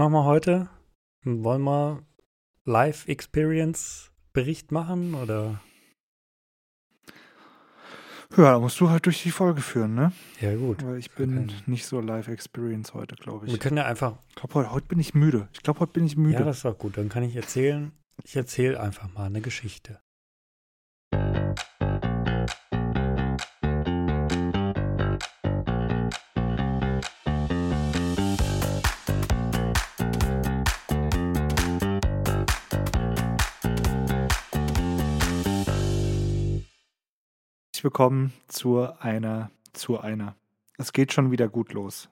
machen 0.00 0.14
wir 0.14 0.24
heute? 0.24 0.68
Wollen 1.24 1.62
wir 1.62 2.02
Live-Experience-Bericht 2.64 4.72
machen 4.72 5.12
oder? 5.12 5.60
Ja, 8.34 8.52
da 8.52 8.60
musst 8.60 8.80
du 8.80 8.88
halt 8.88 9.04
durch 9.04 9.22
die 9.22 9.30
Folge 9.30 9.60
führen, 9.60 9.94
ne? 9.94 10.12
Ja, 10.40 10.56
gut. 10.56 10.82
Weil 10.86 10.96
ich 10.96 11.10
bin 11.10 11.52
nicht 11.66 11.84
so 11.84 12.00
Live-Experience 12.00 12.94
heute, 12.94 13.14
glaube 13.16 13.44
ich. 13.44 13.52
Wir 13.52 13.58
können 13.58 13.76
ja 13.76 13.84
einfach. 13.84 14.16
Ich 14.30 14.36
glaube, 14.36 14.54
heute, 14.54 14.72
heute 14.72 14.86
bin 14.86 15.00
ich 15.00 15.12
müde. 15.12 15.50
Ich 15.52 15.62
glaube, 15.62 15.80
heute 15.80 15.92
bin 15.92 16.06
ich 16.06 16.16
müde. 16.16 16.38
Ja, 16.38 16.44
das 16.44 16.56
ist 16.58 16.64
auch 16.64 16.78
gut. 16.78 16.96
Dann 16.96 17.10
kann 17.10 17.22
ich 17.22 17.36
erzählen. 17.36 17.92
Ich 18.24 18.36
erzähle 18.36 18.80
einfach 18.80 19.12
mal 19.12 19.26
eine 19.26 19.42
Geschichte. 19.42 20.00
Herzlich 37.80 37.92
willkommen 37.94 38.34
zu 38.46 38.92
einer, 38.98 39.50
zu 39.72 39.98
einer. 39.98 40.36
Es 40.76 40.92
geht 40.92 41.14
schon 41.14 41.30
wieder 41.30 41.48
gut 41.48 41.72
los. 41.72 42.10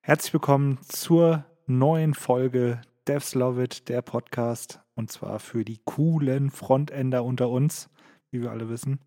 Herzlich 0.00 0.32
willkommen 0.32 0.80
zur 0.82 1.44
neuen 1.68 2.12
Folge 2.12 2.82
Devs 3.06 3.36
Love 3.36 3.62
It, 3.62 3.88
der 3.88 4.02
Podcast. 4.02 4.80
Und 4.96 5.12
zwar 5.12 5.38
für 5.38 5.64
die 5.64 5.78
coolen 5.84 6.50
Frontender 6.50 7.22
unter 7.22 7.50
uns, 7.50 7.88
wie 8.32 8.42
wir 8.42 8.50
alle 8.50 8.68
wissen. 8.68 8.98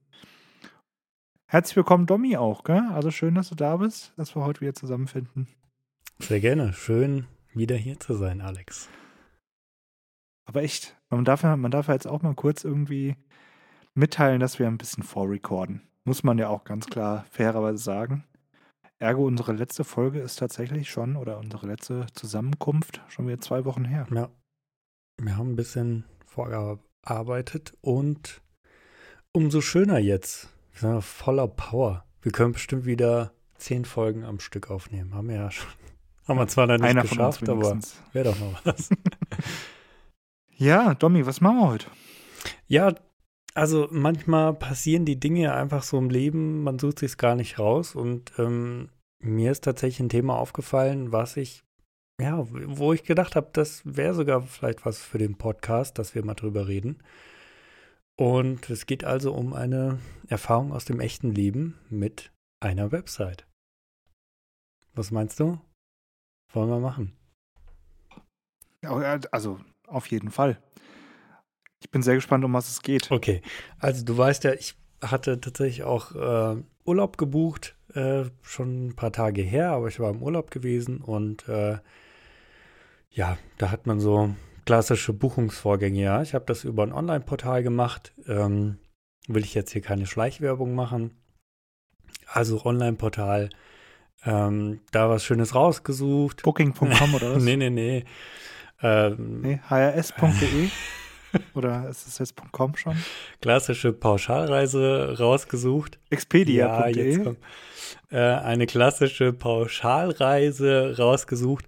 Herzlich 1.48 1.76
willkommen, 1.76 2.06
Domi, 2.06 2.38
auch, 2.38 2.64
gell? 2.64 2.84
Also 2.94 3.12
schön, 3.12 3.36
dass 3.36 3.50
du 3.50 3.56
da 3.56 3.76
bist, 3.76 4.14
dass 4.16 4.38
wir 4.38 4.46
heute 4.46 4.62
wieder 4.62 4.74
zusammenfinden. 4.74 5.50
Sehr 6.20 6.40
gerne. 6.40 6.72
Schön, 6.72 7.28
wieder 7.54 7.76
hier 7.76 8.00
zu 8.00 8.14
sein, 8.14 8.40
Alex. 8.40 8.88
Aber 10.46 10.64
echt, 10.64 10.96
man 11.10 11.26
darf, 11.26 11.44
ja, 11.44 11.58
man 11.58 11.72
darf 11.72 11.90
ja 11.90 11.94
jetzt 11.94 12.08
auch 12.08 12.22
mal 12.22 12.36
kurz 12.36 12.64
irgendwie 12.64 13.18
mitteilen, 13.98 14.40
dass 14.40 14.60
wir 14.60 14.68
ein 14.68 14.78
bisschen 14.78 15.04
vorrecorden. 15.04 15.82
Muss 16.06 16.24
man 16.24 16.38
ja 16.38 16.48
auch 16.48 16.64
ganz 16.64 16.86
klar 16.86 17.26
fairerweise 17.32 17.84
sagen. 17.84 18.24
Ergo, 19.00 19.26
unsere 19.26 19.54
letzte 19.54 19.84
Folge 19.84 20.20
ist 20.20 20.38
tatsächlich 20.38 20.90
schon, 20.90 21.18
oder 21.18 21.38
unsere 21.38 21.68
letzte 21.68 22.08
Zusammenkunft, 22.14 23.02
schon 23.10 23.28
wieder 23.28 23.42
zwei 23.42 23.66
Wochen 23.66 23.86
her. 23.86 24.08
Ja. 24.14 24.30
Wir 25.20 25.38
haben 25.38 25.52
ein 25.52 25.56
bisschen 25.56 26.06
vorgearbeitet 26.26 27.74
und 27.82 28.42
umso 29.34 29.62
schöner 29.62 30.00
jetzt. 30.00 30.50
Wir 30.72 30.92
sind 30.92 31.04
voller 31.04 31.48
Power. 31.48 32.06
Wir 32.22 32.32
können 32.32 32.54
bestimmt 32.54 32.86
wieder 32.86 33.34
zehn 33.58 33.86
Folgen 33.86 34.24
am 34.24 34.40
Stück 34.40 34.70
aufnehmen. 34.70 35.14
Haben 35.14 35.30
wir 35.30 35.36
ja 35.36 35.52
schon. 35.52 35.70
Haben 36.28 36.40
wir 36.40 36.48
zwar 36.48 36.68
noch 36.68 36.76
nicht 36.76 36.84
Einer 36.84 37.04
geschafft, 37.04 37.48
aber 37.48 37.80
wäre 38.12 38.26
doch 38.26 38.40
noch 38.40 38.66
was. 38.66 38.90
ja, 40.58 40.94
Domi, 40.94 41.26
was 41.26 41.40
machen 41.40 41.58
wir 41.58 41.68
heute? 41.68 41.88
Ja, 42.68 42.94
also 43.58 43.88
manchmal 43.90 44.54
passieren 44.54 45.04
die 45.04 45.20
Dinge 45.20 45.56
einfach 45.56 45.82
so 45.82 45.98
im 45.98 46.12
Leben, 46.12 46.62
man 46.62 46.78
sucht 46.78 47.00
sich 47.00 47.18
gar 47.18 47.34
nicht 47.34 47.58
raus. 47.58 47.96
Und 47.96 48.32
ähm, 48.38 48.90
mir 49.20 49.52
ist 49.52 49.64
tatsächlich 49.64 50.00
ein 50.00 50.10
Thema 50.10 50.38
aufgefallen, 50.38 51.12
was 51.12 51.38
ich, 51.38 51.64
ja, 52.22 52.46
wo 52.52 52.94
ich 52.94 53.04
gedacht 53.04 53.36
habe, 53.36 53.50
das 53.54 53.82
wäre 53.84 54.14
sogar 54.14 54.44
vielleicht 54.44 54.86
was 54.86 55.00
für 55.00 55.18
den 55.18 55.40
Podcast, 55.40 55.98
dass 55.98 56.14
wir 56.14 56.24
mal 56.24 56.36
drüber 56.36 56.68
reden. 56.68 57.02
Und 58.16 58.70
es 58.70 58.86
geht 58.86 59.04
also 59.04 59.34
um 59.34 59.54
eine 59.54 59.98
Erfahrung 60.28 60.72
aus 60.72 60.86
dem 60.86 61.00
echten 61.00 61.34
Leben 61.34 61.80
mit 61.90 62.32
einer 62.60 62.92
Website. 62.92 63.48
Was 64.94 65.10
meinst 65.10 65.40
du? 65.40 65.60
Wollen 66.54 66.70
wir 66.70 66.80
machen? 66.80 67.18
Also 69.32 69.60
auf 69.88 70.06
jeden 70.08 70.30
Fall. 70.30 70.62
Ich 71.80 71.92
bin 71.92 72.02
sehr 72.02 72.16
gespannt, 72.16 72.44
um 72.44 72.54
was 72.54 72.70
es 72.70 72.82
geht. 72.82 73.12
Okay, 73.12 73.42
also 73.80 74.04
du 74.04 74.18
weißt 74.18 74.44
ja, 74.44 74.54
ich 74.54 74.76
hatte 75.02 75.40
tatsächlich 75.40 75.84
auch 75.84 76.16
äh, 76.16 76.62
Urlaub 76.86 77.18
gebucht, 77.18 77.76
äh, 77.94 78.26
schon 78.42 78.88
ein 78.88 78.96
paar 78.96 79.12
Tage 79.12 79.42
her, 79.42 79.72
aber 79.72 79.88
ich 79.88 80.00
war 80.00 80.10
im 80.10 80.22
Urlaub 80.22 80.52
gewesen 80.52 81.02
und 81.02 81.48
äh, 81.48 81.78
ja, 83.12 83.38
da 83.58 83.72
hat 83.72 83.88
man 83.88 84.00
so 84.00 84.36
klassische 84.66 85.14
Buchungsvorgänge. 85.14 86.02
Ja, 86.02 86.22
ich 86.22 86.34
habe 86.34 86.46
das 86.46 86.64
über 86.64 86.84
ein 86.84 86.92
Online-Portal 86.92 87.64
gemacht. 87.64 88.14
Ähm, 88.28 88.78
will 89.28 89.44
ich 89.44 89.54
jetzt 89.54 89.72
hier 89.72 89.82
keine 89.82 90.06
Schleichwerbung 90.06 90.76
machen. 90.76 91.12
Also 92.28 92.64
Online-Portal, 92.66 93.50
ähm, 94.26 94.82
da 94.92 95.10
was 95.10 95.24
Schönes 95.24 95.56
rausgesucht. 95.56 96.44
Booking.com 96.44 97.16
oder 97.16 97.36
was? 97.36 97.44
nee, 97.46 97.56
nee, 97.56 97.70
nee. 97.70 98.04
Ähm, 98.82 99.42
nee, 99.42 99.60
hrs.de. 99.70 100.70
Oder 101.54 101.90
ist 101.90 102.08
es 102.08 102.20
jetzt 102.20 102.36
.com 102.52 102.76
schon? 102.76 102.96
Klassische 103.42 103.94
Pauschalreise 103.94 105.16
rausgesucht. 105.18 106.00
Expedia.de. 106.10 107.24
Ja, 107.24 107.36
äh, 108.10 108.40
eine 108.42 108.66
klassische 108.66 109.34
Pauschalreise 109.34 110.96
rausgesucht 110.98 111.66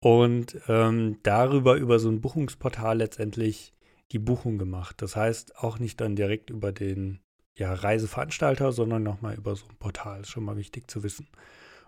und 0.00 0.58
ähm, 0.68 1.18
darüber 1.22 1.76
über 1.76 1.98
so 1.98 2.08
ein 2.08 2.20
Buchungsportal 2.20 2.98
letztendlich 2.98 3.72
die 4.12 4.18
Buchung 4.18 4.58
gemacht. 4.58 5.02
Das 5.02 5.16
heißt 5.16 5.58
auch 5.58 5.78
nicht 5.78 6.00
dann 6.00 6.16
direkt 6.16 6.50
über 6.50 6.72
den 6.72 7.20
ja, 7.56 7.74
Reiseveranstalter, 7.74 8.72
sondern 8.72 9.02
nochmal 9.02 9.34
über 9.34 9.56
so 9.56 9.66
ein 9.68 9.76
Portal. 9.76 10.20
Ist 10.20 10.30
schon 10.30 10.44
mal 10.44 10.56
wichtig 10.56 10.90
zu 10.90 11.02
wissen. 11.02 11.28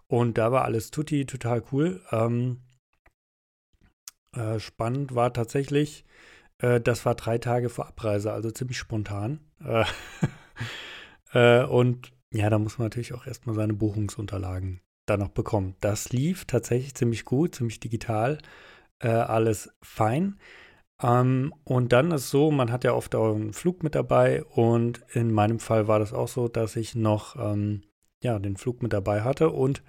Und 0.08 0.38
da 0.38 0.50
war 0.50 0.64
alles 0.64 0.90
tutti, 0.90 1.24
total 1.24 1.62
cool. 1.70 2.02
Ähm, 2.10 2.58
äh, 4.34 4.58
spannend 4.58 5.14
war 5.14 5.32
tatsächlich, 5.32 6.04
äh, 6.60 6.80
das 6.80 7.04
war 7.04 7.14
drei 7.14 7.38
Tage 7.38 7.68
vor 7.68 7.86
Abreise, 7.86 8.32
also 8.32 8.50
ziemlich 8.50 8.78
spontan. 8.78 9.40
Äh, 9.64 9.84
äh, 11.32 11.64
und 11.64 12.12
ja, 12.32 12.48
da 12.48 12.58
muss 12.58 12.78
man 12.78 12.86
natürlich 12.86 13.14
auch 13.14 13.26
erstmal 13.26 13.56
seine 13.56 13.74
Buchungsunterlagen 13.74 14.80
dann 15.06 15.20
noch 15.20 15.30
bekommen. 15.30 15.74
Das 15.80 16.10
lief 16.10 16.44
tatsächlich 16.44 16.94
ziemlich 16.94 17.24
gut, 17.24 17.56
ziemlich 17.56 17.80
digital, 17.80 18.38
äh, 19.00 19.08
alles 19.08 19.70
fein. 19.82 20.38
Ähm, 21.02 21.52
und 21.64 21.92
dann 21.92 22.12
ist 22.12 22.30
so, 22.30 22.50
man 22.50 22.70
hat 22.70 22.84
ja 22.84 22.92
oft 22.92 23.14
auch 23.14 23.34
einen 23.34 23.52
Flug 23.52 23.82
mit 23.82 23.94
dabei 23.94 24.44
und 24.44 25.04
in 25.12 25.32
meinem 25.32 25.58
Fall 25.58 25.88
war 25.88 25.98
das 25.98 26.12
auch 26.12 26.28
so, 26.28 26.48
dass 26.48 26.76
ich 26.76 26.94
noch 26.94 27.36
ähm, 27.36 27.82
ja, 28.22 28.38
den 28.38 28.56
Flug 28.56 28.82
mit 28.82 28.92
dabei 28.92 29.22
hatte 29.22 29.50
und 29.50 29.82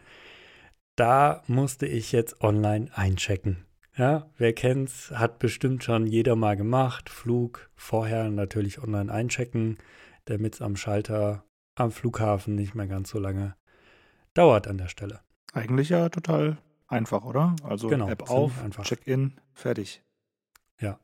da 0.95 1.43
musste 1.47 1.85
ich 1.85 2.11
jetzt 2.11 2.41
online 2.41 2.89
einchecken. 2.93 3.65
Ja, 3.97 4.29
wer 4.37 4.53
kennt's, 4.53 5.11
hat 5.11 5.39
bestimmt 5.39 5.83
schon 5.83 6.07
jeder 6.07 6.35
mal 6.35 6.55
gemacht. 6.55 7.09
Flug 7.09 7.69
vorher 7.75 8.29
natürlich 8.29 8.81
online 8.81 9.11
einchecken, 9.11 9.77
damit 10.25 10.55
es 10.55 10.61
am 10.61 10.75
Schalter 10.75 11.43
am 11.75 11.91
Flughafen 11.91 12.55
nicht 12.55 12.75
mehr 12.75 12.87
ganz 12.87 13.09
so 13.09 13.19
lange 13.19 13.55
dauert 14.33 14.67
an 14.67 14.77
der 14.77 14.87
Stelle. 14.87 15.21
Eigentlich 15.53 15.89
ja 15.89 16.09
total 16.09 16.57
einfach, 16.87 17.25
oder? 17.25 17.55
Also 17.63 17.87
genau, 17.87 18.07
App 18.07 18.29
auf, 18.29 18.53
Check-in, 18.83 19.39
fertig. 19.53 20.01
Ja. 20.79 20.99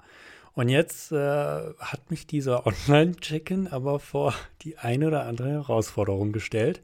Und 0.54 0.70
jetzt 0.70 1.12
äh, 1.12 1.74
hat 1.80 2.10
mich 2.10 2.26
dieser 2.26 2.66
Online-Check-in 2.68 3.68
aber 3.68 4.00
vor 4.00 4.34
die 4.62 4.78
eine 4.78 5.08
oder 5.08 5.26
andere 5.26 5.50
Herausforderung 5.50 6.32
gestellt. 6.32 6.82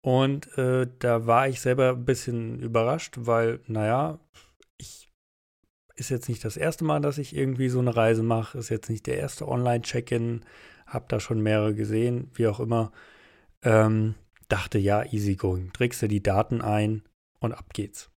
Und 0.00 0.56
äh, 0.56 0.86
da 1.00 1.26
war 1.26 1.48
ich 1.48 1.60
selber 1.60 1.90
ein 1.90 2.04
bisschen 2.04 2.60
überrascht, 2.60 3.16
weil, 3.18 3.60
naja, 3.66 4.20
ist 5.98 6.10
jetzt 6.10 6.28
nicht 6.28 6.44
das 6.44 6.56
erste 6.56 6.84
Mal, 6.84 7.00
dass 7.00 7.18
ich 7.18 7.34
irgendwie 7.34 7.68
so 7.68 7.80
eine 7.80 7.94
Reise 7.94 8.22
mache, 8.22 8.58
ist 8.58 8.68
jetzt 8.68 8.88
nicht 8.88 9.06
der 9.06 9.18
erste 9.18 9.48
Online-Check-in, 9.48 10.42
habe 10.86 11.06
da 11.08 11.20
schon 11.20 11.40
mehrere 11.42 11.74
gesehen, 11.74 12.30
wie 12.34 12.46
auch 12.46 12.60
immer. 12.60 12.92
Ähm, 13.62 14.14
dachte, 14.48 14.78
ja, 14.78 15.04
easy 15.12 15.34
going. 15.34 15.72
Trägst 15.72 16.00
du 16.00 16.08
die 16.08 16.22
Daten 16.22 16.62
ein 16.62 17.02
und 17.40 17.52
ab 17.52 17.74
geht's. 17.74 18.10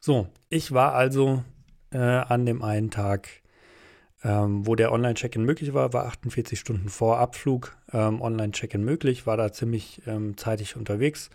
So, 0.00 0.28
ich 0.48 0.72
war 0.72 0.94
also 0.94 1.44
äh, 1.92 1.98
an 1.98 2.46
dem 2.46 2.62
einen 2.62 2.90
Tag, 2.90 3.28
ähm, 4.24 4.66
wo 4.66 4.74
der 4.74 4.92
Online-Check-in 4.92 5.44
möglich 5.44 5.74
war, 5.74 5.92
war 5.92 6.06
48 6.06 6.58
Stunden 6.58 6.88
vor 6.88 7.18
Abflug 7.18 7.76
ähm, 7.92 8.20
Online-Check-in 8.20 8.82
möglich, 8.82 9.26
war 9.26 9.36
da 9.36 9.52
ziemlich 9.52 10.02
ähm, 10.06 10.36
zeitig 10.36 10.76
unterwegs 10.76 11.30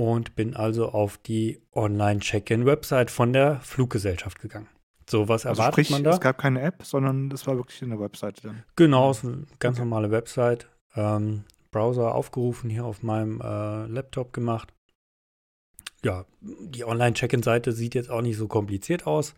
und 0.00 0.34
bin 0.34 0.56
also 0.56 0.88
auf 0.88 1.18
die 1.18 1.60
Online-Check-In-Website 1.74 3.10
von 3.10 3.34
der 3.34 3.60
Fluggesellschaft 3.60 4.40
gegangen. 4.40 4.68
So, 5.08 5.28
was 5.28 5.44
also 5.44 5.60
erwartet 5.60 5.86
sprich, 5.86 5.90
man 5.90 6.04
da? 6.04 6.10
Es 6.12 6.20
gab 6.20 6.38
keine 6.38 6.62
App, 6.62 6.84
sondern 6.84 7.28
das 7.28 7.46
war 7.46 7.56
wirklich 7.56 7.82
eine 7.82 8.00
Webseite 8.00 8.42
dann. 8.42 8.62
Genau, 8.76 9.10
es 9.10 9.18
ist 9.18 9.24
eine 9.24 9.46
ganz 9.58 9.76
okay. 9.76 9.84
normale 9.84 10.10
Website. 10.10 10.68
Ähm, 10.96 11.44
Browser 11.70 12.14
aufgerufen, 12.14 12.70
hier 12.70 12.84
auf 12.84 13.02
meinem 13.02 13.40
äh, 13.40 13.86
Laptop 13.86 14.32
gemacht. 14.32 14.72
Ja, 16.02 16.24
die 16.40 16.84
Online-Check-In-Seite 16.84 17.72
sieht 17.72 17.94
jetzt 17.94 18.10
auch 18.10 18.22
nicht 18.22 18.38
so 18.38 18.48
kompliziert 18.48 19.06
aus. 19.06 19.34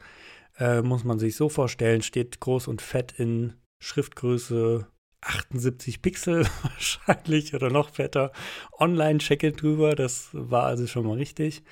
Äh, 0.59 0.83
muss 0.83 1.03
man 1.03 1.19
sich 1.19 1.35
so 1.35 1.49
vorstellen, 1.49 2.03
steht 2.03 2.39
groß 2.39 2.69
und 2.69 2.83
fett 2.83 3.15
in 3.19 3.55
Schriftgröße 3.81 4.87
78 5.23 6.03
Pixel 6.03 6.47
wahrscheinlich 6.63 7.55
oder 7.55 7.71
noch 7.71 7.91
fetter 7.91 8.33
Online-Check-In 8.79 9.57
drüber. 9.57 9.95
Das 9.95 10.31
war 10.33 10.65
also 10.65 10.87
schon 10.87 11.07
mal 11.07 11.17
richtig. 11.17 11.63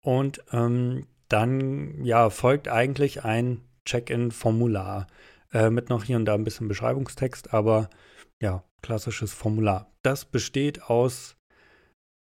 Und 0.00 0.42
ähm, 0.52 1.06
dann 1.28 2.04
ja 2.04 2.30
folgt 2.30 2.68
eigentlich 2.68 3.24
ein 3.24 3.62
Check-in-Formular 3.84 5.06
äh, 5.52 5.70
mit 5.70 5.88
noch 5.88 6.04
hier 6.04 6.16
und 6.16 6.24
da 6.24 6.34
ein 6.34 6.44
bisschen 6.44 6.68
Beschreibungstext, 6.68 7.52
aber 7.52 7.90
ja, 8.40 8.64
klassisches 8.82 9.32
Formular. 9.32 9.90
Das 10.02 10.24
besteht 10.24 10.82
aus 10.82 11.36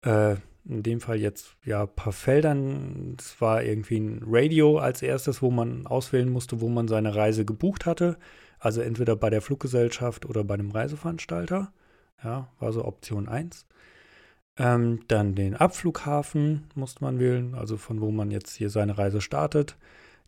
äh, 0.05 0.37
in 0.69 0.83
dem 0.83 1.01
Fall 1.01 1.17
jetzt 1.17 1.57
ja 1.65 1.83
ein 1.83 1.95
paar 1.95 2.13
Feldern. 2.13 3.17
Es 3.19 3.41
war 3.41 3.63
irgendwie 3.63 3.99
ein 3.99 4.23
Radio 4.25 4.79
als 4.79 5.03
erstes, 5.03 5.41
wo 5.41 5.51
man 5.51 5.87
auswählen 5.87 6.29
musste, 6.29 6.61
wo 6.61 6.69
man 6.69 6.89
seine 6.89 7.15
Reise 7.15 7.45
gebucht 7.45 7.87
hatte. 7.87 8.19
Also 8.59 8.81
entweder 8.81 9.17
bei 9.17 9.31
der 9.31 9.43
Fluggesellschaft 9.43 10.27
oder 10.27 10.45
bei 10.45 10.55
einem 10.55 10.71
Reiseveranstalter. 10.71 11.73
Ja, 12.23 12.49
war 12.59 12.73
so 12.73 12.85
Option 12.85 13.29
1. 13.29 13.67
Ähm, 14.57 15.01
dann 15.07 15.35
den 15.37 15.55
Abflughafen 15.55 16.65
musste 16.75 17.05
man 17.05 17.21
wählen, 17.21 17.55
also 17.55 17.77
von 17.77 18.01
wo 18.01 18.11
man 18.11 18.33
jetzt 18.33 18.57
hier 18.57 18.71
seine 18.71 18.99
Reise 18.99 19.21
startet. 19.21 19.77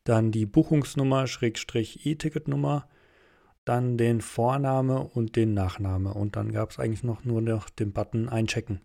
Dann 0.04 0.30
die 0.30 0.46
Buchungsnummer, 0.46 1.26
Schrägstrich 1.26 2.06
E-Ticketnummer. 2.06 2.88
Dann 3.64 3.98
den 3.98 4.20
Vorname 4.20 5.00
und 5.00 5.36
den 5.36 5.52
Nachname. 5.52 6.14
Und 6.14 6.36
dann 6.36 6.52
gab 6.52 6.70
es 6.70 6.78
eigentlich 6.78 7.02
noch 7.02 7.24
nur 7.24 7.42
noch 7.42 7.68
den 7.68 7.92
Button 7.92 8.28
Einchecken. 8.28 8.80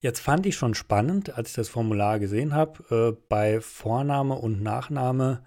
Jetzt 0.00 0.20
fand 0.20 0.46
ich 0.46 0.56
schon 0.56 0.74
spannend, 0.74 1.36
als 1.36 1.50
ich 1.50 1.54
das 1.56 1.68
Formular 1.68 2.18
gesehen 2.18 2.54
habe, 2.54 3.14
äh, 3.14 3.16
bei 3.28 3.60
Vorname 3.60 4.34
und 4.34 4.62
Nachname, 4.62 5.42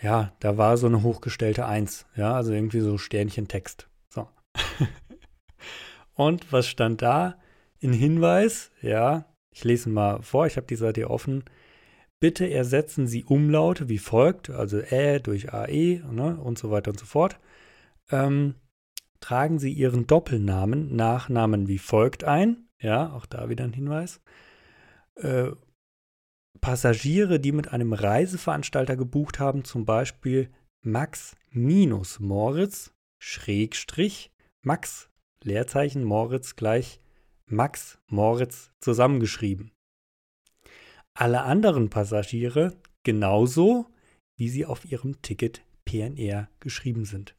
ja, 0.00 0.32
da 0.40 0.56
war 0.56 0.76
so 0.76 0.86
eine 0.86 1.02
hochgestellte 1.02 1.66
Eins, 1.66 2.06
ja, 2.16 2.34
also 2.34 2.52
irgendwie 2.52 2.80
so 2.80 2.98
Sternchentext. 2.98 3.88
So. 4.08 4.28
und 6.14 6.52
was 6.52 6.66
stand 6.66 7.02
da? 7.02 7.38
In 7.78 7.92
Hinweis, 7.92 8.70
ja, 8.80 9.26
ich 9.50 9.64
lese 9.64 9.90
mal 9.90 10.22
vor, 10.22 10.46
ich 10.46 10.56
habe 10.56 10.66
die 10.66 10.76
Seite 10.76 11.10
offen. 11.10 11.44
Bitte 12.20 12.48
ersetzen 12.48 13.08
Sie 13.08 13.24
Umlaute 13.24 13.88
wie 13.88 13.98
folgt, 13.98 14.48
also 14.48 14.78
Ä 14.78 15.18
durch 15.18 15.52
AE 15.52 16.02
ne, 16.10 16.38
und 16.40 16.58
so 16.58 16.70
weiter 16.70 16.92
und 16.92 16.98
so 17.00 17.06
fort. 17.06 17.40
Ähm, 18.10 18.54
tragen 19.20 19.58
Sie 19.58 19.72
Ihren 19.72 20.06
Doppelnamen, 20.06 20.94
Nachnamen 20.94 21.66
wie 21.66 21.78
folgt 21.78 22.24
ein. 22.24 22.68
Ja, 22.80 23.12
auch 23.12 23.26
da 23.26 23.48
wieder 23.48 23.64
ein 23.64 23.72
Hinweis. 23.72 24.20
Äh, 25.16 25.50
Passagiere, 26.60 27.40
die 27.40 27.52
mit 27.52 27.72
einem 27.72 27.92
Reiseveranstalter 27.92 28.96
gebucht 28.96 29.38
haben, 29.38 29.64
zum 29.64 29.84
Beispiel 29.84 30.50
Max 30.82 31.36
minus 31.50 32.20
Moritz, 32.20 32.92
Schrägstrich, 33.18 34.30
Max, 34.62 35.10
Leerzeichen, 35.42 36.04
Moritz 36.04 36.56
gleich 36.56 37.00
Max 37.46 37.98
Moritz 38.08 38.70
zusammengeschrieben. 38.80 39.72
Alle 41.14 41.42
anderen 41.42 41.90
Passagiere 41.90 42.76
genauso, 43.02 43.86
wie 44.36 44.48
sie 44.48 44.64
auf 44.64 44.84
ihrem 44.84 45.20
Ticket 45.20 45.62
PNR 45.84 46.48
geschrieben 46.60 47.04
sind. 47.04 47.36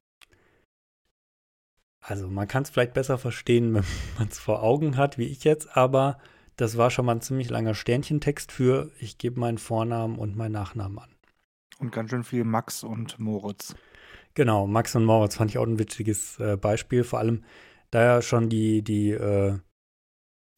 Also 2.00 2.28
man 2.28 2.48
kann 2.48 2.64
es 2.64 2.70
vielleicht 2.70 2.94
besser 2.94 3.18
verstehen, 3.18 3.74
wenn 3.74 3.86
man 4.18 4.28
es 4.28 4.40
vor 4.40 4.62
Augen 4.62 4.98
hat, 4.98 5.18
wie 5.18 5.28
ich 5.28 5.44
jetzt, 5.44 5.76
aber 5.76 6.20
das 6.56 6.78
war 6.78 6.90
schon 6.90 7.06
mal 7.06 7.14
ein 7.14 7.22
ziemlich 7.22 7.50
langer 7.50 7.76
Sternchentext 7.76 8.52
für 8.52 8.92
ich 9.00 9.18
gebe 9.18 9.40
meinen 9.40 9.58
Vornamen 9.58 10.18
und 10.18 10.36
meinen 10.36 10.52
Nachnamen 10.52 11.00
an. 11.00 11.16
Und 11.80 11.92
ganz 11.92 12.12
schön 12.12 12.24
viel 12.24 12.44
Max 12.44 12.84
und 12.84 13.20
Moritz. 13.20 13.76
Genau, 14.36 14.68
Max 14.68 14.96
und 14.96 15.06
Moritz 15.06 15.36
fand 15.36 15.52
ich 15.52 15.58
auch 15.58 15.68
ein 15.68 15.80
witziges 15.80 16.40
äh, 16.40 16.58
Beispiel, 16.58 17.04
vor 17.04 17.20
allem 17.20 17.44
da 17.92 18.04
ja 18.04 18.22
schon 18.22 18.50
die, 18.50 18.82
die, 18.82 19.12
äh, 19.12 19.60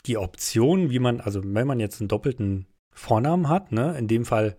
die 0.05 0.17
Option, 0.17 0.89
wie 0.89 0.99
man, 0.99 1.19
also 1.19 1.41
wenn 1.43 1.67
man 1.67 1.79
jetzt 1.79 1.99
einen 1.99 2.07
doppelten 2.07 2.67
Vornamen 2.93 3.49
hat, 3.49 3.71
ne, 3.71 3.97
in 3.97 4.07
dem 4.07 4.25
Fall 4.25 4.55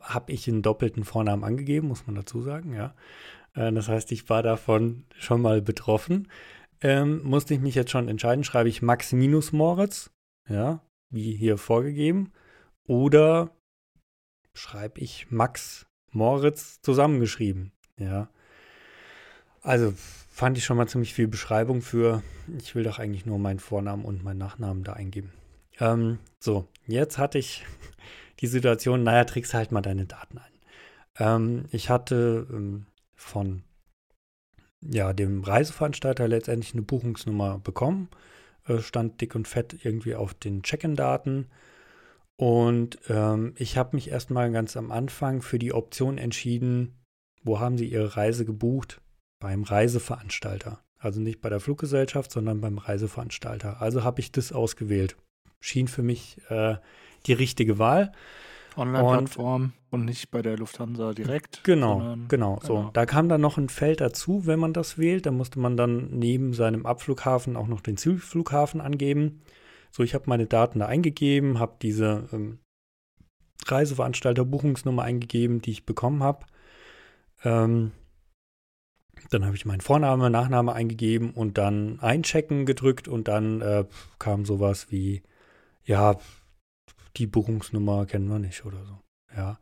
habe 0.00 0.32
ich 0.32 0.46
einen 0.48 0.62
doppelten 0.62 1.04
Vornamen 1.04 1.44
angegeben, 1.44 1.88
muss 1.88 2.06
man 2.06 2.16
dazu 2.16 2.42
sagen, 2.42 2.74
ja. 2.74 2.94
Äh, 3.54 3.72
das 3.72 3.88
heißt, 3.88 4.12
ich 4.12 4.28
war 4.28 4.42
davon 4.42 5.04
schon 5.18 5.40
mal 5.40 5.62
betroffen. 5.62 6.28
Ähm, 6.82 7.22
musste 7.24 7.54
ich 7.54 7.60
mich 7.60 7.74
jetzt 7.74 7.90
schon 7.90 8.08
entscheiden, 8.08 8.44
schreibe 8.44 8.68
ich 8.68 8.82
Max 8.82 9.12
minus 9.12 9.52
Moritz, 9.52 10.10
ja, 10.50 10.82
wie 11.08 11.34
hier 11.34 11.56
vorgegeben, 11.56 12.32
oder 12.84 13.50
schreibe 14.52 15.00
ich 15.00 15.30
Max 15.30 15.86
Moritz 16.10 16.82
zusammengeschrieben, 16.82 17.72
ja. 17.96 18.28
Also 19.62 19.92
fand 20.30 20.58
ich 20.58 20.64
schon 20.64 20.76
mal 20.76 20.88
ziemlich 20.88 21.14
viel 21.14 21.28
Beschreibung 21.28 21.82
für, 21.82 22.22
ich 22.58 22.74
will 22.74 22.82
doch 22.82 22.98
eigentlich 22.98 23.26
nur 23.26 23.38
meinen 23.38 23.60
Vornamen 23.60 24.04
und 24.04 24.24
meinen 24.24 24.38
Nachnamen 24.38 24.84
da 24.84 24.94
eingeben. 24.94 25.32
Ähm, 25.78 26.18
so, 26.38 26.66
jetzt 26.86 27.18
hatte 27.18 27.38
ich 27.38 27.64
die 28.40 28.46
Situation, 28.46 29.02
naja, 29.02 29.24
trägst 29.24 29.54
halt 29.54 29.72
mal 29.72 29.82
deine 29.82 30.06
Daten 30.06 30.38
ein. 30.38 30.52
Ähm, 31.18 31.64
ich 31.70 31.90
hatte 31.90 32.46
ähm, 32.50 32.86
von 33.14 33.62
ja, 34.80 35.12
dem 35.12 35.42
Reiseveranstalter 35.42 36.26
letztendlich 36.26 36.72
eine 36.72 36.82
Buchungsnummer 36.82 37.58
bekommen. 37.58 38.08
Äh, 38.70 38.80
stand 38.82 39.20
dick 39.20 39.34
und 39.34 39.48
fett 39.48 39.84
irgendwie 39.84 40.14
auf 40.14 40.34
den 40.34 40.62
Check-in-Daten. 40.62 41.48
Und 42.36 42.98
ähm, 43.08 43.54
ich 43.56 43.76
habe 43.76 43.96
mich 43.96 44.08
erstmal 44.08 44.50
ganz 44.50 44.76
am 44.76 44.90
Anfang 44.90 45.42
für 45.42 45.58
die 45.58 45.74
Option 45.74 46.16
entschieden, 46.16 46.94
wo 47.42 47.60
haben 47.60 47.76
Sie 47.76 47.86
Ihre 47.86 48.16
Reise 48.16 48.44
gebucht? 48.44 49.00
Beim 49.40 49.62
Reiseveranstalter. 49.62 50.82
Also 50.98 51.20
nicht 51.20 51.40
bei 51.40 51.48
der 51.48 51.60
Fluggesellschaft, 51.60 52.30
sondern 52.30 52.60
beim 52.60 52.78
Reiseveranstalter. 52.78 53.80
Also 53.80 54.04
habe 54.04 54.20
ich 54.20 54.32
das 54.32 54.52
ausgewählt. 54.52 55.16
Schien 55.60 55.88
für 55.88 56.02
mich 56.02 56.38
äh, 56.48 56.76
die 57.26 57.32
richtige 57.32 57.78
Wahl. 57.78 58.12
Online-Plattform 58.80 59.62
und, 59.90 60.00
und, 60.00 60.04
nicht 60.06 60.30
bei 60.30 60.42
der 60.42 60.56
Lufthansa 60.56 61.12
direkt. 61.12 61.62
Genau, 61.64 62.16
genau, 62.28 62.58
so. 62.62 62.74
Genau. 62.74 62.90
Da 62.92 63.06
kam 63.06 63.28
dann 63.28 63.40
noch 63.40 63.58
ein 63.58 63.68
Feld 63.68 64.00
dazu, 64.00 64.46
wenn 64.46 64.58
man 64.58 64.72
das 64.72 64.98
wählt. 64.98 65.26
Da 65.26 65.30
musste 65.30 65.60
man 65.60 65.76
dann 65.76 66.08
neben 66.10 66.52
seinem 66.52 66.86
Abflughafen 66.86 67.56
auch 67.56 67.66
noch 67.66 67.80
den 67.80 67.96
Zielflughafen 67.96 68.80
angeben. 68.80 69.42
So, 69.90 70.02
ich 70.02 70.14
habe 70.14 70.24
meine 70.26 70.46
Daten 70.46 70.78
da 70.80 70.86
eingegeben, 70.86 71.58
habe 71.58 71.76
diese 71.82 72.28
ähm, 72.32 72.58
Reiseveranstalter-Buchungsnummer 73.66 75.02
eingegeben, 75.02 75.60
die 75.60 75.72
ich 75.72 75.86
bekommen 75.86 76.22
habe. 76.22 76.46
Ähm, 77.44 77.92
dann 79.30 79.44
habe 79.44 79.56
ich 79.56 79.66
meinen 79.66 79.80
Vorname, 79.80 80.30
Nachname 80.30 80.72
eingegeben 80.72 81.32
und 81.32 81.58
dann 81.58 82.00
einchecken 82.00 82.64
gedrückt 82.64 83.08
und 83.08 83.28
dann 83.28 83.60
äh, 83.60 83.84
kam 84.18 84.44
sowas 84.44 84.90
wie, 84.90 85.22
ja, 85.84 86.16
die 87.16 87.26
Buchungsnummer 87.26 88.06
kennen 88.06 88.28
wir 88.28 88.38
nicht 88.38 88.64
oder 88.64 88.84
so. 88.84 88.98
Ja. 89.36 89.58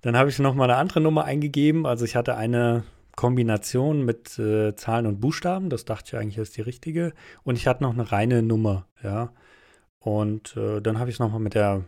Dann 0.00 0.16
habe 0.16 0.30
ich 0.30 0.38
noch 0.38 0.54
mal 0.54 0.64
eine 0.64 0.76
andere 0.76 1.00
Nummer 1.00 1.24
eingegeben. 1.24 1.86
Also 1.86 2.04
ich 2.04 2.16
hatte 2.16 2.36
eine 2.36 2.84
Kombination 3.14 4.04
mit 4.04 4.38
äh, 4.38 4.74
Zahlen 4.74 5.06
und 5.06 5.20
Buchstaben. 5.20 5.70
Das 5.70 5.84
dachte 5.84 6.08
ich 6.08 6.20
eigentlich 6.20 6.38
ist 6.38 6.56
die 6.56 6.62
richtige. 6.62 7.12
Und 7.44 7.56
ich 7.56 7.66
hatte 7.66 7.82
noch 7.82 7.92
eine 7.92 8.10
reine 8.10 8.42
Nummer. 8.42 8.86
Ja. 9.02 9.32
Und 10.00 10.56
äh, 10.56 10.80
dann 10.80 10.98
habe 10.98 11.10
ich 11.10 11.16
es 11.16 11.20
noch 11.20 11.30
mal 11.30 11.38
mit 11.38 11.54
der 11.54 11.84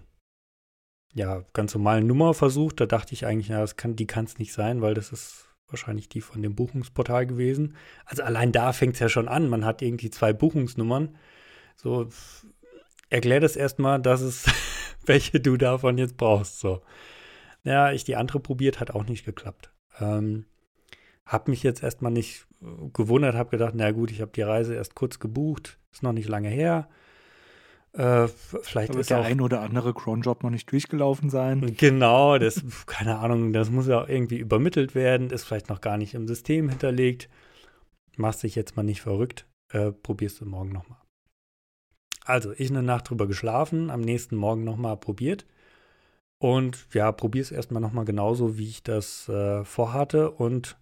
ja, 1.13 1.45
ganz 1.53 1.75
normalen 1.75 2.07
Nummer 2.07 2.35
versucht. 2.35 2.81
Da 2.81 2.87
dachte 2.87 3.15
ich 3.15 3.27
eigentlich, 3.27 3.49
ja, 3.49 3.61
das 3.61 3.77
kann, 3.77 3.97
die 3.97 4.07
kann 4.07 4.25
es 4.27 4.39
nicht 4.39 4.53
sein, 4.53 4.83
weil 4.83 4.95
das 4.95 5.13
ist 5.13 5.49
wahrscheinlich 5.69 6.09
die 6.09 6.21
von 6.21 6.43
dem 6.43 6.55
Buchungsportal 6.55 7.27
gewesen. 7.27 7.77
Also 8.05 8.23
allein 8.23 8.53
da 8.53 8.73
fängt 8.73 8.95
es 8.95 9.01
ja 9.01 9.09
schon 9.09 9.29
an. 9.29 9.49
Man 9.49 9.65
hat 9.65 9.83
irgendwie 9.83 10.11
zwei 10.11 10.33
Buchungsnummern. 10.33 11.17
So, 11.77 12.09
erklär 13.15 13.41
das 13.41 13.57
erstmal, 13.57 14.01
dass 14.01 14.21
es 14.21 14.45
welche 15.07 15.41
du 15.41 15.57
davon 15.57 15.99
jetzt 15.99 16.17
brauchst. 16.17 16.61
So. 16.61 16.83
Ja, 17.63 17.93
ich 17.93 18.05
die 18.05 18.17
andere 18.17 18.41
probiert, 18.41 18.81
hat 18.81 18.91
auch 18.91 19.07
nicht 19.07 19.25
geklappt. 19.25 19.71
Ähm, 20.01 20.47
hab 21.25 21.49
mich 21.49 21.63
jetzt 21.63 21.83
erstmal 21.83 22.13
nicht 22.13 22.47
äh, 22.61 22.67
gewundert, 22.93 23.35
hab 23.35 23.51
gedacht, 23.51 23.75
na 23.77 23.93
gut, 23.93 24.11
ich 24.11 24.21
habe 24.21 24.33
die 24.35 24.43
Reise 24.43 24.75
erst 24.75 24.95
kurz 24.95 25.19
gebucht, 25.19 25.79
ist 25.93 26.03
noch 26.03 26.13
nicht 26.13 26.29
lange 26.29 26.49
her. 26.49 26.89
Äh, 27.93 28.27
vielleicht 28.63 28.93
da 28.93 28.99
ist 28.99 29.11
der 29.11 29.21
auch, 29.21 29.25
ein 29.25 29.41
oder 29.41 29.61
andere 29.61 29.95
Cronjob 29.95 30.43
noch 30.43 30.51
nicht 30.51 30.71
durchgelaufen 30.73 31.31
sein. 31.31 31.77
Genau, 31.77 32.39
das, 32.39 32.63
keine 32.87 33.19
Ahnung, 33.19 33.53
das 33.53 33.71
muss 33.71 33.87
ja 33.87 34.03
auch 34.03 34.09
irgendwie 34.09 34.39
übermittelt 34.39 34.97
werden, 34.97 35.31
ist 35.31 35.45
vielleicht 35.45 35.69
noch 35.69 35.81
gar 35.81 35.97
nicht 35.97 36.15
im 36.15 36.27
System 36.27 36.69
hinterlegt. 36.69 37.29
Machst 38.17 38.43
dich 38.43 38.57
jetzt 38.57 38.77
mal 38.77 38.83
nicht 38.83 39.01
verrückt, 39.01 39.47
äh, 39.71 39.93
probierst 39.93 40.41
du 40.41 40.47
morgen 40.47 40.73
nochmal. 40.73 41.04
Also, 42.25 42.53
ich 42.53 42.71
eine 42.71 42.83
Nacht 42.83 43.11
drüber 43.11 43.27
geschlafen, 43.27 43.91
am 43.91 44.01
nächsten 44.01 44.37
Morgen 44.37 44.65
nochmal 44.65 44.97
probiert. 44.97 45.47
Und 46.39 46.87
ja, 46.93 47.13
probiere 47.13 47.43
es 47.43 47.53
erstmal 47.53 47.81
nochmal 47.81 48.05
genauso, 48.05 48.59
wie 48.59 48.69
ich 48.69 48.83
das 48.83 49.29
äh, 49.29 49.65
vorhatte. 49.65 50.31
Und 50.31 50.77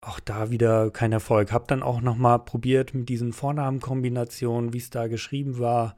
auch 0.00 0.20
da 0.20 0.50
wieder 0.50 0.90
kein 0.90 1.12
Erfolg. 1.12 1.52
Hab 1.52 1.68
dann 1.68 1.82
auch 1.82 2.00
nochmal 2.00 2.38
probiert 2.40 2.94
mit 2.94 3.08
diesen 3.08 3.32
Vornamenkombinationen, 3.32 4.72
wie 4.72 4.78
es 4.78 4.90
da 4.90 5.06
geschrieben 5.06 5.58
war. 5.58 5.96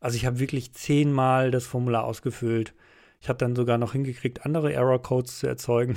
Also 0.00 0.16
ich 0.16 0.26
habe 0.26 0.38
wirklich 0.38 0.72
zehnmal 0.72 1.50
das 1.50 1.66
Formular 1.66 2.04
ausgefüllt. 2.04 2.74
Ich 3.20 3.28
habe 3.28 3.38
dann 3.38 3.56
sogar 3.56 3.78
noch 3.78 3.92
hingekriegt, 3.92 4.44
andere 4.44 4.72
Error-Codes 4.72 5.38
zu 5.40 5.46
erzeugen. 5.46 5.96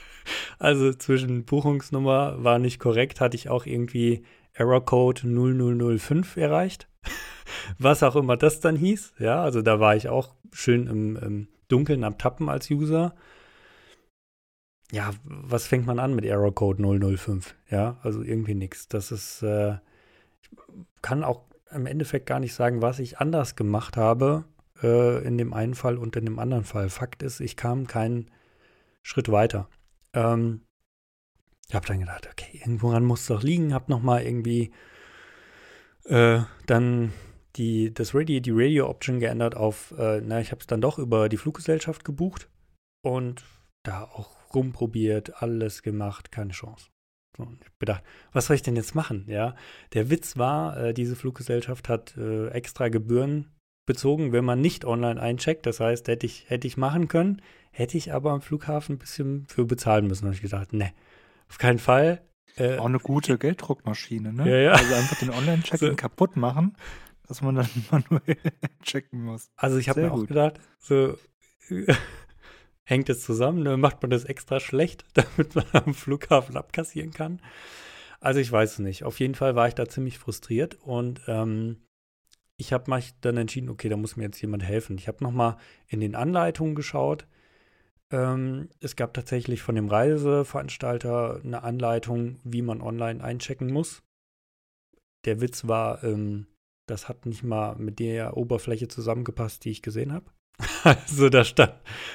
also 0.58 0.92
zwischen 0.92 1.44
Buchungsnummer 1.44 2.44
war 2.44 2.58
nicht 2.58 2.78
korrekt, 2.78 3.20
hatte 3.20 3.36
ich 3.36 3.48
auch 3.48 3.66
irgendwie 3.66 4.24
Error-Code 4.52 5.26
0005 5.26 6.36
erreicht. 6.36 6.87
Was 7.78 8.02
auch 8.02 8.16
immer 8.16 8.36
das 8.36 8.60
dann 8.60 8.76
hieß. 8.76 9.14
Ja, 9.18 9.42
also 9.42 9.62
da 9.62 9.80
war 9.80 9.96
ich 9.96 10.08
auch 10.08 10.34
schön 10.52 10.86
im, 10.86 11.16
im 11.16 11.48
Dunkeln 11.68 12.04
am 12.04 12.18
Tappen 12.18 12.48
als 12.48 12.70
User. 12.70 13.14
Ja, 14.90 15.10
was 15.24 15.66
fängt 15.66 15.86
man 15.86 15.98
an 15.98 16.14
mit 16.14 16.24
Error 16.24 16.54
Code 16.54 16.82
005? 17.18 17.54
Ja, 17.70 17.98
also 18.02 18.22
irgendwie 18.22 18.54
nichts. 18.54 18.88
Das 18.88 19.12
ist, 19.12 19.42
äh, 19.42 19.74
ich 20.40 20.50
kann 21.02 21.24
auch 21.24 21.44
im 21.70 21.86
Endeffekt 21.86 22.26
gar 22.26 22.40
nicht 22.40 22.54
sagen, 22.54 22.80
was 22.80 22.98
ich 22.98 23.18
anders 23.18 23.54
gemacht 23.54 23.98
habe 23.98 24.44
äh, 24.82 25.22
in 25.24 25.36
dem 25.36 25.52
einen 25.52 25.74
Fall 25.74 25.98
und 25.98 26.16
in 26.16 26.24
dem 26.24 26.38
anderen 26.38 26.64
Fall. 26.64 26.88
Fakt 26.88 27.22
ist, 27.22 27.40
ich 27.40 27.56
kam 27.56 27.86
keinen 27.86 28.30
Schritt 29.02 29.30
weiter. 29.30 29.68
Ähm, 30.14 30.62
ich 31.68 31.74
habe 31.74 31.86
dann 31.86 32.00
gedacht, 32.00 32.28
okay, 32.30 32.58
irgendworan 32.58 33.04
muss 33.04 33.20
es 33.22 33.26
doch 33.26 33.42
liegen. 33.42 33.74
Habe 33.74 33.90
nochmal 33.92 34.22
irgendwie 34.22 34.72
äh, 36.04 36.40
dann 36.66 37.12
die, 37.58 37.92
das 37.92 38.14
Radio, 38.14 38.40
die 38.40 38.52
Radio-Option 38.52 39.20
geändert 39.20 39.56
auf, 39.56 39.94
äh, 39.98 40.20
na, 40.20 40.40
ich 40.40 40.50
habe 40.50 40.60
es 40.60 40.66
dann 40.66 40.80
doch 40.80 40.98
über 40.98 41.28
die 41.28 41.36
Fluggesellschaft 41.36 42.04
gebucht 42.04 42.48
und 43.04 43.44
da 43.82 44.04
auch 44.04 44.36
rumprobiert, 44.54 45.42
alles 45.42 45.82
gemacht, 45.82 46.32
keine 46.32 46.52
Chance. 46.52 46.88
So, 47.36 47.44
ich 47.44 47.66
habe 47.66 47.76
gedacht, 47.78 48.02
was 48.32 48.46
soll 48.46 48.56
ich 48.56 48.62
denn 48.62 48.76
jetzt 48.76 48.94
machen? 48.94 49.24
Ja, 49.28 49.54
der 49.92 50.10
Witz 50.10 50.36
war, 50.36 50.76
äh, 50.78 50.94
diese 50.94 51.16
Fluggesellschaft 51.16 51.88
hat 51.88 52.16
äh, 52.16 52.48
extra 52.48 52.88
Gebühren 52.88 53.46
bezogen, 53.86 54.32
wenn 54.32 54.44
man 54.44 54.60
nicht 54.60 54.84
online 54.84 55.20
eincheckt. 55.20 55.66
Das 55.66 55.80
heißt, 55.80 56.08
hätte 56.08 56.26
ich, 56.26 56.44
hätte 56.48 56.66
ich 56.66 56.76
machen 56.76 57.08
können, 57.08 57.42
hätte 57.70 57.96
ich 57.96 58.12
aber 58.12 58.32
am 58.32 58.42
Flughafen 58.42 58.96
ein 58.96 58.98
bisschen 58.98 59.46
für 59.48 59.64
bezahlen 59.64 60.06
müssen. 60.06 60.24
Habe 60.24 60.34
ich 60.34 60.42
gedacht, 60.42 60.72
ne, 60.72 60.92
auf 61.48 61.58
keinen 61.58 61.78
Fall. 61.78 62.22
Äh, 62.56 62.78
Auch 62.78 62.86
eine 62.86 62.98
gute 62.98 63.38
Gelddruckmaschine, 63.38 64.32
ne? 64.32 64.50
Ja, 64.50 64.56
ja. 64.58 64.72
Also 64.72 64.94
einfach 64.94 65.18
den 65.18 65.30
Online-Check 65.30 65.78
so. 65.78 65.94
kaputt 65.94 66.36
machen, 66.36 66.76
dass 67.28 67.42
man 67.42 67.54
dann 67.54 67.68
manuell 67.90 68.38
checken 68.82 69.22
muss. 69.22 69.50
Also 69.56 69.78
ich 69.78 69.88
habe 69.88 70.02
mir 70.02 70.10
gut. 70.10 70.24
auch 70.24 70.26
gedacht, 70.26 70.60
so 70.78 71.16
hängt 72.84 73.08
es 73.08 73.22
zusammen, 73.22 73.64
dann 73.64 73.74
ne? 73.74 73.76
macht 73.76 74.02
man 74.02 74.10
das 74.10 74.24
extra 74.24 74.58
schlecht, 74.60 75.04
damit 75.14 75.54
man 75.54 75.66
am 75.72 75.94
Flughafen 75.94 76.56
abkassieren 76.56 77.12
kann. 77.12 77.40
Also 78.20 78.40
ich 78.40 78.50
weiß 78.50 78.72
es 78.72 78.78
nicht. 78.80 79.04
Auf 79.04 79.20
jeden 79.20 79.34
Fall 79.34 79.54
war 79.54 79.68
ich 79.68 79.74
da 79.74 79.88
ziemlich 79.88 80.18
frustriert 80.18 80.76
und 80.82 81.20
ähm, 81.28 81.82
ich 82.56 82.72
habe 82.72 82.92
mich 82.92 83.14
dann 83.20 83.36
entschieden, 83.36 83.68
okay, 83.68 83.88
da 83.88 83.96
muss 83.96 84.16
mir 84.16 84.24
jetzt 84.24 84.40
jemand 84.40 84.64
helfen. 84.64 84.98
Ich 84.98 85.06
habe 85.06 85.22
nochmal 85.22 85.56
in 85.86 86.00
den 86.00 86.16
Anleitungen 86.16 86.74
geschaut. 86.74 87.28
Ähm, 88.10 88.68
es 88.80 88.96
gab 88.96 89.14
tatsächlich 89.14 89.62
von 89.62 89.76
dem 89.76 89.86
Reiseveranstalter 89.86 91.40
eine 91.44 91.62
Anleitung, 91.62 92.40
wie 92.42 92.62
man 92.62 92.80
online 92.80 93.22
einchecken 93.22 93.70
muss. 93.70 94.02
Der 95.24 95.40
Witz 95.40 95.68
war, 95.68 96.02
ähm, 96.02 96.48
das 96.90 97.08
hat 97.08 97.26
nicht 97.26 97.42
mal 97.42 97.76
mit 97.76 97.98
der 97.98 98.36
Oberfläche 98.36 98.88
zusammengepasst, 98.88 99.64
die 99.64 99.70
ich 99.70 99.82
gesehen 99.82 100.12
habe. 100.12 100.26
Also 100.84 101.28
da 101.28 101.44
stand 101.44 101.74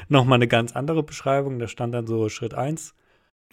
nochmal 0.10 0.38
eine 0.38 0.48
ganz 0.48 0.76
andere 0.76 1.04
Beschreibung. 1.04 1.60
Da 1.60 1.68
stand 1.68 1.94
dann 1.94 2.08
so 2.08 2.30
Schritt 2.30 2.54
1. 2.54 2.94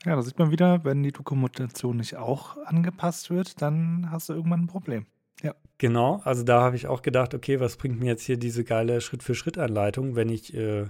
Ja, 0.04 0.16
da 0.16 0.22
sieht 0.22 0.38
man 0.38 0.50
wieder, 0.50 0.84
wenn 0.84 1.02
die 1.02 1.12
Dokumentation 1.12 1.98
nicht 1.98 2.16
auch 2.16 2.56
angepasst 2.64 3.30
wird, 3.30 3.60
dann 3.60 4.10
hast 4.10 4.28
du 4.28 4.32
irgendwann 4.32 4.62
ein 4.62 4.66
Problem. 4.66 5.06
Ja. 5.42 5.54
Genau, 5.78 6.20
also 6.24 6.42
da 6.42 6.62
habe 6.62 6.76
ich 6.76 6.86
auch 6.86 7.02
gedacht, 7.02 7.34
okay, 7.34 7.60
was 7.60 7.76
bringt 7.76 8.00
mir 8.00 8.06
jetzt 8.06 8.24
hier 8.24 8.38
diese 8.38 8.64
geile 8.64 9.00
Schritt-für-Schritt-Anleitung, 9.00 10.16
wenn 10.16 10.28
ich 10.28 10.54
äh, 10.54 10.86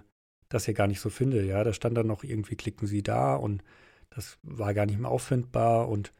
das 0.48 0.64
hier 0.64 0.74
gar 0.74 0.86
nicht 0.86 1.00
so 1.00 1.10
finde. 1.10 1.44
Ja, 1.44 1.64
da 1.64 1.72
stand 1.72 1.96
dann 1.96 2.06
noch 2.06 2.22
irgendwie, 2.22 2.56
klicken 2.56 2.86
Sie 2.86 3.02
da 3.02 3.34
und 3.34 3.62
das 4.10 4.38
war 4.42 4.74
gar 4.74 4.86
nicht 4.86 4.98
mehr 4.98 5.10
auffindbar 5.10 5.88
und 5.88 6.12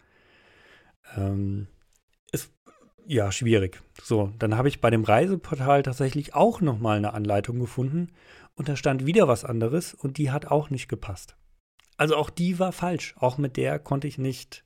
ähm, 1.16 1.66
ja 3.10 3.32
schwierig. 3.32 3.82
So, 4.02 4.32
dann 4.38 4.56
habe 4.56 4.68
ich 4.68 4.80
bei 4.80 4.90
dem 4.90 5.04
Reiseportal 5.04 5.82
tatsächlich 5.82 6.34
auch 6.34 6.60
nochmal 6.60 6.98
eine 6.98 7.12
Anleitung 7.12 7.58
gefunden 7.58 8.12
und 8.54 8.68
da 8.68 8.76
stand 8.76 9.04
wieder 9.04 9.26
was 9.26 9.44
anderes 9.44 9.94
und 9.94 10.16
die 10.16 10.30
hat 10.30 10.46
auch 10.46 10.70
nicht 10.70 10.88
gepasst. 10.88 11.36
Also 11.96 12.16
auch 12.16 12.30
die 12.30 12.58
war 12.58 12.72
falsch. 12.72 13.14
Auch 13.18 13.36
mit 13.36 13.56
der 13.56 13.78
konnte 13.78 14.06
ich 14.06 14.16
nicht 14.16 14.64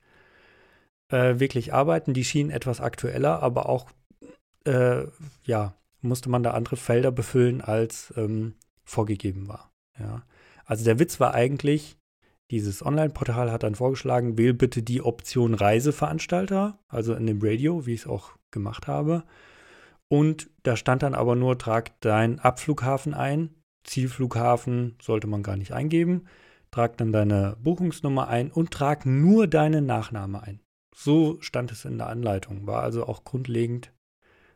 äh, 1.09 1.39
wirklich 1.39 1.73
arbeiten. 1.73 2.13
Die 2.13 2.23
schien 2.23 2.49
etwas 2.49 2.81
aktueller, 2.81 3.41
aber 3.41 3.67
auch, 3.67 3.89
äh, 4.65 5.05
ja, 5.43 5.75
musste 6.01 6.29
man 6.29 6.43
da 6.43 6.51
andere 6.51 6.77
Felder 6.77 7.11
befüllen, 7.11 7.61
als 7.61 8.13
ähm, 8.15 8.53
vorgegeben 8.83 9.47
war. 9.47 9.71
Ja. 9.99 10.23
Also 10.65 10.85
der 10.85 10.99
Witz 10.99 11.19
war 11.19 11.33
eigentlich, 11.33 11.97
dieses 12.51 12.85
Online-Portal 12.85 13.51
hat 13.51 13.63
dann 13.63 13.75
vorgeschlagen, 13.75 14.37
wähl 14.37 14.53
bitte 14.53 14.83
die 14.83 15.01
Option 15.01 15.53
Reiseveranstalter, 15.53 16.79
also 16.87 17.13
in 17.13 17.25
dem 17.25 17.39
Radio, 17.41 17.85
wie 17.85 17.93
ich 17.93 18.01
es 18.01 18.07
auch 18.07 18.31
gemacht 18.51 18.87
habe. 18.87 19.23
Und 20.07 20.49
da 20.63 20.75
stand 20.75 21.03
dann 21.03 21.15
aber 21.15 21.35
nur, 21.35 21.57
trag 21.57 21.99
deinen 22.01 22.39
Abflughafen 22.39 23.13
ein. 23.13 23.49
Zielflughafen 23.83 24.97
sollte 25.01 25.27
man 25.27 25.43
gar 25.43 25.57
nicht 25.57 25.71
eingeben. 25.71 26.25
Trag 26.71 26.97
dann 26.97 27.11
deine 27.11 27.57
Buchungsnummer 27.61 28.27
ein 28.27 28.51
und 28.51 28.71
trag 28.71 29.05
nur 29.05 29.47
deinen 29.47 29.85
Nachname 29.85 30.43
ein. 30.43 30.59
So 30.95 31.37
stand 31.41 31.71
es 31.71 31.85
in 31.85 31.97
der 31.97 32.07
Anleitung. 32.07 32.67
War 32.67 32.83
also 32.83 33.05
auch 33.05 33.23
grundlegend 33.23 33.91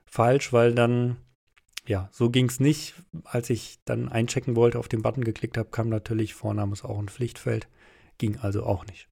falsch, 0.06 0.54
weil 0.54 0.74
dann, 0.74 1.18
ja, 1.88 2.10
so 2.12 2.30
ging 2.30 2.48
es 2.48 2.60
nicht. 2.60 2.96
Als 3.24 3.50
ich 3.50 3.80
dann 3.86 4.10
einchecken 4.10 4.56
wollte, 4.56 4.80
auf 4.80 4.88
den 4.88 5.02
Button 5.02 5.24
geklickt 5.24 5.58
habe, 5.58 5.70
kam 5.70 5.90
natürlich 5.90 6.34
Vorname 6.34 6.74
ist 6.74 6.86
auch 6.86 7.00
ein 7.00 7.10
Pflichtfeld. 7.10 7.68
Ging 8.20 8.38
also 8.38 8.64
auch 8.64 8.86
nicht. 8.86 9.10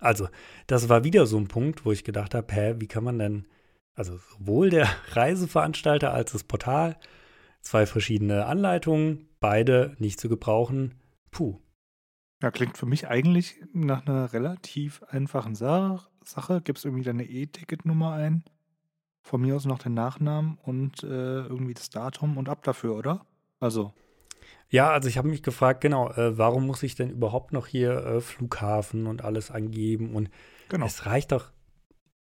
Also, 0.00 0.28
das 0.66 0.88
war 0.88 1.04
wieder 1.04 1.26
so 1.26 1.36
ein 1.36 1.48
Punkt, 1.48 1.84
wo 1.84 1.92
ich 1.92 2.04
gedacht 2.04 2.34
habe, 2.34 2.52
hä, 2.54 2.74
wie 2.78 2.86
kann 2.86 3.04
man 3.04 3.18
denn, 3.18 3.46
also 3.94 4.16
sowohl 4.16 4.70
der 4.70 4.88
Reiseveranstalter 5.10 6.14
als 6.14 6.32
das 6.32 6.44
Portal, 6.44 6.98
zwei 7.60 7.84
verschiedene 7.84 8.46
Anleitungen, 8.46 9.28
beide 9.40 9.94
nicht 9.98 10.18
zu 10.18 10.30
gebrauchen. 10.30 10.94
Puh, 11.30 11.60
ja, 12.42 12.52
klingt 12.52 12.76
für 12.76 12.86
mich 12.86 13.08
eigentlich 13.08 13.60
nach 13.72 14.06
einer 14.06 14.32
relativ 14.32 15.02
einfachen 15.08 15.54
Sa 15.54 16.06
Sache. 16.24 16.60
Gibst 16.60 16.84
irgendwie 16.84 17.04
deine 17.04 17.24
E-Ticket-Nummer 17.24 18.12
ein, 18.12 18.44
von 19.22 19.40
mir 19.40 19.56
aus 19.56 19.64
noch 19.64 19.78
den 19.78 19.94
Nachnamen 19.94 20.58
und 20.62 21.02
äh, 21.02 21.06
irgendwie 21.42 21.74
das 21.74 21.90
Datum 21.90 22.36
und 22.36 22.48
ab 22.48 22.62
dafür, 22.62 22.96
oder? 22.96 23.26
Also. 23.60 23.92
Ja, 24.70 24.90
also 24.90 25.08
ich 25.08 25.16
habe 25.16 25.28
mich 25.28 25.42
gefragt, 25.42 25.80
genau, 25.80 26.10
äh, 26.12 26.36
warum 26.36 26.66
muss 26.66 26.82
ich 26.82 26.94
denn 26.94 27.10
überhaupt 27.10 27.52
noch 27.52 27.66
hier 27.66 28.04
äh, 28.04 28.20
Flughafen 28.20 29.06
und 29.06 29.24
alles 29.24 29.50
angeben? 29.50 30.14
Und 30.14 30.30
genau. 30.68 30.86
es 30.86 31.06
reicht 31.06 31.32
doch 31.32 31.52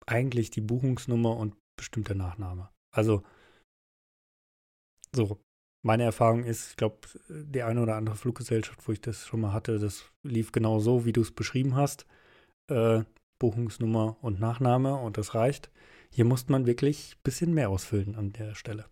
eigentlich 0.07 0.51
die 0.51 0.61
Buchungsnummer 0.61 1.37
und 1.37 1.55
bestimmter 1.77 2.15
Nachname. 2.15 2.71
Also 2.91 3.23
so, 5.15 5.41
meine 5.83 6.03
Erfahrung 6.03 6.45
ist, 6.45 6.71
ich 6.71 6.77
glaube, 6.77 6.99
die 7.29 7.63
eine 7.63 7.81
oder 7.81 7.97
andere 7.97 8.17
Fluggesellschaft, 8.17 8.89
wo 8.89 8.93
ich 8.93 9.01
das 9.01 9.27
schon 9.27 9.41
mal 9.41 9.53
hatte, 9.53 9.79
das 9.79 10.11
lief 10.23 10.51
genau 10.51 10.81
so, 10.81 11.05
wie 11.05 11.13
du 11.13 11.21
es 11.21 11.31
beschrieben 11.31 11.77
hast. 11.77 12.07
Äh, 12.69 13.05
Buchungsnummer 13.39 14.17
und 14.23 14.41
Nachname 14.41 14.97
und 14.97 15.19
das 15.19 15.35
reicht. 15.35 15.71
Hier 16.11 16.25
muss 16.25 16.49
man 16.49 16.67
wirklich 16.67 17.17
ein 17.17 17.23
bisschen 17.23 17.55
mehr 17.55 17.71
ausfüllen 17.71 18.17
an 18.17 18.33
der 18.33 18.55
Stelle. 18.55 18.87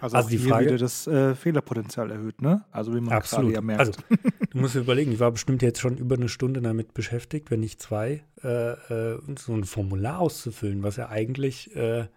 Also, 0.00 0.16
also 0.16 0.28
die 0.28 0.38
hier 0.38 0.48
Frage, 0.48 0.66
wieder 0.66 0.78
das 0.78 1.06
äh, 1.06 1.34
Fehlerpotenzial 1.34 2.10
erhöht, 2.10 2.42
ne? 2.42 2.64
Also 2.70 2.94
wie 2.94 3.00
man 3.00 3.12
absolut. 3.12 3.52
gerade 3.52 3.54
ja 3.54 3.60
merkt. 3.60 3.80
Also, 3.80 3.92
du 4.50 4.58
musst 4.58 4.74
dir 4.74 4.80
überlegen, 4.80 5.12
ich 5.12 5.20
war 5.20 5.30
bestimmt 5.30 5.62
jetzt 5.62 5.80
schon 5.80 5.96
über 5.96 6.16
eine 6.16 6.28
Stunde 6.28 6.60
damit 6.60 6.94
beschäftigt, 6.94 7.50
wenn 7.50 7.60
nicht 7.60 7.80
zwei, 7.80 8.22
äh, 8.42 8.72
äh, 8.72 9.18
so 9.38 9.54
ein 9.54 9.64
Formular 9.64 10.18
auszufüllen, 10.20 10.82
was 10.82 10.96
ja 10.96 11.08
eigentlich 11.08 11.74
äh, 11.74 12.08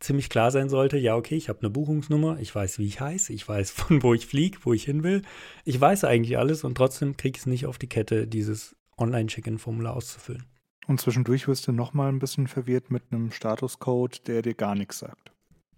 ziemlich 0.00 0.28
klar 0.28 0.50
sein 0.50 0.68
sollte, 0.68 0.98
ja, 0.98 1.16
okay, 1.16 1.36
ich 1.36 1.48
habe 1.48 1.60
eine 1.60 1.70
Buchungsnummer, 1.70 2.38
ich 2.40 2.54
weiß, 2.54 2.78
wie 2.78 2.86
ich 2.86 3.00
heiße, 3.00 3.32
ich 3.32 3.46
weiß, 3.48 3.70
von 3.72 4.02
wo 4.02 4.14
ich 4.14 4.26
fliege, 4.26 4.58
wo 4.62 4.72
ich 4.72 4.84
hin 4.84 5.02
will. 5.02 5.22
Ich 5.64 5.80
weiß 5.80 6.04
eigentlich 6.04 6.38
alles 6.38 6.64
und 6.64 6.74
trotzdem 6.74 7.16
kriege 7.16 7.36
ich 7.36 7.42
es 7.42 7.46
nicht 7.46 7.66
auf 7.66 7.78
die 7.78 7.88
Kette, 7.88 8.26
dieses 8.26 8.76
Online-Check-In-Formular 8.98 9.94
auszufüllen. 9.94 10.44
Und 10.86 11.00
zwischendurch 11.00 11.48
wirst 11.48 11.66
du 11.66 11.72
nochmal 11.72 12.10
ein 12.10 12.20
bisschen 12.20 12.46
verwirrt 12.46 12.90
mit 12.90 13.02
einem 13.10 13.32
Statuscode, 13.32 14.26
der 14.28 14.42
dir 14.42 14.54
gar 14.54 14.74
nichts 14.74 15.00
sagt. 15.00 15.32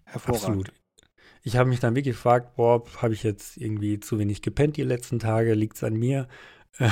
Hervorragend. 0.04 0.44
Absolut. 0.44 0.72
Ich 1.42 1.56
habe 1.56 1.68
mich 1.68 1.80
dann 1.80 1.94
wirklich 1.94 2.16
gefragt, 2.16 2.56
boah, 2.56 2.82
habe 3.00 3.14
ich 3.14 3.22
jetzt 3.22 3.56
irgendwie 3.56 4.00
zu 4.00 4.18
wenig 4.18 4.42
gepennt 4.42 4.76
die 4.76 4.82
letzten 4.82 5.18
Tage, 5.18 5.54
liegt 5.54 5.76
es 5.76 5.84
an 5.84 5.94
mir? 5.94 6.28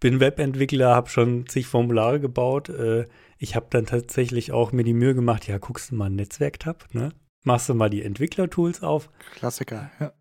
Bin 0.00 0.20
Webentwickler, 0.20 0.94
habe 0.94 1.08
schon 1.08 1.46
zig 1.46 1.66
Formulare 1.66 2.20
gebaut. 2.20 2.68
Äh, 2.68 3.06
ich 3.38 3.56
habe 3.56 3.66
dann 3.70 3.86
tatsächlich 3.86 4.52
auch 4.52 4.72
mir 4.72 4.84
die 4.84 4.94
Mühe 4.94 5.14
gemacht, 5.14 5.46
ja, 5.46 5.58
guckst 5.58 5.90
du 5.90 5.96
mal 5.96 6.06
einen 6.06 6.16
Netzwerktab, 6.16 6.86
ne? 6.92 7.12
Machst 7.44 7.68
du 7.68 7.74
mal 7.74 7.88
die 7.90 8.02
Entwicklertools 8.02 8.82
auf. 8.82 9.10
Klassiker, 9.34 9.90
ja. 10.00 10.12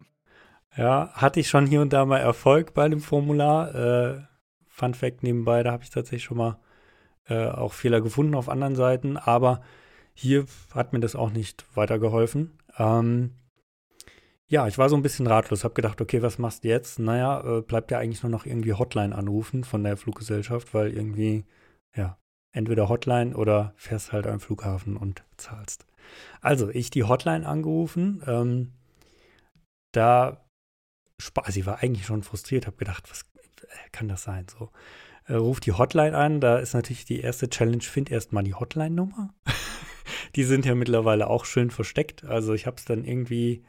Ja, 0.75 1.11
hatte 1.13 1.39
ich 1.39 1.49
schon 1.49 1.65
hier 1.65 1.81
und 1.81 1.91
da 1.91 2.05
mal 2.05 2.19
Erfolg 2.19 2.75
bei 2.75 2.87
dem 2.87 3.01
Formular. 3.01 3.73
Äh, 3.73 4.21
Fun 4.67 4.93
Fact 4.93 5.23
nebenbei, 5.23 5.63
da 5.63 5.71
habe 5.71 5.83
ich 5.83 5.89
tatsächlich 5.89 6.25
schon 6.25 6.37
mal 6.37 6.59
äh, 7.27 7.47
auch 7.47 7.73
Fehler 7.73 7.99
gefunden 7.99 8.35
auf 8.35 8.47
anderen 8.47 8.75
Seiten, 8.75 9.17
aber 9.17 9.61
hier 10.13 10.45
hat 10.73 10.93
mir 10.93 10.99
das 10.99 11.15
auch 11.15 11.31
nicht 11.31 11.65
weitergeholfen. 11.75 12.59
Ähm, 12.77 13.31
ja, 14.49 14.67
ich 14.67 14.77
war 14.77 14.87
so 14.87 14.95
ein 14.95 15.01
bisschen 15.01 15.27
ratlos, 15.27 15.63
habe 15.63 15.73
gedacht, 15.73 15.99
okay, 15.99 16.21
was 16.21 16.37
machst 16.37 16.63
du 16.63 16.69
jetzt? 16.69 16.99
Naja, 16.99 17.57
äh, 17.57 17.61
bleibt 17.61 17.91
ja 17.91 17.99
eigentlich 17.99 18.23
nur 18.23 18.31
noch 18.31 18.45
irgendwie 18.45 18.73
Hotline 18.73 19.13
anrufen 19.13 19.63
von 19.65 19.83
der 19.83 19.97
Fluggesellschaft, 19.97 20.73
weil 20.73 20.93
irgendwie, 20.93 21.45
ja, 21.95 22.17
entweder 22.53 22.87
Hotline 22.87 23.35
oder 23.35 23.73
fährst 23.75 24.13
halt 24.13 24.25
am 24.25 24.39
Flughafen 24.39 24.95
und 24.95 25.23
zahlst. 25.35 25.85
Also, 26.41 26.69
ich 26.69 26.89
die 26.89 27.03
Hotline 27.03 27.45
angerufen. 27.45 28.23
Ähm, 28.25 28.73
da, 29.91 30.45
sie 31.47 31.65
war 31.65 31.79
eigentlich 31.83 32.05
schon 32.05 32.23
frustriert, 32.23 32.67
habe 32.67 32.77
gedacht, 32.77 33.09
was 33.09 33.25
kann 33.91 34.07
das 34.07 34.23
sein? 34.23 34.45
So, 34.47 34.69
äh, 35.25 35.33
ruft 35.33 35.65
die 35.65 35.73
Hotline 35.73 36.15
an. 36.15 36.39
Da 36.39 36.57
ist 36.59 36.73
natürlich 36.73 37.03
die 37.03 37.19
erste 37.19 37.49
Challenge, 37.49 37.81
find 37.81 38.09
erstmal 38.09 38.43
die 38.43 38.53
Hotline-Nummer. 38.53 39.33
Die 40.35 40.43
sind 40.43 40.65
ja 40.65 40.75
mittlerweile 40.75 41.29
auch 41.29 41.45
schön 41.45 41.71
versteckt. 41.71 42.25
Also, 42.25 42.53
ich 42.53 42.65
habe 42.65 42.77
es 42.77 42.85
dann 42.85 43.03
irgendwie 43.03 43.63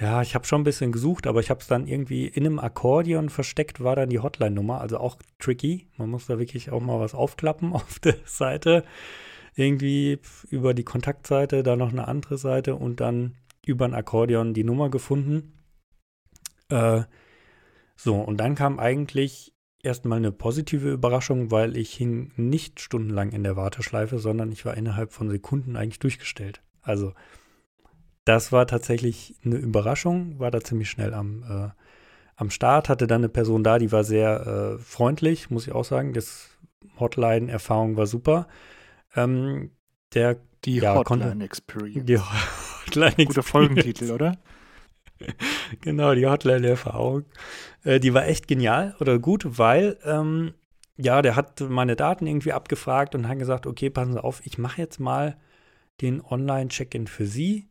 ja, 0.00 0.22
ich 0.22 0.34
habe 0.34 0.46
schon 0.46 0.60
ein 0.60 0.64
bisschen 0.64 0.92
gesucht, 0.92 1.26
aber 1.26 1.40
ich 1.40 1.50
habe 1.50 1.60
es 1.60 1.66
dann 1.66 1.88
irgendwie 1.88 2.26
in 2.26 2.46
einem 2.46 2.60
Akkordeon 2.60 3.30
versteckt, 3.30 3.82
war 3.82 3.96
dann 3.96 4.10
die 4.10 4.20
Hotline-Nummer, 4.20 4.80
also 4.80 4.98
auch 4.98 5.16
tricky. 5.40 5.88
Man 5.96 6.08
muss 6.08 6.26
da 6.26 6.38
wirklich 6.38 6.70
auch 6.70 6.80
mal 6.80 7.00
was 7.00 7.14
aufklappen 7.14 7.72
auf 7.74 7.98
der 7.98 8.16
Seite. 8.24 8.84
Irgendwie 9.56 10.20
über 10.50 10.72
die 10.72 10.84
Kontaktseite, 10.84 11.64
dann 11.64 11.80
noch 11.80 11.90
eine 11.90 12.06
andere 12.06 12.38
Seite 12.38 12.76
und 12.76 13.00
dann 13.00 13.34
über 13.66 13.86
ein 13.86 13.94
Akkordeon 13.94 14.54
die 14.54 14.62
Nummer 14.62 14.88
gefunden. 14.88 15.52
Äh, 16.68 17.02
so, 17.96 18.14
und 18.20 18.36
dann 18.36 18.54
kam 18.54 18.78
eigentlich 18.78 19.52
erstmal 19.82 20.18
eine 20.18 20.32
positive 20.32 20.90
Überraschung, 20.90 21.50
weil 21.50 21.76
ich 21.76 21.92
hing 21.94 22.32
nicht 22.36 22.80
stundenlang 22.80 23.30
in 23.32 23.44
der 23.44 23.56
Warteschleife, 23.56 24.18
sondern 24.18 24.50
ich 24.52 24.64
war 24.64 24.76
innerhalb 24.76 25.12
von 25.12 25.28
Sekunden 25.28 25.76
eigentlich 25.76 25.98
durchgestellt. 25.98 26.62
Also 26.82 27.12
das 28.24 28.52
war 28.52 28.66
tatsächlich 28.66 29.36
eine 29.44 29.56
Überraschung, 29.56 30.38
war 30.38 30.50
da 30.50 30.60
ziemlich 30.60 30.90
schnell 30.90 31.14
am, 31.14 31.42
äh, 31.42 31.70
am 32.36 32.50
Start, 32.50 32.88
hatte 32.88 33.06
dann 33.06 33.22
eine 33.22 33.28
Person 33.28 33.64
da, 33.64 33.78
die 33.78 33.90
war 33.90 34.04
sehr 34.04 34.46
äh, 34.46 34.78
freundlich, 34.78 35.50
muss 35.50 35.66
ich 35.66 35.72
auch 35.72 35.84
sagen. 35.84 36.12
Das 36.12 36.50
Hotline-Erfahrung 36.98 37.96
war 37.96 38.06
super. 38.06 38.48
Ähm, 39.14 39.70
der, 40.12 40.36
die 40.64 40.76
ja, 40.76 40.94
Hotline 40.94 41.44
Experience. 41.44 42.04
Die 42.04 42.18
Hotline 42.18 43.06
Experience. 43.06 43.28
Guter 43.28 43.42
Folgentitel, 43.42 44.10
oder? 44.10 44.38
genau, 45.80 46.14
die 46.14 46.26
Hotline-Erfahrung. 46.26 47.24
Äh, 47.84 48.00
die 48.00 48.14
war 48.14 48.26
echt 48.26 48.48
genial 48.48 48.94
oder 49.00 49.18
gut, 49.18 49.58
weil 49.58 49.98
ähm, 50.04 50.54
ja, 50.96 51.22
der 51.22 51.36
hat 51.36 51.60
meine 51.60 51.96
Daten 51.96 52.26
irgendwie 52.26 52.52
abgefragt 52.52 53.14
und 53.14 53.28
hat 53.28 53.38
gesagt, 53.38 53.66
okay, 53.66 53.90
passen 53.90 54.12
Sie 54.12 54.22
auf, 54.22 54.44
ich 54.44 54.58
mache 54.58 54.80
jetzt 54.80 54.98
mal 54.98 55.36
den 56.00 56.20
Online-Check-in 56.20 57.06
für 57.06 57.26
Sie 57.26 57.68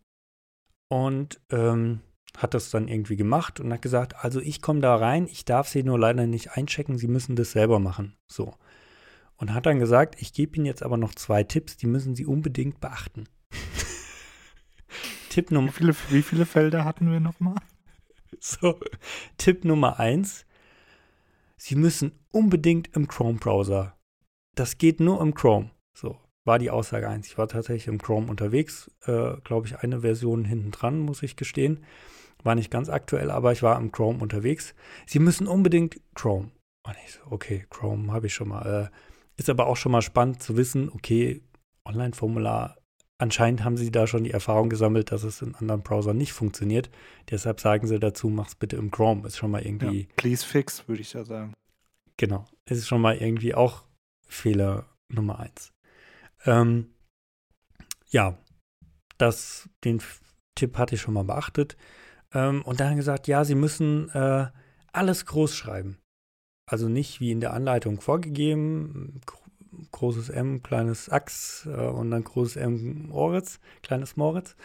und 0.90 1.40
ähm, 1.52 2.02
hat 2.38 2.54
das 2.54 2.70
dann 2.70 2.88
irgendwie 2.88 3.16
gemacht 3.16 3.60
und 3.60 3.74
hat 3.74 3.82
gesagt, 3.82 4.24
also 4.24 4.40
ich 4.40 4.62
komme 4.62 4.80
da 4.80 4.96
rein, 4.96 5.28
ich 5.28 5.44
darf 5.44 5.68
sie 5.68 5.84
nur 5.84 6.00
leider 6.00 6.28
nicht 6.28 6.52
einchecken, 6.52 6.98
sie 6.98 7.08
müssen 7.08 7.36
das 7.36 7.52
selber 7.52 7.80
machen. 7.80 8.16
So. 8.28 8.54
Und 9.38 9.54
hat 9.54 9.66
dann 9.66 9.80
gesagt, 9.80 10.16
ich 10.20 10.34
gebe 10.34 10.56
Ihnen 10.56 10.66
jetzt 10.66 10.84
aber 10.84 10.98
noch 10.98 11.14
zwei 11.14 11.44
Tipps, 11.44 11.78
die 11.78 11.88
müssen 11.88 12.16
Sie 12.16 12.26
unbedingt 12.26 12.80
beachten. 12.80 13.28
Tipp 15.38 15.52
Nummer. 15.52 15.68
Wie 15.68 15.72
viele, 15.72 15.96
wie 16.10 16.22
viele 16.24 16.46
Felder 16.48 16.84
hatten 16.84 17.12
wir 17.12 17.20
nochmal? 17.20 17.58
So, 18.40 18.80
Tipp 19.38 19.66
Nummer 19.66 20.00
eins. 20.00 20.48
Sie 21.58 21.76
müssen 21.76 22.12
unbedingt 22.32 22.96
im 22.96 23.08
Chrome-Browser. 23.08 23.96
Das 24.56 24.80
geht 24.80 25.00
nur 25.00 25.22
im 25.22 25.36
Chrome. 25.36 25.70
So 25.94 26.18
war 26.44 26.58
die 26.58 26.72
Aussage 26.72 27.08
eins. 27.08 27.28
Ich 27.28 27.38
war 27.38 27.48
tatsächlich 27.48 27.86
im 27.86 28.02
Chrome 28.02 28.32
unterwegs, 28.32 28.90
äh, 29.06 29.38
glaube 29.44 29.68
ich, 29.68 29.78
eine 29.78 30.02
Version 30.02 30.44
hinten 30.44 30.72
dran, 30.72 31.02
muss 31.02 31.22
ich 31.22 31.36
gestehen. 31.36 31.86
War 32.42 32.56
nicht 32.56 32.72
ganz 32.72 32.90
aktuell, 32.90 33.30
aber 33.30 33.52
ich 33.52 33.62
war 33.62 33.78
im 33.78 33.92
Chrome 33.92 34.20
unterwegs. 34.20 34.74
Sie 35.06 35.20
müssen 35.20 35.46
unbedingt 35.46 36.02
Chrome. 36.16 36.50
Und 36.84 36.96
ich 37.06 37.12
so, 37.12 37.20
okay, 37.30 37.68
Chrome 37.70 38.12
habe 38.12 38.26
ich 38.26 38.34
schon 38.34 38.48
mal. 38.50 38.90
Äh, 38.92 39.40
ist 39.40 39.52
aber 39.52 39.68
auch 39.68 39.78
schon 39.78 39.92
mal 39.92 40.02
spannend 40.02 40.42
zu 40.42 40.58
wissen, 40.58 40.90
okay, 40.90 41.44
Online-Formular, 41.86 42.78
anscheinend 43.18 43.64
haben 43.64 43.78
sie 43.78 43.92
da 43.92 44.08
schon 44.08 44.24
die 44.24 44.32
Erfahrung 44.32 44.70
gesammelt, 44.70 45.12
dass 45.12 45.24
es 45.24 45.42
in 45.42 45.56
anderen 45.56 45.82
Browsern 45.82 46.18
nicht 46.18 46.34
funktioniert. 46.34 46.90
Deshalb 47.30 47.60
sagen 47.60 47.88
sie 47.88 48.00
dazu, 48.00 48.30
mach's 48.30 48.56
bitte 48.56 48.76
im 48.76 48.92
Chrome. 48.92 49.28
Ist 49.28 49.38
schon 49.38 49.52
mal 49.52 49.66
irgendwie. 49.66 50.02
Ja, 50.02 50.08
please 50.16 50.46
fix, 50.46 50.88
würde 50.88 51.02
ich 51.02 51.14
ja 51.14 51.24
sagen. 51.24 51.54
Genau. 52.18 52.46
Ist 52.66 52.88
schon 52.88 53.02
mal 53.02 53.18
irgendwie 53.18 53.54
auch 53.54 53.84
Fehler 54.28 54.86
Nummer 55.10 55.40
eins. 55.40 55.72
Ähm, 56.46 56.94
ja, 58.10 58.38
das, 59.18 59.70
den 59.84 60.02
Tipp 60.56 60.78
hatte 60.78 60.96
ich 60.96 61.02
schon 61.02 61.14
mal 61.14 61.24
beachtet. 61.24 61.78
Ähm, 62.34 62.62
und 62.64 62.80
dann 62.80 62.98
gesagt, 62.98 63.28
ja, 63.28 63.46
Sie 63.46 63.56
müssen 63.56 64.10
äh, 64.10 64.48
alles 64.92 65.26
groß 65.26 65.56
schreiben. 65.56 65.98
Also 66.70 66.90
nicht 66.90 67.22
wie 67.22 67.32
in 67.32 67.40
der 67.40 67.54
Anleitung 67.54 68.02
vorgegeben, 68.02 69.22
großes 69.92 70.30
M, 70.30 70.64
kleines 70.64 71.10
Ax 71.10 71.66
äh, 71.66 71.70
und 71.70 72.12
dann 72.12 72.24
großes 72.24 72.58
M 72.58 73.08
Moritz, 73.10 73.60
kleines 73.82 74.18
Moritz. 74.18 74.56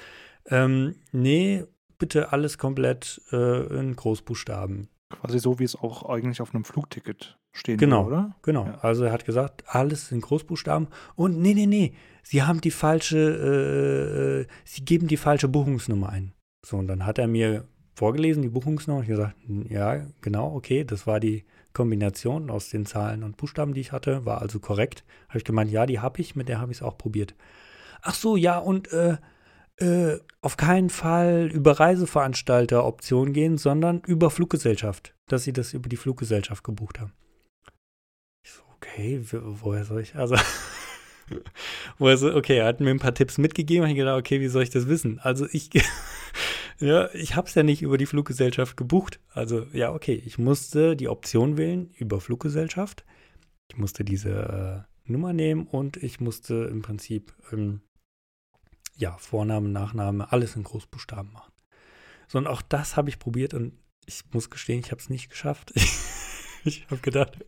Ähm, 0.47 0.97
nee, 1.13 1.65
bitte 1.99 2.33
alles 2.33 2.59
komplett 2.59 3.21
äh, 3.33 3.79
in 3.79 3.95
Großbuchstaben. 3.95 4.89
Quasi 5.11 5.39
so, 5.39 5.59
wie 5.59 5.65
es 5.65 5.77
auch 5.77 6.09
eigentlich 6.09 6.41
auf 6.41 6.55
einem 6.55 6.65
Flugticket 6.65 7.39
stehen 7.53 7.77
genau, 7.77 8.07
würde, 8.07 8.17
oder? 8.17 8.37
Genau. 8.43 8.67
Ja. 8.67 8.79
Also 8.81 9.05
er 9.05 9.13
hat 9.13 9.25
gesagt, 9.25 9.65
alles 9.67 10.11
in 10.11 10.21
Großbuchstaben. 10.21 10.89
Und 11.15 11.39
nee, 11.41 11.55
nee, 11.55 11.67
nee, 11.67 11.95
Sie 12.23 12.43
haben 12.43 12.61
die 12.61 12.71
falsche, 12.71 13.19
äh, 13.19 14.41
äh, 14.41 14.47
Sie 14.65 14.85
geben 14.85 15.09
die 15.09 15.17
falsche 15.17 15.49
Buchungsnummer 15.49 16.09
ein. 16.09 16.33
So, 16.65 16.77
und 16.77 16.87
dann 16.87 17.05
hat 17.05 17.19
er 17.19 17.27
mir 17.27 17.65
vorgelesen, 17.95 18.43
die 18.43 18.49
Buchungsnummer. 18.49 19.03
Ich 19.03 19.09
gesagt, 19.09 19.37
ja, 19.69 20.07
genau, 20.21 20.55
okay, 20.55 20.85
das 20.85 21.07
war 21.07 21.21
die 21.21 21.45
Kombination 21.73 22.51
aus 22.51 22.71
den 22.71 22.87
Zahlen 22.87 23.23
und 23.23 23.37
Buchstaben, 23.37 23.75
die 23.75 23.81
ich 23.81 23.93
hatte, 23.93 24.25
war 24.25 24.43
also 24.43 24.61
korrekt. 24.61 25.05
Habe 25.29 25.39
ich 25.39 25.45
gemeint, 25.45 25.71
ja, 25.71 25.87
die 25.87 26.01
habe 26.01 26.21
ich, 26.21 26.37
mit 26.37 26.49
der 26.49 26.61
habe 26.61 26.73
ich 26.73 26.79
es 26.79 26.83
auch 26.83 26.99
probiert. 26.99 27.35
Ach 28.03 28.15
so, 28.15 28.37
ja, 28.37 28.59
und 28.59 28.93
äh, 28.93 29.17
äh, 29.79 30.19
auf 30.41 30.57
keinen 30.57 30.91
Fall 30.91 31.51
über 31.53 31.79
Reiseveranstalter-Option 31.81 33.33
gehen, 33.33 33.59
sondern 33.59 34.01
über 34.07 34.31
Fluggesellschaft, 34.31 35.15
dass 35.29 35.45
sie 35.45 35.53
das 35.53 35.73
über 35.73 35.89
die 35.89 35.97
Fluggesellschaft 35.97 36.65
gebucht 36.65 37.01
haben. 37.01 37.13
Ich 38.45 38.53
so, 38.53 38.63
okay, 38.77 39.23
woher 39.31 39.85
soll 39.85 40.01
ich, 40.01 40.15
also, 40.15 40.37
woher 41.99 42.17
soll, 42.17 42.35
okay, 42.35 42.59
er 42.59 42.67
hat 42.67 42.81
mir 42.81 42.91
ein 42.91 42.99
paar 42.99 43.15
Tipps 43.15 43.39
mitgegeben, 43.39 43.89
ich 43.89 43.97
gedacht, 43.97 44.19
okay, 44.19 44.41
wie 44.41 44.49
soll 44.49 44.63
ich 44.63 44.71
das 44.71 44.89
wissen? 44.89 45.21
Also 45.21 45.47
ich, 45.51 45.71
ja, 46.83 47.15
ich 47.15 47.37
habe 47.37 47.49
es 47.49 47.55
ja 47.55 47.63
nicht 47.63 47.83
über 47.83 47.97
die 47.97 48.07
Fluggesellschaft 48.07 48.77
gebucht. 48.77 49.21
Also 49.33 49.67
ja, 49.73 49.93
okay, 49.93 50.21
ich 50.27 50.39
musste 50.39 50.97
die 50.97 51.09
Option 51.09 51.57
wählen 51.57 51.91
über 51.97 52.21
Fluggesellschaft. 52.21 53.05
Ich 53.71 53.79
musste 53.79 54.05
diese 54.05 54.87
äh, 55.07 55.11
Nummer 55.11 55.33
nehmen 55.33 55.67
und 55.67 55.97
ich 55.97 56.21
musste 56.21 56.55
im 56.65 56.83
Prinzip 56.83 57.33
ähm, 57.53 57.83
ja, 58.97 59.17
Vorname, 59.19 59.69
Nachname, 59.69 60.31
alles 60.33 60.57
in 60.57 60.65
Großbuchstaben 60.65 61.33
machen. 61.33 61.53
So, 62.29 62.39
und 62.39 62.47
auch 62.47 62.63
das 62.63 62.97
habe 62.97 63.09
ich 63.09 63.19
probiert 63.19 63.55
und 63.55 63.79
ich 64.07 64.23
muss 64.33 64.51
gestehen, 64.51 64.81
ich 64.81 64.91
habe 64.91 65.01
es 65.01 65.11
nicht 65.11 65.31
geschafft. 65.31 65.73
Ich, 66.65 66.87
habe 66.93 67.01
gedacht, 67.01 67.39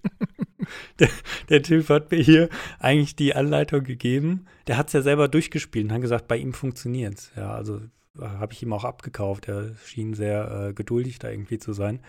der, 0.99 1.09
der 1.49 1.63
Typ 1.63 1.89
hat 1.89 2.11
mir 2.11 2.21
hier 2.21 2.49
eigentlich 2.81 3.15
die 3.15 3.33
Anleitung 3.33 3.85
gegeben. 3.85 4.47
Der 4.67 4.77
hat 4.77 4.89
es 4.89 4.93
ja 4.93 5.03
selber 5.03 5.29
durchgespielt 5.29 5.85
und 5.85 5.93
hat 5.93 6.01
gesagt, 6.01 6.27
bei 6.27 6.37
ihm 6.37 6.53
funktioniert 6.53 7.19
es. 7.19 7.31
Ja, 7.37 7.55
also 7.55 7.81
habe 8.21 8.53
ich 8.53 8.63
ihm 8.63 8.73
auch 8.73 8.85
abgekauft. 8.85 9.49
Er 9.49 9.75
schien 9.85 10.15
sehr 10.15 10.69
äh, 10.69 10.73
geduldig 10.75 11.19
da 11.19 11.31
irgendwie 11.31 11.59
zu 11.59 11.73
sein. 11.73 12.01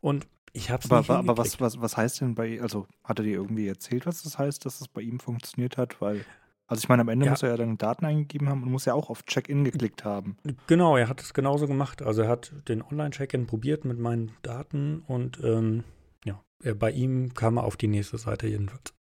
Und 0.00 0.26
ich 0.52 0.70
habe 0.70 0.82
es 0.82 0.90
nicht 0.90 1.10
Aber, 1.10 1.18
aber 1.18 1.36
was, 1.38 1.60
was, 1.60 1.80
was 1.80 1.96
heißt 1.96 2.20
denn 2.20 2.34
bei, 2.34 2.60
also 2.60 2.86
hat 3.04 3.18
er 3.18 3.24
dir 3.24 3.34
irgendwie 3.34 3.68
erzählt, 3.68 4.06
was 4.06 4.22
das 4.22 4.38
heißt, 4.38 4.64
dass 4.64 4.80
es 4.80 4.88
bei 4.88 5.02
ihm 5.02 5.20
funktioniert 5.20 5.76
hat? 5.76 6.00
Weil 6.00 6.24
also 6.68 6.82
ich 6.82 6.88
meine, 6.90 7.00
am 7.00 7.08
Ende 7.08 7.24
ja. 7.24 7.32
muss 7.32 7.42
er 7.42 7.48
ja 7.48 7.56
dann 7.56 7.78
Daten 7.78 8.04
eingegeben 8.04 8.48
haben 8.48 8.62
und 8.62 8.70
muss 8.70 8.84
ja 8.84 8.92
auch 8.92 9.08
auf 9.08 9.24
Check-in 9.24 9.64
geklickt 9.64 10.04
haben. 10.04 10.36
Genau, 10.66 10.98
er 10.98 11.08
hat 11.08 11.22
es 11.22 11.32
genauso 11.32 11.66
gemacht. 11.66 12.02
Also 12.02 12.22
er 12.22 12.28
hat 12.28 12.52
den 12.68 12.82
Online-Check-in 12.82 13.46
probiert 13.46 13.86
mit 13.86 13.98
meinen 13.98 14.32
Daten 14.42 15.02
und 15.06 15.40
ähm, 15.42 15.84
ja, 16.26 16.42
er, 16.62 16.74
bei 16.74 16.90
ihm 16.90 17.32
kam 17.32 17.56
er 17.56 17.64
auf 17.64 17.78
die 17.78 17.88
nächste 17.88 18.18
Seite 18.18 18.48
jedenfalls. 18.48 18.92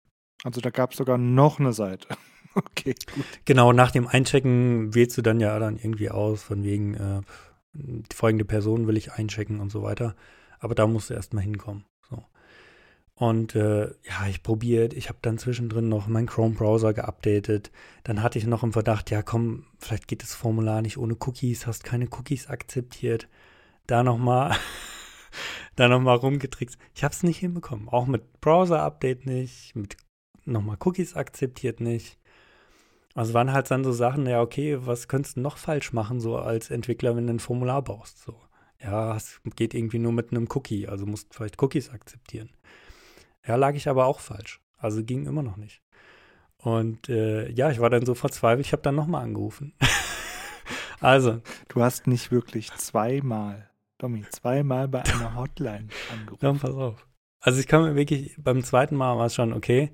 Also 0.44 0.60
da 0.60 0.70
gab 0.70 0.92
es 0.92 0.98
sogar 0.98 1.18
noch 1.18 1.58
eine 1.58 1.72
Seite. 1.72 2.08
okay, 2.70 2.94
gut. 3.14 3.24
Genau, 3.44 3.72
nach 3.72 3.90
dem 3.90 4.06
Einchecken 4.06 4.94
wählst 4.94 5.16
du 5.16 5.22
dann 5.22 5.40
ja 5.40 5.58
dann 5.58 5.76
irgendwie 5.76 6.10
aus, 6.10 6.42
von 6.42 6.64
wegen 6.64 6.94
äh, 6.94 7.20
die 7.72 8.16
folgende 8.16 8.44
Person 8.44 8.86
will 8.86 8.96
ich 8.96 9.12
einchecken 9.12 9.60
und 9.60 9.70
so 9.70 9.82
weiter. 9.82 10.16
Aber 10.58 10.74
da 10.74 10.86
musst 10.86 11.10
du 11.10 11.14
erstmal 11.14 11.44
hinkommen. 11.44 11.84
Und 13.18 13.54
äh, 13.54 13.86
ja, 13.86 14.26
ich 14.28 14.42
probiert, 14.42 14.92
ich 14.92 15.08
habe 15.08 15.18
dann 15.22 15.38
zwischendrin 15.38 15.88
noch 15.88 16.06
meinen 16.06 16.26
Chrome-Browser 16.26 16.92
geupdatet. 16.92 17.70
Dann 18.04 18.22
hatte 18.22 18.38
ich 18.38 18.46
noch 18.46 18.62
im 18.62 18.74
Verdacht, 18.74 19.10
ja 19.10 19.22
komm, 19.22 19.64
vielleicht 19.78 20.06
geht 20.06 20.22
das 20.22 20.34
Formular 20.34 20.82
nicht 20.82 20.98
ohne 20.98 21.14
Cookies, 21.14 21.66
hast 21.66 21.82
keine 21.82 22.08
Cookies 22.10 22.48
akzeptiert. 22.48 23.26
Da 23.86 24.02
nochmal, 24.02 24.54
da 25.76 25.88
nochmal 25.88 26.16
rumgetrickst. 26.16 26.78
Ich 26.94 27.04
habe 27.04 27.14
es 27.14 27.22
nicht 27.22 27.38
hinbekommen. 27.38 27.88
Auch 27.88 28.06
mit 28.06 28.40
Browser-Update 28.42 29.24
nicht, 29.24 29.74
mit 29.74 29.96
nochmal 30.44 30.76
Cookies 30.84 31.14
akzeptiert 31.14 31.80
nicht. 31.80 32.18
Also 33.16 33.32
waren 33.32 33.50
halt 33.50 33.70
dann 33.70 33.82
so 33.82 33.92
Sachen, 33.92 34.26
ja, 34.26 34.42
okay, 34.42 34.76
was 34.78 35.08
könntest 35.08 35.38
du 35.38 35.40
noch 35.40 35.56
falsch 35.56 35.94
machen, 35.94 36.20
so 36.20 36.36
als 36.36 36.70
Entwickler, 36.70 37.16
wenn 37.16 37.26
du 37.26 37.32
ein 37.32 37.40
Formular 37.40 37.80
baust? 37.80 38.22
So, 38.22 38.38
ja, 38.78 39.16
es 39.16 39.40
geht 39.56 39.72
irgendwie 39.72 39.98
nur 39.98 40.12
mit 40.12 40.32
einem 40.32 40.46
Cookie, 40.54 40.86
also 40.86 41.06
musst 41.06 41.34
vielleicht 41.34 41.60
Cookies 41.62 41.88
akzeptieren. 41.88 42.50
Ja, 43.46 43.56
lag 43.56 43.74
ich 43.74 43.88
aber 43.88 44.04
auch 44.04 44.20
falsch. 44.20 44.60
Also 44.76 45.02
ging 45.02 45.24
immer 45.24 45.42
noch 45.42 45.56
nicht. 45.56 45.80
Und 46.58 47.08
äh, 47.08 47.50
ja, 47.52 47.70
ich 47.70 47.80
war 47.80 47.88
dann 47.88 48.04
so 48.04 48.14
verzweifelt, 48.14 48.66
ich 48.66 48.72
habe 48.72 48.82
dann 48.82 48.96
nochmal 48.96 49.24
angerufen. 49.24 49.72
also. 51.00 51.40
Du 51.68 51.82
hast 51.82 52.06
nicht 52.06 52.30
wirklich 52.30 52.70
zweimal, 52.74 53.70
Tommy, 53.96 54.26
zweimal 54.28 54.88
bei 54.88 55.02
einer 55.02 55.34
Hotline 55.36 55.88
angerufen. 56.12 56.40
Dann 56.42 56.58
pass 56.58 56.74
auf. 56.74 57.06
Also 57.40 57.60
ich 57.60 57.66
kam 57.66 57.84
mir 57.84 57.94
wirklich, 57.94 58.36
beim 58.36 58.62
zweiten 58.62 58.94
Mal 58.94 59.16
war 59.16 59.26
es 59.26 59.34
schon 59.34 59.54
okay. 59.54 59.90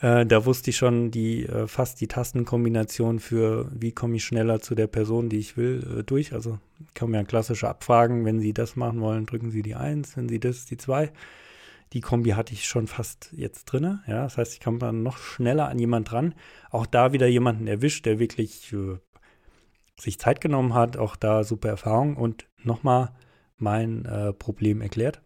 Äh, 0.00 0.26
da 0.26 0.44
wusste 0.44 0.70
ich 0.70 0.76
schon 0.76 1.10
die 1.10 1.46
äh, 1.46 1.68
fast 1.68 2.00
die 2.00 2.08
Tastenkombination 2.08 3.20
für 3.20 3.70
wie 3.72 3.92
komme 3.92 4.16
ich 4.16 4.24
schneller 4.24 4.60
zu 4.60 4.74
der 4.74 4.88
Person, 4.88 5.28
die 5.28 5.38
ich 5.38 5.56
will, 5.56 5.98
äh, 6.00 6.02
durch. 6.02 6.32
Also 6.32 6.58
kann 6.94 7.10
man 7.10 7.20
ja 7.20 7.26
klassische 7.26 7.68
abfragen, 7.68 8.24
wenn 8.24 8.40
Sie 8.40 8.52
das 8.52 8.76
machen 8.76 9.00
wollen, 9.00 9.26
drücken 9.26 9.50
Sie 9.50 9.62
die 9.62 9.76
1, 9.76 10.16
wenn 10.16 10.28
Sie 10.28 10.40
das, 10.40 10.66
die 10.66 10.76
2. 10.76 11.12
Die 11.92 12.00
Kombi 12.00 12.30
hatte 12.30 12.54
ich 12.54 12.66
schon 12.66 12.88
fast 12.88 13.32
jetzt 13.36 13.66
drin. 13.66 14.00
Ja, 14.08 14.24
das 14.24 14.36
heißt, 14.36 14.54
ich 14.54 14.60
komme 14.60 14.78
dann 14.78 15.04
noch 15.04 15.18
schneller 15.18 15.68
an 15.68 15.78
jemand 15.78 16.10
dran. 16.10 16.34
Auch 16.70 16.86
da 16.86 17.12
wieder 17.12 17.28
jemanden 17.28 17.68
erwischt, 17.68 18.04
der 18.04 18.18
wirklich 18.18 18.72
äh, 18.72 18.98
sich 19.96 20.18
Zeit 20.18 20.40
genommen 20.40 20.74
hat. 20.74 20.96
Auch 20.96 21.14
da 21.14 21.44
super 21.44 21.68
Erfahrung 21.68 22.16
und 22.16 22.48
nochmal 22.64 23.12
mein 23.58 24.04
äh, 24.06 24.32
Problem 24.32 24.80
erklärt. 24.80 25.22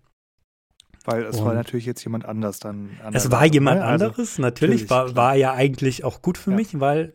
Weil 1.04 1.24
es 1.24 1.38
und 1.38 1.46
war 1.46 1.54
natürlich 1.54 1.86
jetzt 1.86 2.04
jemand 2.04 2.24
anders 2.24 2.58
dann. 2.58 2.90
Es 3.12 3.30
war 3.30 3.46
jemand 3.46 3.80
ne? 3.80 3.84
also, 3.84 4.06
anderes, 4.06 4.38
natürlich. 4.38 4.82
natürlich 4.82 4.90
war, 4.90 5.16
war 5.16 5.34
ja 5.34 5.52
eigentlich 5.54 6.04
auch 6.04 6.22
gut 6.22 6.38
für 6.38 6.50
ja. 6.50 6.56
mich, 6.56 6.80
weil 6.80 7.14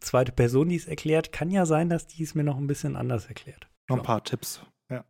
zweite 0.00 0.32
Person, 0.32 0.68
die 0.68 0.76
es 0.76 0.86
erklärt, 0.86 1.32
kann 1.32 1.50
ja 1.50 1.66
sein, 1.66 1.88
dass 1.88 2.06
die 2.06 2.22
es 2.22 2.34
mir 2.34 2.44
noch 2.44 2.56
ein 2.56 2.66
bisschen 2.66 2.96
anders 2.96 3.26
erklärt. 3.26 3.68
Noch 3.88 3.98
ein 3.98 4.02
paar 4.02 4.24
Tipps, 4.24 4.62
ja. 4.90 5.04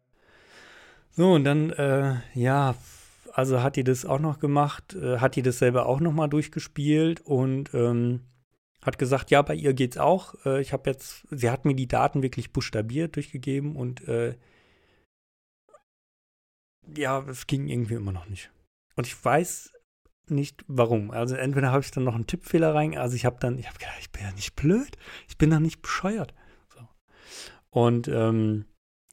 So, 1.10 1.32
und 1.32 1.44
dann, 1.44 1.70
äh, 1.70 2.16
ja, 2.34 2.74
also 3.32 3.62
hat 3.62 3.76
die 3.76 3.84
das 3.84 4.04
auch 4.04 4.18
noch 4.18 4.38
gemacht, 4.38 4.94
äh, 4.94 5.18
hat 5.18 5.36
die 5.36 5.42
das 5.42 5.58
selber 5.58 5.86
auch 5.86 6.00
noch 6.00 6.12
mal 6.12 6.28
durchgespielt 6.28 7.20
und 7.20 7.72
ähm, 7.74 8.20
hat 8.82 8.98
gesagt, 8.98 9.30
ja, 9.30 9.42
bei 9.42 9.54
ihr 9.54 9.74
geht's 9.74 9.98
auch. 9.98 10.34
Äh, 10.44 10.60
ich 10.60 10.72
habe 10.72 10.88
jetzt, 10.88 11.26
sie 11.30 11.50
hat 11.50 11.64
mir 11.64 11.74
die 11.74 11.88
Daten 11.88 12.22
wirklich 12.22 12.52
buchstabiert 12.52 13.16
durchgegeben 13.16 13.76
und 13.76 14.06
äh, 14.08 14.34
ja, 16.96 17.24
es 17.28 17.46
ging 17.46 17.68
irgendwie 17.68 17.94
immer 17.94 18.12
noch 18.12 18.28
nicht. 18.28 18.50
Und 18.96 19.06
ich 19.06 19.24
weiß 19.24 19.72
nicht 20.28 20.64
warum. 20.68 21.10
Also 21.10 21.34
entweder 21.34 21.72
habe 21.72 21.82
ich 21.82 21.90
dann 21.90 22.04
noch 22.04 22.14
einen 22.14 22.26
Tippfehler 22.26 22.74
rein, 22.74 22.96
also 22.96 23.16
ich 23.16 23.24
habe 23.24 23.36
dann, 23.40 23.58
ich 23.58 23.66
habe 23.66 23.78
gedacht, 23.78 23.96
ich 24.00 24.10
bin 24.10 24.22
ja 24.22 24.32
nicht 24.32 24.54
blöd, 24.54 24.96
ich 25.28 25.38
bin 25.38 25.50
doch 25.50 25.58
nicht 25.58 25.82
bescheuert. 25.82 26.34
So. 26.72 26.80
Und 27.70 28.08
ähm, 28.08 28.66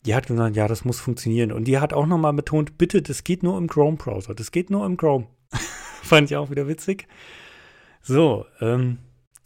die 0.05 0.15
hat 0.15 0.27
gesagt, 0.27 0.55
ja, 0.55 0.67
das 0.67 0.85
muss 0.85 0.99
funktionieren. 0.99 1.51
Und 1.51 1.65
die 1.65 1.79
hat 1.79 1.93
auch 1.93 2.05
nochmal 2.05 2.33
betont, 2.33 2.77
bitte, 2.77 3.01
das 3.01 3.23
geht 3.23 3.43
nur 3.43 3.57
im 3.57 3.67
Chrome-Browser. 3.67 4.35
Das 4.35 4.51
geht 4.51 4.69
nur 4.69 4.85
im 4.85 4.97
Chrome. 4.97 5.27
Fand 5.51 6.31
ich 6.31 6.37
auch 6.37 6.49
wieder 6.49 6.67
witzig. 6.67 7.07
So, 8.01 8.45
ähm, 8.61 8.99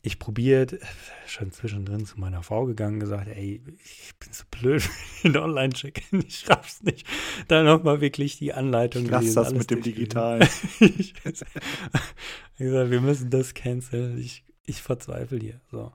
ich 0.03 0.17
probiert, 0.17 0.79
schon 1.27 1.51
zwischendrin 1.51 2.05
zu 2.05 2.19
meiner 2.19 2.41
Frau 2.41 2.65
gegangen, 2.65 2.99
gesagt, 2.99 3.27
ey, 3.27 3.61
ich 3.83 4.13
bin 4.17 4.33
so 4.33 4.43
blöd 4.49 4.81
für 5.21 5.29
den 5.29 5.37
Online-Check, 5.37 6.03
ich 6.11 6.39
schaff's 6.39 6.81
nicht. 6.81 7.07
Dann 7.47 7.65
nochmal 7.65 8.01
wirklich 8.01 8.37
die 8.37 8.53
Anleitung 8.53 9.05
Lass 9.05 9.23
lesen. 9.23 9.35
das 9.35 9.53
mit 9.53 9.69
dem 9.69 9.81
Digitalen. 9.81 10.47
ich 10.79 11.13
gesagt, 11.13 12.91
wir 12.91 13.01
müssen 13.01 13.29
das 13.29 13.53
canceln. 13.53 14.17
Ich, 14.17 14.43
ich 14.65 14.81
verzweifle 14.81 15.39
hier. 15.39 15.61
So. 15.69 15.91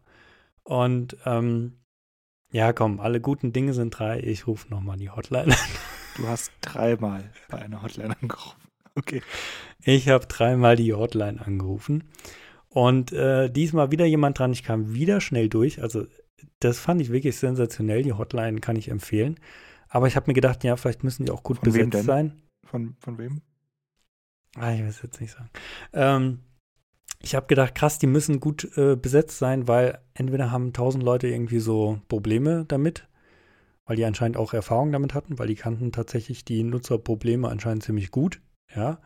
Und 0.62 1.16
ähm, 1.24 1.80
ja, 2.52 2.72
komm, 2.72 3.00
alle 3.00 3.20
guten 3.20 3.52
Dinge 3.52 3.74
sind 3.74 3.90
drei. 3.90 4.20
Ich 4.20 4.46
rufe 4.46 4.68
nochmal 4.70 4.98
die 4.98 5.10
Hotline 5.10 5.52
an. 5.52 5.68
Du 6.16 6.28
hast 6.28 6.52
dreimal 6.60 7.30
bei 7.48 7.58
einer 7.58 7.82
Hotline 7.82 8.16
angerufen. 8.20 8.60
Okay. 8.94 9.22
Ich 9.84 10.08
habe 10.08 10.26
dreimal 10.26 10.76
die 10.76 10.94
Hotline 10.94 11.44
angerufen. 11.44 12.04
Und 12.76 13.10
äh, 13.10 13.48
diesmal 13.48 13.90
wieder 13.90 14.04
jemand 14.04 14.38
dran. 14.38 14.52
Ich 14.52 14.62
kam 14.62 14.92
wieder 14.92 15.22
schnell 15.22 15.48
durch. 15.48 15.80
Also, 15.80 16.04
das 16.60 16.78
fand 16.78 17.00
ich 17.00 17.10
wirklich 17.10 17.38
sensationell. 17.38 18.02
Die 18.02 18.12
Hotline 18.12 18.60
kann 18.60 18.76
ich 18.76 18.90
empfehlen. 18.90 19.40
Aber 19.88 20.08
ich 20.08 20.14
habe 20.14 20.26
mir 20.26 20.34
gedacht, 20.34 20.62
ja, 20.62 20.76
vielleicht 20.76 21.02
müssen 21.02 21.24
die 21.24 21.32
auch 21.32 21.42
gut 21.42 21.56
von 21.56 21.64
besetzt 21.64 22.04
sein. 22.04 22.42
Von, 22.66 22.94
von 22.98 23.16
wem? 23.16 23.40
Ah, 24.56 24.74
ich 24.74 24.80
will 24.80 24.88
es 24.88 25.00
jetzt 25.00 25.22
nicht 25.22 25.32
sagen. 25.32 25.48
Ähm, 25.94 26.40
ich 27.22 27.34
habe 27.34 27.46
gedacht, 27.46 27.74
krass, 27.74 27.98
die 27.98 28.08
müssen 28.08 28.40
gut 28.40 28.76
äh, 28.76 28.94
besetzt 28.94 29.38
sein, 29.38 29.66
weil 29.66 29.98
entweder 30.12 30.50
haben 30.50 30.74
tausend 30.74 31.02
Leute 31.02 31.28
irgendwie 31.28 31.60
so 31.60 32.02
Probleme 32.08 32.66
damit, 32.68 33.08
weil 33.86 33.96
die 33.96 34.04
anscheinend 34.04 34.36
auch 34.36 34.52
Erfahrung 34.52 34.92
damit 34.92 35.14
hatten, 35.14 35.38
weil 35.38 35.48
die 35.48 35.54
kannten 35.54 35.92
tatsächlich 35.92 36.44
die 36.44 36.62
Nutzerprobleme 36.62 37.48
anscheinend 37.48 37.84
ziemlich 37.84 38.10
gut, 38.10 38.42
ja, 38.74 39.00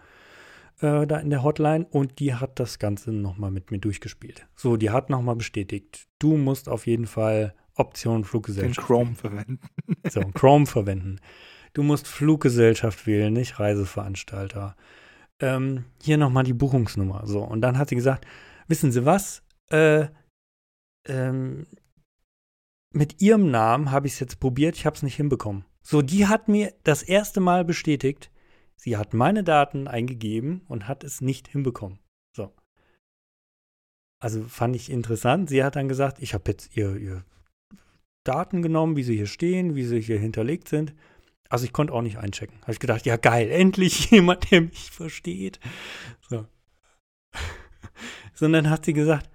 äh, 0.81 1.07
da 1.07 1.19
in 1.19 1.31
der 1.31 1.43
Hotline 1.43 1.87
und 1.91 2.19
die 2.19 2.35
hat 2.35 2.59
das 2.59 2.79
Ganze 2.79 3.13
nochmal 3.13 3.51
mit 3.51 3.71
mir 3.71 3.79
durchgespielt. 3.79 4.47
So, 4.57 4.77
die 4.77 4.91
hat 4.91 5.11
nochmal 5.11 5.37
bestätigt, 5.37 6.09
du 6.19 6.37
musst 6.37 6.69
auf 6.69 6.87
jeden 6.87 7.07
Fall 7.07 7.55
Option 7.75 8.25
Fluggesellschaft. 8.25 8.79
Den 8.79 8.85
Chrome 8.85 9.15
verwenden. 9.15 9.61
so, 10.11 10.21
Chrome 10.35 10.67
verwenden. 10.67 11.21
Du 11.73 11.83
musst 11.83 12.09
Fluggesellschaft 12.09 13.07
wählen, 13.07 13.33
nicht 13.33 13.61
Reiseveranstalter 13.61 14.77
ähm, 15.41 15.85
hier 16.03 16.19
nochmal 16.19 16.45
die 16.45 16.53
Buchungsnummer. 16.53 17.23
So, 17.27 17.41
und 17.41 17.61
dann 17.61 17.79
hat 17.79 17.89
sie 17.89 17.97
gesagt, 17.97 18.27
wissen 18.69 18.93
Sie 18.93 19.05
was? 19.05 19.43
Äh, 19.71 20.07
ähm, 21.07 21.67
mit 22.93 23.21
Ihrem 23.23 23.51
Namen 23.51 23.91
habe 23.91 24.07
ich 24.07 24.15
es 24.15 24.21
jetzt 24.21 24.41
probiert, 24.41 24.77
ich 24.77 24.87
habe 24.87 24.97
es 24.97 25.03
nicht 25.03 25.17
hinbekommen. 25.17 25.65
So, 25.83 26.03
die 26.03 26.27
hat 26.27 26.49
mir 26.49 26.75
das 26.85 27.03
erste 27.03 27.41
Mal 27.41 27.65
bestätigt, 27.65 28.31
sie 28.81 28.97
hat 28.97 29.13
meine 29.13 29.45
Daten 29.45 29.89
eingegeben 29.89 30.63
und 30.67 30.89
hat 30.89 31.05
es 31.05 31.21
nicht 31.21 31.49
hinbekommen. 31.49 31.99
So. 32.35 32.55
Also 34.21 34.43
fand 34.45 34.75
ich 34.75 34.91
interessant. 34.91 35.51
Sie 35.51 35.63
hat 35.63 35.77
dann 35.77 35.89
gesagt, 35.89 36.19
ich 36.21 36.33
habe 36.33 36.51
jetzt 36.51 36.77
ihr, 36.77 36.97
ihr 36.97 37.25
Daten 38.25 38.63
genommen, 38.63 38.97
wie 38.97 39.03
sie 39.03 39.17
hier 39.17 39.27
stehen, 39.27 39.75
wie 39.75 39.85
sie 39.85 40.01
hier 40.01 40.19
hinterlegt 40.19 40.69
sind. 40.69 40.95
Also 41.51 41.67
ich 41.67 41.73
konnte 41.73 41.93
auch 41.93 42.01
nicht 42.01 42.17
einchecken. 42.17 42.59
Habe 42.63 42.73
ich 42.73 42.79
gedacht, 42.79 43.05
ja 43.05 43.17
geil, 43.17 43.51
endlich 43.51 44.11
jemand, 44.11 44.51
der 44.51 44.63
mich 44.63 44.91
versteht. 44.91 45.61
So. 46.29 46.47
Sondern 48.35 48.71
hat 48.71 48.87
sie 48.87 48.95
gesagt, 48.95 49.29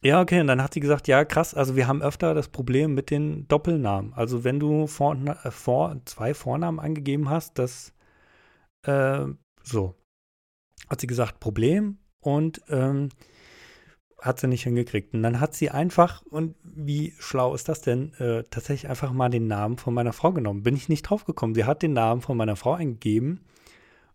ja, 0.00 0.20
okay, 0.20 0.40
und 0.40 0.46
dann 0.46 0.62
hat 0.62 0.74
sie 0.74 0.80
gesagt, 0.80 1.08
ja, 1.08 1.24
krass, 1.24 1.54
also 1.54 1.74
wir 1.74 1.88
haben 1.88 2.02
öfter 2.02 2.32
das 2.32 2.46
Problem 2.46 2.94
mit 2.94 3.10
den 3.10 3.48
Doppelnamen. 3.48 4.12
Also 4.12 4.44
wenn 4.44 4.60
du 4.60 4.86
vor, 4.86 5.16
äh, 5.16 5.50
vor, 5.50 6.00
zwei 6.04 6.34
Vornamen 6.34 6.78
angegeben 6.78 7.30
hast, 7.30 7.58
das 7.58 7.92
äh, 8.88 9.26
so. 9.62 9.94
Hat 10.88 11.00
sie 11.00 11.06
gesagt, 11.06 11.40
Problem 11.40 11.98
und 12.20 12.62
ähm, 12.68 13.10
hat 14.20 14.40
sie 14.40 14.48
nicht 14.48 14.64
hingekriegt. 14.64 15.14
Und 15.14 15.22
dann 15.22 15.40
hat 15.40 15.54
sie 15.54 15.70
einfach, 15.70 16.22
und 16.22 16.56
wie 16.62 17.14
schlau 17.18 17.54
ist 17.54 17.68
das 17.68 17.82
denn, 17.82 18.14
äh, 18.14 18.42
tatsächlich 18.50 18.90
einfach 18.90 19.12
mal 19.12 19.28
den 19.28 19.46
Namen 19.46 19.78
von 19.78 19.94
meiner 19.94 20.12
Frau 20.12 20.32
genommen. 20.32 20.62
Bin 20.62 20.76
ich 20.76 20.88
nicht 20.88 21.02
drauf 21.02 21.24
gekommen. 21.24 21.54
Sie 21.54 21.64
hat 21.64 21.82
den 21.82 21.92
Namen 21.92 22.20
von 22.20 22.36
meiner 22.36 22.56
Frau 22.56 22.72
eingegeben 22.72 23.44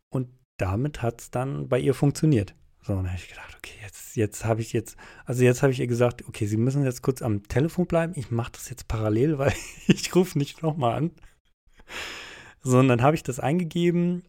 und 0.10 0.30
damit 0.58 1.02
hat 1.02 1.22
es 1.22 1.32
dann 1.32 1.70
bei 1.70 1.80
ihr 1.80 1.94
funktioniert. 1.94 2.56
So, 2.82 2.94
und 2.94 3.04
dann 3.04 3.14
habe 3.14 3.18
ich 3.18 3.30
gedacht, 3.30 3.56
okay, 3.58 3.76
jetzt, 3.82 4.16
jetzt 4.18 4.44
habe 4.44 4.60
ich 4.60 4.74
jetzt, 4.74 4.98
also 5.26 5.44
jetzt 5.44 5.64
habe 5.64 5.72
ich 5.72 5.80
ihr 5.80 5.88
gesagt, 5.88 6.28
okay, 6.28 6.46
Sie 6.48 6.58
müssen 6.58 6.84
jetzt 6.84 7.02
kurz 7.02 7.22
am 7.22 7.48
Telefon 7.48 7.88
bleiben. 7.88 8.14
Ich 8.16 8.30
mache 8.30 8.52
das 8.52 8.70
jetzt 8.70 8.90
parallel, 8.90 9.38
weil 9.38 9.54
ich 9.88 10.14
rufe 10.16 10.38
nicht 10.38 10.62
nochmal 10.62 10.96
an. 10.96 11.12
So, 12.62 12.80
und 12.80 12.90
dann 12.90 13.02
habe 13.02 13.16
ich 13.16 13.24
das 13.24 13.40
eingegeben 13.40 14.24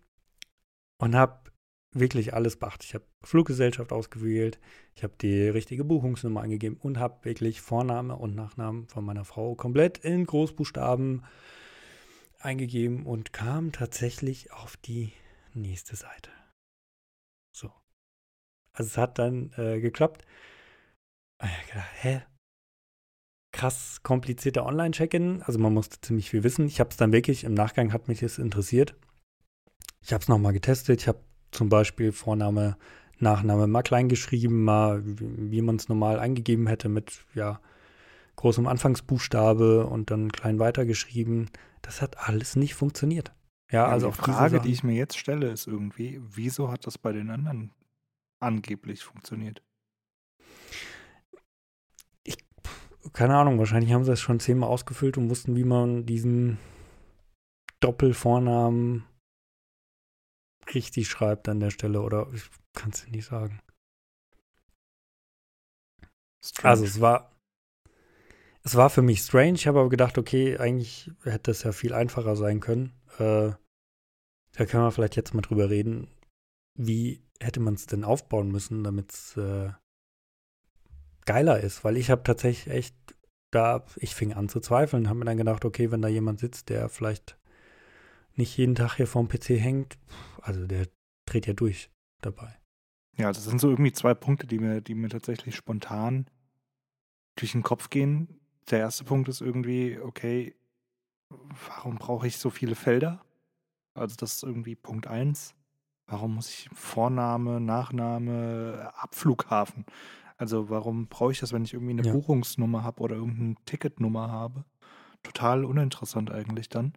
und 0.99 1.15
habe 1.15 1.51
wirklich 1.93 2.35
alles 2.35 2.57
beachtet. 2.57 2.85
Ich 2.85 2.95
habe 2.95 3.05
Fluggesellschaft 3.23 3.93
ausgewählt, 3.93 4.59
ich 4.95 5.05
habe 5.05 5.15
die 5.21 5.49
richtige 5.49 5.85
Buchungsnummer 5.85 6.41
eingegeben 6.41 6.79
und 6.79 6.99
habe 6.99 7.25
wirklich 7.25 7.61
Vorname 7.61 8.17
und 8.17 8.35
Nachnamen 8.35 8.89
von 8.89 9.05
meiner 9.05 9.25
Frau 9.25 9.55
komplett 9.55 9.99
in 9.99 10.27
Großbuchstaben 10.27 11.25
eingegeben 12.41 13.07
und 13.07 13.33
kam 13.33 13.73
tatsächlich 13.73 14.53
auf 14.53 14.77
die 14.77 15.13
nächste 15.55 15.97
Seite. 15.97 16.31
So. 17.57 17.73
Also 18.73 18.89
es 18.89 18.97
hat 18.99 19.19
dann 19.19 19.53
äh, 19.57 19.81
geklappt. 19.81 20.25
Ich 21.43 21.69
gedacht, 21.69 21.91
hä? 22.03 22.23
Krass 23.53 24.03
komplizierter 24.03 24.67
Online-Check-In. 24.67 25.43
Also 25.43 25.59
man 25.59 25.73
musste 25.73 26.01
ziemlich 26.01 26.31
viel 26.31 26.43
wissen. 26.43 26.67
Ich 26.67 26.81
habe 26.81 26.91
es 26.91 26.97
dann 26.97 27.13
wirklich, 27.13 27.45
im 27.45 27.55
Nachgang 27.55 27.93
hat 27.93 28.09
mich 28.09 28.21
das 28.21 28.39
interessiert. 28.39 28.97
Ich 30.05 30.13
habe 30.13 30.21
es 30.21 30.29
nochmal 30.29 30.53
getestet. 30.53 31.01
Ich 31.01 31.09
habe 31.09 31.19
zum 31.51 31.71
Beispiel 31.71 32.13
Vorname, 32.13 32.77
Nachname 33.19 33.67
mal 33.67 33.83
klein 33.83 34.09
geschrieben, 34.09 34.63
mal 34.63 35.03
wie, 35.05 35.63
man 35.63 35.77
es 35.77 35.89
normal 35.89 36.19
eingegeben 36.19 36.67
hätte 36.67 36.89
mit 36.89 37.25
ja 37.35 37.61
großem 38.37 38.67
Anfangsbuchstabe 38.67 39.87
und 39.87 40.11
dann 40.11 40.31
klein 40.31 40.59
weitergeschrieben. 40.59 41.49
Das 41.81 42.03
hat 42.03 42.19
alles 42.19 42.55
nicht 42.57 42.75
funktioniert. 42.75 43.33
Ja, 43.71 43.85
ja 43.85 43.87
also 43.87 44.09
die 44.09 44.15
Frage, 44.15 44.61
die 44.61 44.73
ich 44.73 44.83
mir 44.83 44.95
jetzt 44.95 45.17
stelle, 45.17 45.51
ist 45.51 45.67
irgendwie, 45.67 46.21
wieso 46.23 46.71
hat 46.71 46.87
das 46.87 46.99
bei 46.99 47.13
den 47.13 47.31
anderen 47.31 47.71
angeblich 48.41 49.03
funktioniert? 49.03 49.63
Ich, 52.25 52.37
keine 53.15 53.37
Ahnung, 53.37 53.59
wahrscheinlich 53.59 53.93
haben 53.93 54.05
sie 54.05 54.13
es 54.13 54.21
schon 54.21 54.41
zehnmal 54.41 54.69
ausgefüllt 54.69 55.17
und 55.17 55.31
wussten, 55.31 55.57
wie 55.57 55.65
man 55.65 56.05
diesen 56.05 56.59
Doppelvornamen 57.81 59.05
richtig 60.75 61.09
schreibt 61.09 61.49
an 61.49 61.61
der 61.61 61.71
Stelle 61.71 62.01
oder 62.03 62.29
ich 62.33 62.43
kann 62.73 62.91
es 62.91 63.07
nicht 63.09 63.27
sagen. 63.27 63.61
strange. 66.45 66.71
Also 66.71 66.85
es 66.85 67.01
war, 67.01 67.33
es 68.63 68.77
war 68.77 68.91
für 68.91 69.03
mich 69.03 69.21
strange. 69.21 69.55
Ich 69.55 69.67
habe 69.67 69.81
aber 69.81 69.89
gedacht, 69.89 70.19
okay, 70.19 70.59
eigentlich 70.59 71.11
hätte 71.23 71.51
es 71.51 71.63
ja 71.63 71.73
viel 71.73 71.95
einfacher 71.95 72.37
sein 72.37 72.61
können. 72.61 72.93
Äh, 73.19 73.53
da 74.53 74.67
können 74.67 74.85
wir 74.85 74.93
vielleicht 74.93 75.17
jetzt 75.17 75.35
mal 75.35 75.43
drüber 75.43 75.71
reden. 75.71 76.09
Wie 76.77 77.23
hätte 77.41 77.61
man 77.61 77.75
es 77.75 77.87
denn 77.87 78.05
aufbauen 78.05 78.51
müssen, 78.51 78.85
damit 78.85 79.13
es 79.13 79.37
äh, 79.37 79.73
geiler 81.25 81.61
ist? 81.61 81.85
Weil 81.85 81.97
ich 81.97 82.11
habe 82.11 82.23
tatsächlich 82.23 82.73
echt 82.75 82.97
da, 83.51 83.85
ich 83.97 84.15
fing 84.15 84.33
an 84.33 84.49
zu 84.49 84.61
zweifeln, 84.61 85.09
habe 85.09 85.21
mir 85.21 85.25
dann 85.27 85.37
gedacht, 85.37 85.65
okay, 85.65 85.91
wenn 85.91 86.03
da 86.03 86.09
jemand 86.09 86.41
sitzt, 86.41 86.69
der 86.71 86.89
vielleicht 86.89 87.39
nicht 88.37 88.57
jeden 88.57 88.75
Tag 88.75 88.97
hier 88.97 89.07
vorm 89.07 89.29
PC 89.29 89.51
hängt, 89.51 89.99
also 90.41 90.67
der 90.67 90.89
dreht 91.27 91.47
ja 91.47 91.53
durch 91.53 91.91
dabei. 92.21 92.59
Ja, 93.17 93.29
das 93.29 93.45
sind 93.45 93.61
so 93.61 93.71
irgendwie 93.71 93.93
zwei 93.93 94.15
Punkte, 94.15 94.47
die 94.47 94.59
mir, 94.59 94.81
die 94.81 94.95
mir 94.95 95.09
tatsächlich 95.09 95.55
spontan 95.55 96.27
durch 97.37 97.53
den 97.53 97.63
Kopf 97.63 97.91
gehen. 97.91 98.41
Der 98.71 98.81
erste 98.81 99.05
Punkt 99.05 99.29
ist 99.29 99.41
irgendwie, 99.41 99.99
okay, 100.01 100.55
warum 101.29 101.97
brauche 101.97 102.27
ich 102.27 102.39
so 102.39 102.51
viele 102.51 102.75
Felder? 102.75 103.25
Also 103.95 104.17
das 104.17 104.35
ist 104.35 104.43
irgendwie 104.43 104.75
Punkt 104.75 105.07
eins. 105.07 105.55
Warum 106.07 106.35
muss 106.35 106.51
ich 106.51 106.69
Vorname, 106.75 107.61
Nachname, 107.61 108.93
Abflughafen? 108.97 109.87
Also 110.37 110.69
warum 110.69 111.07
brauche 111.07 111.33
ich 111.33 111.41
das, 111.41 111.53
wenn 111.53 111.65
ich 111.65 111.75
irgendwie 111.75 111.93
eine 111.93 112.03
ja. 112.03 112.13
Buchungsnummer 112.13 112.83
habe 112.83 113.01
oder 113.01 113.17
irgendeine 113.17 113.55
Ticketnummer 113.65 114.31
habe? 114.31 114.65
Total 115.23 115.65
uninteressant 115.65 116.31
eigentlich 116.31 116.69
dann. 116.69 116.95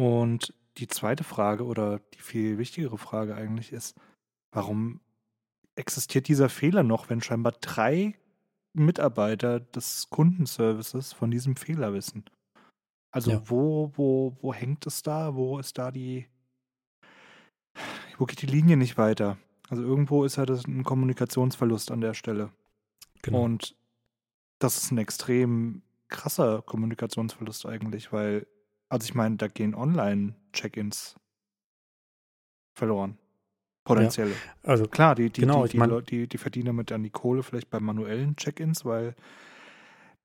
Und 0.00 0.54
die 0.78 0.88
zweite 0.88 1.24
Frage 1.24 1.66
oder 1.66 1.98
die 2.14 2.22
viel 2.22 2.56
wichtigere 2.56 2.96
Frage 2.96 3.34
eigentlich 3.34 3.70
ist, 3.70 4.00
warum 4.50 5.00
existiert 5.76 6.26
dieser 6.26 6.48
Fehler 6.48 6.82
noch, 6.82 7.10
wenn 7.10 7.20
scheinbar 7.20 7.52
drei 7.60 8.14
Mitarbeiter 8.72 9.60
des 9.60 10.08
Kundenservices 10.08 11.12
von 11.12 11.30
diesem 11.30 11.54
Fehler 11.54 11.92
wissen? 11.92 12.24
Also 13.10 13.32
ja. 13.32 13.42
wo, 13.44 13.92
wo, 13.94 14.38
wo 14.40 14.54
hängt 14.54 14.86
es 14.86 15.02
da? 15.02 15.34
Wo 15.34 15.58
ist 15.58 15.76
da 15.76 15.90
die, 15.90 16.26
wo 18.16 18.24
geht 18.24 18.40
die 18.40 18.46
Linie 18.46 18.78
nicht 18.78 18.96
weiter? 18.96 19.36
Also 19.68 19.82
irgendwo 19.82 20.24
ist 20.24 20.36
ja 20.36 20.46
das 20.46 20.64
ein 20.64 20.82
Kommunikationsverlust 20.82 21.90
an 21.90 22.00
der 22.00 22.14
Stelle. 22.14 22.50
Genau. 23.20 23.42
Und 23.42 23.76
das 24.60 24.82
ist 24.82 24.92
ein 24.92 24.98
extrem 24.98 25.82
krasser 26.08 26.62
Kommunikationsverlust 26.62 27.66
eigentlich, 27.66 28.14
weil, 28.14 28.46
also 28.90 29.04
ich 29.04 29.14
meine, 29.14 29.36
da 29.36 29.48
gehen 29.48 29.74
Online-Check-ins 29.74 31.14
verloren. 32.74 33.16
Potenzielle. 33.84 34.32
Ja, 34.32 34.36
also 34.64 34.86
klar, 34.86 35.14
die, 35.14 35.30
die, 35.30 35.40
genau, 35.40 35.64
die, 35.64 35.70
die, 35.70 35.78
mein, 35.78 36.04
die, 36.04 36.28
die, 36.28 36.38
verdienen 36.38 36.66
damit 36.66 36.90
dann 36.90 37.02
die 37.02 37.10
Kohle 37.10 37.42
vielleicht 37.42 37.70
bei 37.70 37.80
manuellen 37.80 38.36
Check-ins, 38.36 38.84
weil 38.84 39.14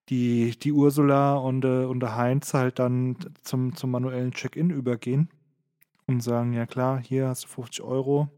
die, 0.10 0.58
die 0.60 0.71
Ursula 0.73 1.36
und, 1.36 1.63
äh, 1.63 1.86
und 1.86 1.99
der 1.99 2.15
Heinz 2.15 2.54
halt 2.54 2.80
dann 2.80 3.17
zum, 3.43 3.75
zum 3.75 3.91
manuellen 3.91 4.32
Check-in 4.32 4.71
übergehen 4.71 5.30
und 6.08 6.21
sagen, 6.21 6.54
ja 6.54 6.65
klar, 6.65 6.99
hier 6.99 7.28
hast 7.28 7.45
du 7.45 7.47
50 7.47 7.84
Euro, 7.84 8.30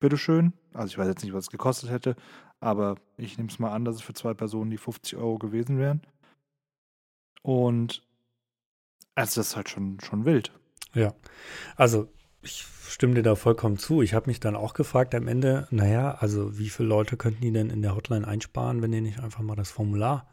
bitteschön. 0.00 0.52
Also 0.72 0.88
ich 0.88 0.98
weiß 0.98 1.06
jetzt 1.06 1.22
nicht, 1.22 1.32
was 1.32 1.44
es 1.44 1.50
gekostet 1.50 1.90
hätte, 1.90 2.16
aber 2.60 2.96
ich 3.18 3.36
nehme 3.36 3.50
es 3.50 3.58
mal 3.58 3.72
an, 3.72 3.84
dass 3.84 3.96
es 3.96 4.02
für 4.02 4.14
zwei 4.14 4.34
Personen 4.34 4.70
die 4.70 4.78
50 4.78 5.16
Euro 5.16 5.38
gewesen 5.38 5.78
wären. 5.78 6.02
Und 7.42 8.02
also 9.18 9.40
das 9.40 9.48
ist 9.48 9.56
halt 9.56 9.68
schon, 9.68 9.98
schon 10.00 10.24
wild. 10.24 10.52
Ja, 10.94 11.12
also 11.76 12.08
ich 12.40 12.64
stimme 12.88 13.14
dir 13.14 13.22
da 13.22 13.34
vollkommen 13.34 13.76
zu. 13.76 14.00
Ich 14.00 14.14
habe 14.14 14.30
mich 14.30 14.38
dann 14.38 14.54
auch 14.54 14.74
gefragt 14.74 15.14
am 15.14 15.26
Ende, 15.26 15.66
naja, 15.70 16.16
also 16.20 16.56
wie 16.58 16.70
viele 16.70 16.88
Leute 16.88 17.16
könnten 17.16 17.42
die 17.42 17.52
denn 17.52 17.68
in 17.68 17.82
der 17.82 17.96
Hotline 17.96 18.26
einsparen, 18.26 18.80
wenn 18.80 18.92
die 18.92 19.00
nicht 19.00 19.18
einfach 19.18 19.42
mal 19.42 19.56
das 19.56 19.70
Formular 19.70 20.28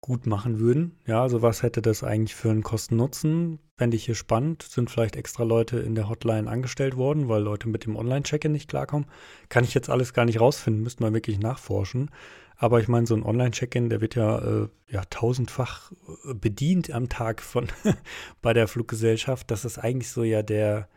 gut 0.00 0.26
machen 0.26 0.60
würden. 0.60 0.96
Ja, 1.06 1.22
also 1.22 1.42
was 1.42 1.62
hätte 1.62 1.82
das 1.82 2.02
eigentlich 2.02 2.34
für 2.34 2.50
einen 2.50 2.62
Kosten-Nutzen? 2.62 3.58
Fände 3.76 3.96
ich 3.96 4.06
hier 4.06 4.14
spannend. 4.14 4.62
Sind 4.62 4.90
vielleicht 4.90 5.16
extra 5.16 5.42
Leute 5.42 5.78
in 5.78 5.94
der 5.94 6.08
Hotline 6.08 6.48
angestellt 6.48 6.96
worden, 6.96 7.28
weil 7.28 7.42
Leute 7.42 7.68
mit 7.68 7.84
dem 7.84 7.96
Online-Check-In 7.96 8.52
nicht 8.52 8.70
klarkommen? 8.70 9.06
Kann 9.50 9.64
ich 9.64 9.74
jetzt 9.74 9.90
alles 9.90 10.14
gar 10.14 10.24
nicht 10.24 10.40
rausfinden, 10.40 10.82
müsste 10.82 11.02
man 11.02 11.12
wirklich 11.12 11.38
nachforschen. 11.38 12.10
Aber 12.60 12.80
ich 12.80 12.88
meine, 12.88 13.06
so 13.06 13.14
ein 13.14 13.22
Online-Check-In, 13.22 13.88
der 13.88 14.00
wird 14.00 14.16
ja, 14.16 14.38
äh, 14.38 14.68
ja 14.88 15.04
tausendfach 15.08 15.92
äh, 16.24 16.34
bedient 16.34 16.90
am 16.90 17.08
Tag 17.08 17.40
von 17.40 17.68
bei 18.42 18.52
der 18.52 18.66
Fluggesellschaft. 18.66 19.50
Das 19.52 19.64
ist 19.64 19.78
eigentlich 19.78 20.10
so 20.10 20.24
ja 20.24 20.42
der, 20.42 20.88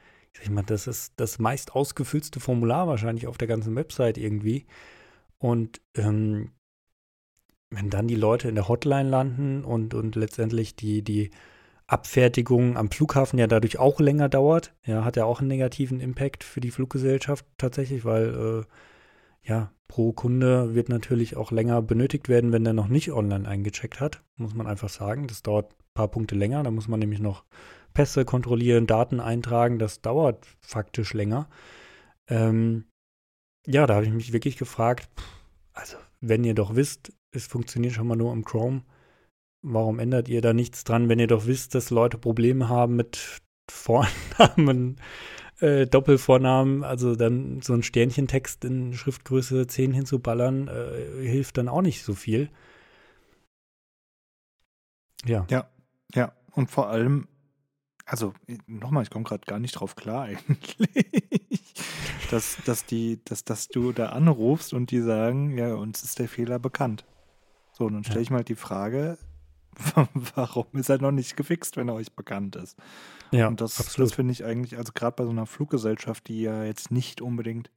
ich 0.42 0.50
meine, 0.50 0.66
das 0.66 0.88
ist 0.88 1.14
das 1.18 1.38
meist 1.38 1.76
ausgefüllste 1.76 2.40
Formular 2.40 2.88
wahrscheinlich 2.88 3.28
auf 3.28 3.38
der 3.38 3.48
ganzen 3.48 3.76
Website 3.76 4.18
irgendwie. 4.18 4.66
Und 5.38 5.82
ähm, 5.96 6.52
wenn 7.70 7.92
dann 7.92 8.08
die 8.08 8.16
Leute 8.16 8.50
in 8.50 8.56
der 8.56 8.68
Hotline 8.68 9.10
landen 9.10 9.64
und, 9.64 9.94
und 9.94 10.16
letztendlich 10.16 10.76
die, 10.76 11.04
die 11.04 11.30
Abfertigung 11.86 12.76
am 12.76 12.90
Flughafen 12.90 13.38
ja 13.38 13.46
dadurch 13.46 13.78
auch 13.78 14.00
länger 14.00 14.30
dauert, 14.30 14.74
ja, 14.84 15.06
hat 15.06 15.16
ja 15.16 15.26
auch 15.26 15.40
einen 15.40 15.50
negativen 15.50 16.00
Impact 16.00 16.44
für 16.44 16.60
die 16.60 16.72
Fluggesellschaft 16.72 17.46
tatsächlich, 17.58 18.04
weil 18.04 18.66
äh, 18.66 18.66
ja, 19.44 19.72
pro 19.88 20.14
Kunde 20.14 20.74
wird 20.76 20.90
natürlich 20.90 21.36
auch 21.36 21.52
länger 21.52 21.82
benötigt 21.82 22.30
werden, 22.30 22.52
wenn 22.52 22.64
der 22.64 22.74
noch 22.74 22.88
nicht 22.88 23.12
online 23.12 23.48
eingecheckt 23.48 24.00
hat, 24.00 24.24
muss 24.38 24.54
man 24.54 24.68
einfach 24.68 24.90
sagen. 24.90 25.28
Das 25.28 25.44
dauert 25.44 25.74
ein 25.74 25.94
paar 25.94 26.08
Punkte 26.08 26.36
länger, 26.36 26.64
da 26.64 26.72
muss 26.72 26.88
man 26.88 27.00
nämlich 27.00 27.20
noch 27.20 27.44
Pässe 27.94 28.24
kontrollieren, 28.24 28.88
Daten 28.88 29.20
eintragen, 29.20 29.80
das 29.80 30.02
dauert 30.02 30.48
faktisch 30.62 31.14
länger. 31.14 31.50
Ähm, 32.30 32.86
ja, 33.66 33.86
da 33.86 33.96
habe 33.96 34.06
ich 34.06 34.12
mich 34.12 34.34
wirklich 34.34 34.58
gefragt, 34.58 35.10
also 35.74 35.98
wenn 36.22 36.44
ihr 36.44 36.56
doch 36.56 36.76
wisst, 36.76 37.12
es 37.32 37.48
funktioniert 37.48 37.94
schon 37.94 38.08
mal 38.08 38.16
nur 38.16 38.34
im 38.34 38.46
Chrome. 38.46 38.84
Warum 39.64 40.00
ändert 40.00 40.28
ihr 40.30 40.42
da 40.42 40.54
nichts 40.54 40.84
dran, 40.84 41.10
wenn 41.10 41.20
ihr 41.20 41.28
doch 41.28 41.46
wisst, 41.46 41.76
dass 41.76 41.90
Leute 41.90 42.18
Probleme 42.18 42.70
haben 42.70 42.96
mit 42.96 43.42
Vornamen, 43.72 45.00
äh, 45.62 45.86
Doppelvornamen, 45.86 46.84
also 46.84 47.16
dann 47.16 47.62
so 47.62 47.74
ein 47.74 47.84
Sternchentext 47.84 48.66
in 48.66 48.94
Schriftgröße 48.94 49.68
10 49.68 49.94
hinzuballern, 49.94 50.68
äh, 50.68 51.28
hilft 51.28 51.58
dann 51.58 51.70
auch 51.70 51.82
nicht 51.82 52.04
so 52.04 52.14
viel. 52.14 52.50
Ja. 55.26 55.46
Ja, 55.50 55.70
ja. 56.16 56.34
Und 56.52 56.72
vor 56.72 56.90
allem, 56.90 57.28
also 58.06 58.34
nochmal, 58.68 59.04
ich 59.04 59.10
komme 59.10 59.24
gerade 59.24 59.46
gar 59.46 59.60
nicht 59.60 59.74
drauf 59.74 59.96
klar 59.96 60.24
eigentlich, 60.24 60.78
dass, 62.32 62.58
dass, 62.66 62.86
die, 62.86 63.24
dass, 63.24 63.44
dass 63.44 63.68
du 63.68 63.92
da 63.92 64.10
anrufst 64.10 64.74
und 64.74 64.92
die 64.92 65.02
sagen, 65.02 65.58
ja, 65.58 65.76
uns 65.76 66.04
ist 66.04 66.20
der 66.20 66.28
Fehler 66.28 66.60
bekannt. 66.60 67.06
So, 67.72 67.86
und 67.86 67.94
dann 67.94 68.04
stelle 68.04 68.22
ich 68.22 68.32
mal 68.32 68.44
die 68.44 68.56
Frage, 68.56 69.18
warum 70.36 70.68
ist 70.74 70.90
er 70.90 71.00
noch 71.00 71.12
nicht 71.12 71.38
gefixt, 71.38 71.78
wenn 71.78 71.90
er 71.90 71.96
euch 71.96 72.14
bekannt 72.14 72.56
ist? 72.56 72.78
Ja, 73.32 73.48
und 73.48 73.62
das, 73.62 73.76
das 73.76 74.14
finde 74.14 74.34
ich 74.34 74.44
eigentlich, 74.44 74.78
also 74.78 74.92
gerade 74.94 75.16
bei 75.16 75.24
so 75.24 75.30
einer 75.30 75.46
Fluggesellschaft, 75.46 76.28
die 76.28 76.42
ja 76.42 76.64
jetzt 76.64 76.92
nicht 76.92 77.22
unbedingt 77.22 77.72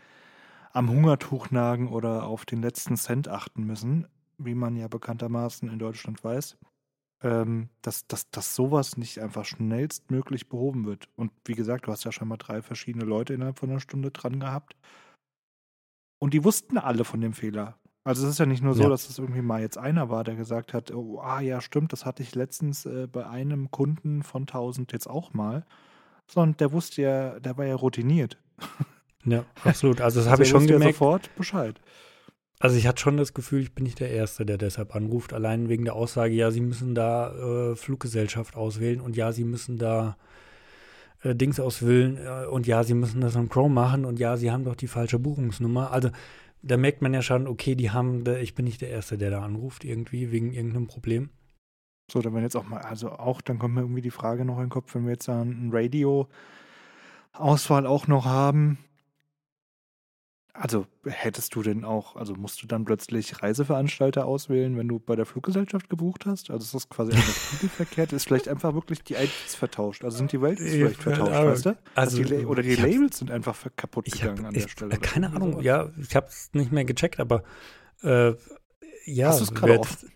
am 0.72 0.90
Hungertuch 0.90 1.50
nagen 1.50 1.88
oder 1.88 2.24
auf 2.24 2.44
den 2.44 2.60
letzten 2.60 2.96
Cent 2.96 3.28
achten 3.28 3.64
müssen, 3.64 4.08
wie 4.38 4.56
man 4.56 4.76
ja 4.76 4.88
bekanntermaßen 4.88 5.70
in 5.70 5.78
Deutschland 5.78 6.24
weiß, 6.24 6.58
ähm, 7.22 7.68
dass, 7.82 8.06
dass, 8.08 8.28
dass 8.30 8.56
sowas 8.56 8.96
nicht 8.96 9.20
einfach 9.20 9.44
schnellstmöglich 9.44 10.48
behoben 10.48 10.84
wird. 10.84 11.08
Und 11.14 11.30
wie 11.44 11.54
gesagt, 11.54 11.86
du 11.86 11.92
hast 11.92 12.04
ja 12.04 12.10
schon 12.10 12.28
mal 12.28 12.36
drei 12.36 12.60
verschiedene 12.60 13.04
Leute 13.04 13.34
innerhalb 13.34 13.58
von 13.58 13.70
einer 13.70 13.80
Stunde 13.80 14.10
dran 14.10 14.40
gehabt. 14.40 14.76
Und 16.18 16.34
die 16.34 16.42
wussten 16.42 16.76
alle 16.76 17.04
von 17.04 17.20
dem 17.20 17.34
Fehler. 17.34 17.78
Also 18.04 18.26
es 18.26 18.32
ist 18.32 18.38
ja 18.38 18.46
nicht 18.46 18.62
nur 18.62 18.74
so, 18.74 18.82
ja. 18.82 18.88
dass 18.90 19.08
es 19.08 19.18
irgendwie 19.18 19.40
mal 19.40 19.62
jetzt 19.62 19.78
einer 19.78 20.10
war, 20.10 20.24
der 20.24 20.36
gesagt 20.36 20.74
hat, 20.74 20.92
oh, 20.92 21.20
ah 21.20 21.40
ja, 21.40 21.62
stimmt, 21.62 21.92
das 21.92 22.04
hatte 22.04 22.22
ich 22.22 22.34
letztens 22.34 22.84
äh, 22.84 23.06
bei 23.10 23.26
einem 23.26 23.70
Kunden 23.70 24.22
von 24.22 24.42
1000 24.42 24.92
jetzt 24.92 25.08
auch 25.08 25.32
mal, 25.32 25.64
sondern 26.26 26.58
der 26.58 26.72
wusste 26.72 27.02
ja, 27.02 27.40
der 27.40 27.56
war 27.56 27.64
ja 27.64 27.74
routiniert. 27.74 28.38
Ja, 29.26 29.46
absolut. 29.64 30.02
Also 30.02 30.20
das 30.20 30.26
also 30.26 30.32
habe 30.32 30.42
ich 30.42 30.50
schon 30.50 30.66
gemerkt. 30.66 30.84
Ja 30.84 30.92
sofort 30.92 31.34
Bescheid. 31.36 31.80
Also 32.58 32.76
ich 32.76 32.86
hatte 32.86 33.00
schon 33.00 33.16
das 33.16 33.34
Gefühl, 33.34 33.62
ich 33.62 33.74
bin 33.74 33.84
nicht 33.84 34.00
der 34.00 34.10
Erste, 34.10 34.46
der 34.46 34.58
deshalb 34.58 34.94
anruft, 34.94 35.32
allein 35.32 35.68
wegen 35.68 35.84
der 35.84 35.94
Aussage, 35.94 36.34
ja, 36.34 36.50
Sie 36.50 36.60
müssen 36.60 36.94
da 36.94 37.32
äh, 37.72 37.76
Fluggesellschaft 37.76 38.56
auswählen 38.56 39.00
und 39.00 39.16
ja, 39.16 39.32
Sie 39.32 39.44
müssen 39.44 39.78
da 39.78 40.16
äh, 41.22 41.34
Dings 41.34 41.58
auswählen 41.58 42.18
äh, 42.18 42.46
und 42.46 42.66
ja, 42.66 42.84
Sie 42.84 42.94
müssen 42.94 43.20
das 43.20 43.36
am 43.36 43.48
Chrome 43.48 43.74
machen 43.74 44.04
und 44.04 44.18
ja, 44.18 44.36
Sie 44.36 44.50
haben 44.50 44.64
doch 44.64 44.76
die 44.76 44.88
falsche 44.88 45.18
Buchungsnummer. 45.18 45.90
Also 45.90 46.10
da 46.62 46.76
merkt 46.76 47.02
man 47.02 47.14
ja 47.14 47.22
schon, 47.22 47.46
okay, 47.46 47.74
die 47.74 47.90
haben, 47.90 48.24
ich 48.40 48.54
bin 48.54 48.64
nicht 48.64 48.80
der 48.80 48.90
Erste, 48.90 49.18
der 49.18 49.30
da 49.30 49.42
anruft, 49.42 49.84
irgendwie, 49.84 50.30
wegen 50.30 50.52
irgendeinem 50.52 50.86
Problem. 50.86 51.30
So, 52.10 52.20
dann 52.20 52.34
wenn 52.34 52.42
jetzt 52.42 52.56
auch 52.56 52.66
mal, 52.66 52.80
also 52.80 53.10
auch, 53.10 53.40
dann 53.40 53.58
kommt 53.58 53.74
mir 53.74 53.82
irgendwie 53.82 54.02
die 54.02 54.10
Frage 54.10 54.44
noch 54.44 54.56
in 54.56 54.64
den 54.64 54.70
Kopf, 54.70 54.94
wenn 54.94 55.04
wir 55.04 55.12
jetzt 55.12 55.28
ein 55.28 55.70
Radio-Auswahl 55.72 57.86
auch 57.86 58.06
noch 58.06 58.26
haben, 58.26 58.78
also 60.54 60.86
hättest 61.04 61.54
du 61.56 61.62
denn 61.62 61.84
auch, 61.84 62.14
also 62.14 62.34
musst 62.34 62.62
du 62.62 62.68
dann 62.68 62.84
plötzlich 62.84 63.42
Reiseveranstalter 63.42 64.24
auswählen, 64.24 64.76
wenn 64.76 64.86
du 64.86 65.00
bei 65.00 65.16
der 65.16 65.26
Fluggesellschaft 65.26 65.90
gebucht 65.90 66.26
hast? 66.26 66.50
Also 66.50 66.64
ist 66.64 66.74
das 66.74 66.88
quasi 66.88 67.12
einfach 67.12 67.34
spiegelverkehrt? 67.48 68.12
Ist 68.12 68.26
vielleicht 68.26 68.48
einfach 68.48 68.72
wirklich 68.72 69.02
die 69.02 69.14
IDs 69.14 69.56
vertauscht? 69.56 70.04
Also 70.04 70.18
sind 70.18 70.30
die 70.30 70.40
Welt 70.40 70.60
vielleicht 70.60 71.02
vertauscht, 71.02 71.32
ja, 71.32 71.46
weißt 71.46 71.66
du? 71.66 71.76
Also, 71.96 72.22
die, 72.22 72.46
oder 72.46 72.62
die 72.62 72.76
Labels 72.76 73.18
sind 73.18 73.32
einfach 73.32 73.66
kaputt 73.76 74.04
gegangen 74.06 74.38
hab, 74.38 74.46
an 74.46 74.54
der 74.54 74.68
Stelle. 74.68 74.96
Keine 74.98 75.32
Ahnung, 75.32 75.52
sowas. 75.52 75.64
ja, 75.64 75.90
ich 76.00 76.14
habe 76.14 76.28
es 76.28 76.50
nicht 76.52 76.70
mehr 76.72 76.84
gecheckt, 76.84 77.18
aber 77.20 77.42
Äh, 78.02 78.34
ja, 79.06 79.28
Hast 79.28 79.40
du 79.40 79.44
es 79.44 79.54
gerade 79.54 79.80
offen? 79.80 80.10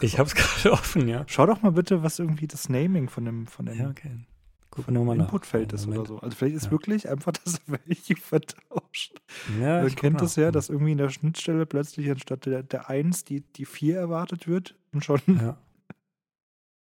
Ich 0.00 0.18
habe 0.18 0.28
es 0.28 0.34
gerade 0.34 0.72
offen, 0.72 1.08
ja. 1.08 1.24
Schau 1.26 1.46
doch 1.46 1.62
mal 1.62 1.72
bitte, 1.72 2.02
was 2.02 2.18
irgendwie 2.18 2.46
das 2.46 2.68
Naming 2.68 3.08
von 3.08 3.24
dem, 3.24 3.46
von 3.46 3.66
dem, 3.66 3.78
Ja, 3.78 3.90
okay. 3.90 4.26
Gucken 4.74 4.94
von 4.96 5.06
dem. 5.16 5.20
Inputfeld 5.20 5.72
ist 5.72 5.86
Moment. 5.86 6.00
oder 6.00 6.08
so. 6.08 6.18
Also 6.20 6.36
vielleicht 6.36 6.56
ist 6.56 6.64
Ja. 6.66 6.70
wirklich 6.72 7.08
einfach 7.08 7.32
das 7.44 7.60
Value 7.66 8.16
vertauscht. 8.20 9.20
Ja, 9.60 9.82
Man 9.82 9.94
kennt 9.94 10.20
das 10.20 10.36
ja, 10.36 10.50
dass 10.50 10.68
irgendwie 10.68 10.92
in 10.92 10.98
der 10.98 11.10
Schnittstelle 11.10 11.66
plötzlich 11.66 12.10
anstatt 12.10 12.46
der, 12.46 12.62
der 12.62 12.88
1 12.90 13.24
die, 13.24 13.40
die 13.40 13.64
4 13.66 13.96
erwartet 13.98 14.48
wird 14.48 14.76
und 14.92 15.04
schon. 15.04 15.20
Ja. 15.28 15.58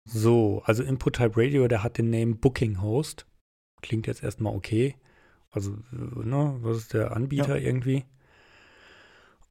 So, 0.04 0.62
also 0.64 0.82
Input 0.82 1.16
Type 1.16 1.36
Radio, 1.36 1.66
der 1.68 1.82
hat 1.82 1.98
den 1.98 2.10
Name 2.10 2.34
Booking 2.36 2.80
Host. 2.80 3.26
Klingt 3.82 4.06
jetzt 4.06 4.22
erstmal 4.22 4.54
okay. 4.54 4.94
Also, 5.50 5.76
ne, 5.90 6.56
was 6.60 6.76
ist 6.78 6.94
der 6.94 7.12
Anbieter 7.16 7.58
irgendwie? 7.58 8.04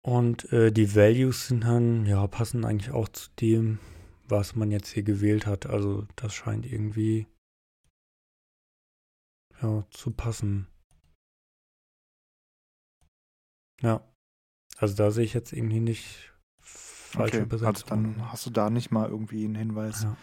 Und 0.02 0.52
äh, 0.54 0.72
die 0.72 0.96
Values 0.96 1.48
sind 1.48 1.64
dann, 1.64 2.06
ja, 2.06 2.26
passen 2.28 2.64
eigentlich 2.64 2.92
auch 2.92 3.10
zu 3.10 3.30
dem, 3.42 3.80
was 4.28 4.56
man 4.56 4.72
jetzt 4.72 4.90
hier 4.90 5.04
gewählt 5.04 5.46
hat. 5.46 5.66
Also, 5.66 6.06
das 6.16 6.34
scheint 6.34 6.66
irgendwie, 6.66 7.28
ja, 9.62 9.84
zu 9.90 10.12
passen. 10.12 10.68
Ja. 13.82 14.02
Also, 14.78 14.96
da 14.96 15.12
sehe 15.12 15.24
ich 15.26 15.34
jetzt 15.34 15.54
irgendwie 15.54 15.80
nicht 15.80 16.34
falsche 16.60 17.38
Okay, 17.38 17.44
Übersetzung. 17.44 17.68
also 17.74 17.86
dann 17.88 18.32
hast 18.32 18.46
du 18.46 18.50
da 18.50 18.70
nicht 18.70 18.92
mal 18.92 19.08
irgendwie 19.10 19.46
einen 19.46 19.56
Hinweis 19.56 20.04
Ja. 20.04 20.18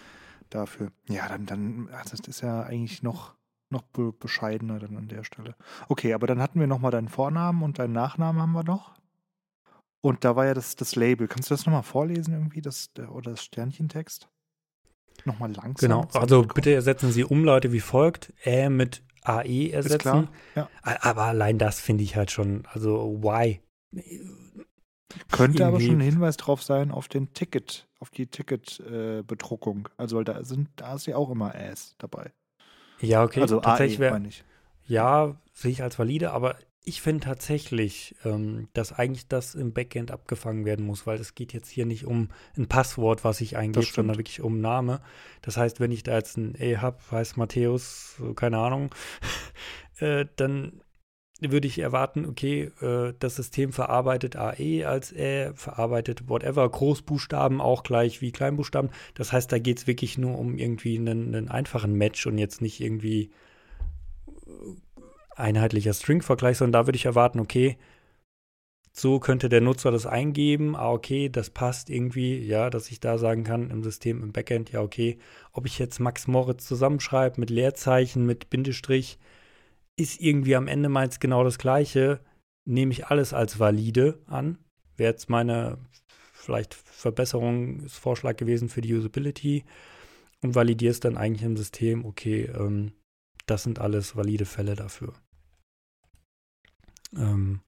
dafür. 0.50 0.92
Ja, 1.08 1.28
dann, 1.28 1.46
dann, 1.46 1.88
also 1.90 2.16
das 2.16 2.26
ist 2.28 2.40
ja 2.42 2.62
eigentlich 2.62 3.02
noch, 3.02 3.34
noch 3.70 3.82
be 3.82 4.12
bescheidener 4.12 4.78
dann 4.78 4.96
an 4.96 5.08
der 5.08 5.24
Stelle. 5.24 5.54
Okay, 5.88 6.12
aber 6.12 6.26
dann 6.26 6.40
hatten 6.42 6.60
wir 6.60 6.66
nochmal 6.66 6.90
deinen 6.90 7.08
Vornamen 7.08 7.62
und 7.62 7.78
deinen 7.78 7.92
Nachnamen 7.94 8.42
haben 8.42 8.52
wir 8.52 8.64
noch. 8.64 8.94
Und 10.02 10.24
da 10.24 10.34
war 10.36 10.46
ja 10.46 10.54
das, 10.54 10.74
das 10.76 10.96
Label. 10.96 11.28
Kannst 11.28 11.48
du 11.50 11.54
das 11.54 11.64
nochmal 11.64 11.84
vorlesen 11.84 12.34
irgendwie, 12.34 12.60
das, 12.60 12.92
der- 12.92 13.12
oder 13.12 13.30
das 13.30 13.44
Sternchentext? 13.44 14.28
Nochmal 15.24 15.52
langsam. 15.52 15.74
Genau, 15.88 16.08
also 16.12 16.42
bitte 16.42 16.74
ersetzen 16.74 17.12
Sie 17.12 17.22
Umlaute 17.24 17.70
wie 17.72 17.80
folgt. 17.80 18.32
Ä 18.44 18.68
mit 18.68 19.02
AE 19.22 19.70
ersetzen. 19.70 20.28
Ja. 20.54 20.68
Aber 20.82 21.24
allein 21.24 21.58
das 21.58 21.80
finde 21.80 22.04
ich 22.04 22.16
halt 22.16 22.30
schon, 22.30 22.64
also 22.72 23.22
why? 23.22 23.60
Könnte 25.30 25.66
aber 25.66 25.80
schon 25.80 25.96
ein 25.96 26.00
Hinweis 26.00 26.36
drauf 26.36 26.62
sein 26.62 26.90
auf 26.90 27.08
den 27.08 27.32
Ticket, 27.34 27.86
auf 28.00 28.10
die 28.10 28.26
Ticketbedruckung. 28.26 29.88
also 29.96 30.16
weil 30.16 30.24
da 30.24 30.44
sind, 30.44 30.68
da 30.76 30.94
ist 30.94 31.06
ja 31.06 31.16
auch 31.16 31.30
immer 31.30 31.54
Ass 31.54 31.94
dabei. 31.98 32.32
Ja, 33.00 33.22
okay, 33.22 33.42
also 33.42 33.60
tatsächlich 33.60 33.98
AE 33.98 34.28
ich. 34.28 34.44
ja, 34.86 35.36
sehe 35.52 35.72
ich 35.72 35.82
als 35.82 35.98
valide, 35.98 36.32
aber 36.32 36.56
ich 36.84 37.00
finde 37.00 37.24
tatsächlich, 37.24 38.16
ähm, 38.24 38.68
dass 38.72 38.92
eigentlich 38.92 39.28
das 39.28 39.54
im 39.54 39.72
Backend 39.72 40.10
abgefangen 40.10 40.64
werden 40.64 40.84
muss, 40.84 41.06
weil 41.06 41.20
es 41.20 41.34
geht 41.34 41.52
jetzt 41.52 41.68
hier 41.68 41.86
nicht 41.86 42.06
um 42.06 42.28
ein 42.56 42.66
Passwort, 42.66 43.24
was 43.24 43.40
ich 43.40 43.56
eingebe, 43.56 43.86
sondern 43.86 44.18
wirklich 44.18 44.40
um 44.40 44.60
Name. 44.60 45.00
Das 45.42 45.56
heißt, 45.56 45.78
wenn 45.78 45.92
ich 45.92 46.02
da 46.02 46.16
jetzt 46.16 46.36
ein 46.36 46.56
E 46.58 46.78
habe, 46.78 46.98
heißt 47.10 47.36
Matthäus, 47.36 48.20
keine 48.34 48.58
Ahnung, 48.58 48.92
äh, 50.00 50.26
dann 50.36 50.82
würde 51.40 51.68
ich 51.68 51.78
erwarten, 51.78 52.26
okay, 52.26 52.70
äh, 52.80 53.14
das 53.18 53.36
System 53.36 53.72
verarbeitet 53.72 54.36
AE 54.36 54.84
als 54.84 55.12
Ä, 55.12 55.52
verarbeitet 55.54 56.28
whatever, 56.28 56.68
Großbuchstaben 56.68 57.60
auch 57.60 57.84
gleich 57.84 58.20
wie 58.20 58.32
Kleinbuchstaben. 58.32 58.90
Das 59.14 59.32
heißt, 59.32 59.50
da 59.52 59.58
geht 59.58 59.78
es 59.78 59.86
wirklich 59.86 60.18
nur 60.18 60.36
um 60.36 60.58
irgendwie 60.58 60.98
einen, 60.98 61.34
einen 61.34 61.48
einfachen 61.48 61.94
Match 61.94 62.26
und 62.26 62.38
jetzt 62.38 62.60
nicht 62.60 62.80
irgendwie 62.80 63.30
einheitlicher 65.36 65.94
String-Vergleich, 65.94 66.58
sondern 66.58 66.82
da 66.82 66.86
würde 66.86 66.96
ich 66.96 67.06
erwarten, 67.06 67.40
okay, 67.40 67.78
so 68.92 69.18
könnte 69.20 69.48
der 69.48 69.62
Nutzer 69.62 69.90
das 69.90 70.06
eingeben, 70.06 70.76
ah, 70.76 70.90
okay, 70.90 71.30
das 71.30 71.48
passt 71.50 71.88
irgendwie, 71.88 72.38
ja, 72.38 72.68
dass 72.68 72.90
ich 72.90 73.00
da 73.00 73.16
sagen 73.16 73.42
kann 73.42 73.70
im 73.70 73.82
System, 73.82 74.22
im 74.22 74.32
Backend, 74.32 74.70
ja, 74.70 74.82
okay, 74.82 75.18
ob 75.52 75.66
ich 75.66 75.78
jetzt 75.78 75.98
Max 75.98 76.26
Moritz 76.26 76.66
zusammenschreibe 76.66 77.40
mit 77.40 77.48
Leerzeichen, 77.48 78.26
mit 78.26 78.50
Bindestrich, 78.50 79.18
ist 79.96 80.20
irgendwie 80.20 80.56
am 80.56 80.68
Ende 80.68 80.88
meins 80.90 81.20
genau 81.20 81.42
das 81.42 81.58
Gleiche, 81.58 82.20
nehme 82.66 82.92
ich 82.92 83.06
alles 83.06 83.32
als 83.32 83.58
valide 83.58 84.18
an. 84.26 84.58
Wäre 84.96 85.12
jetzt 85.12 85.30
meine 85.30 85.78
vielleicht 86.34 86.74
Verbesserungsvorschlag 86.74 88.36
gewesen 88.36 88.68
für 88.68 88.80
die 88.80 88.94
Usability 88.94 89.64
und 90.42 90.54
validiere 90.54 90.90
es 90.90 91.00
dann 91.00 91.16
eigentlich 91.16 91.44
im 91.44 91.56
System, 91.56 92.04
okay, 92.04 92.44
ähm, 92.44 92.92
das 93.46 93.62
sind 93.62 93.78
alles 93.78 94.16
valide 94.16 94.44
Fälle 94.44 94.74
dafür. 94.74 95.14
Ähm, 97.16 97.60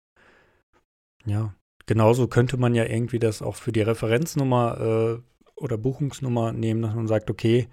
ja, 1.26 1.54
genauso 1.87 2.28
könnte 2.28 2.57
man 2.57 2.74
ja 2.74 2.85
irgendwie 2.85 3.18
das 3.18 3.42
auch 3.42 3.57
für 3.57 3.72
die 3.72 3.83
Referenznummer 3.83 4.80
äh, 4.80 5.22
oder 5.57 5.78
Buchungsnummer 5.78 6.52
nehmen, 6.52 6.83
dass 6.83 6.94
man 6.94 7.09
sagt, 7.09 7.30
okay, 7.30 7.68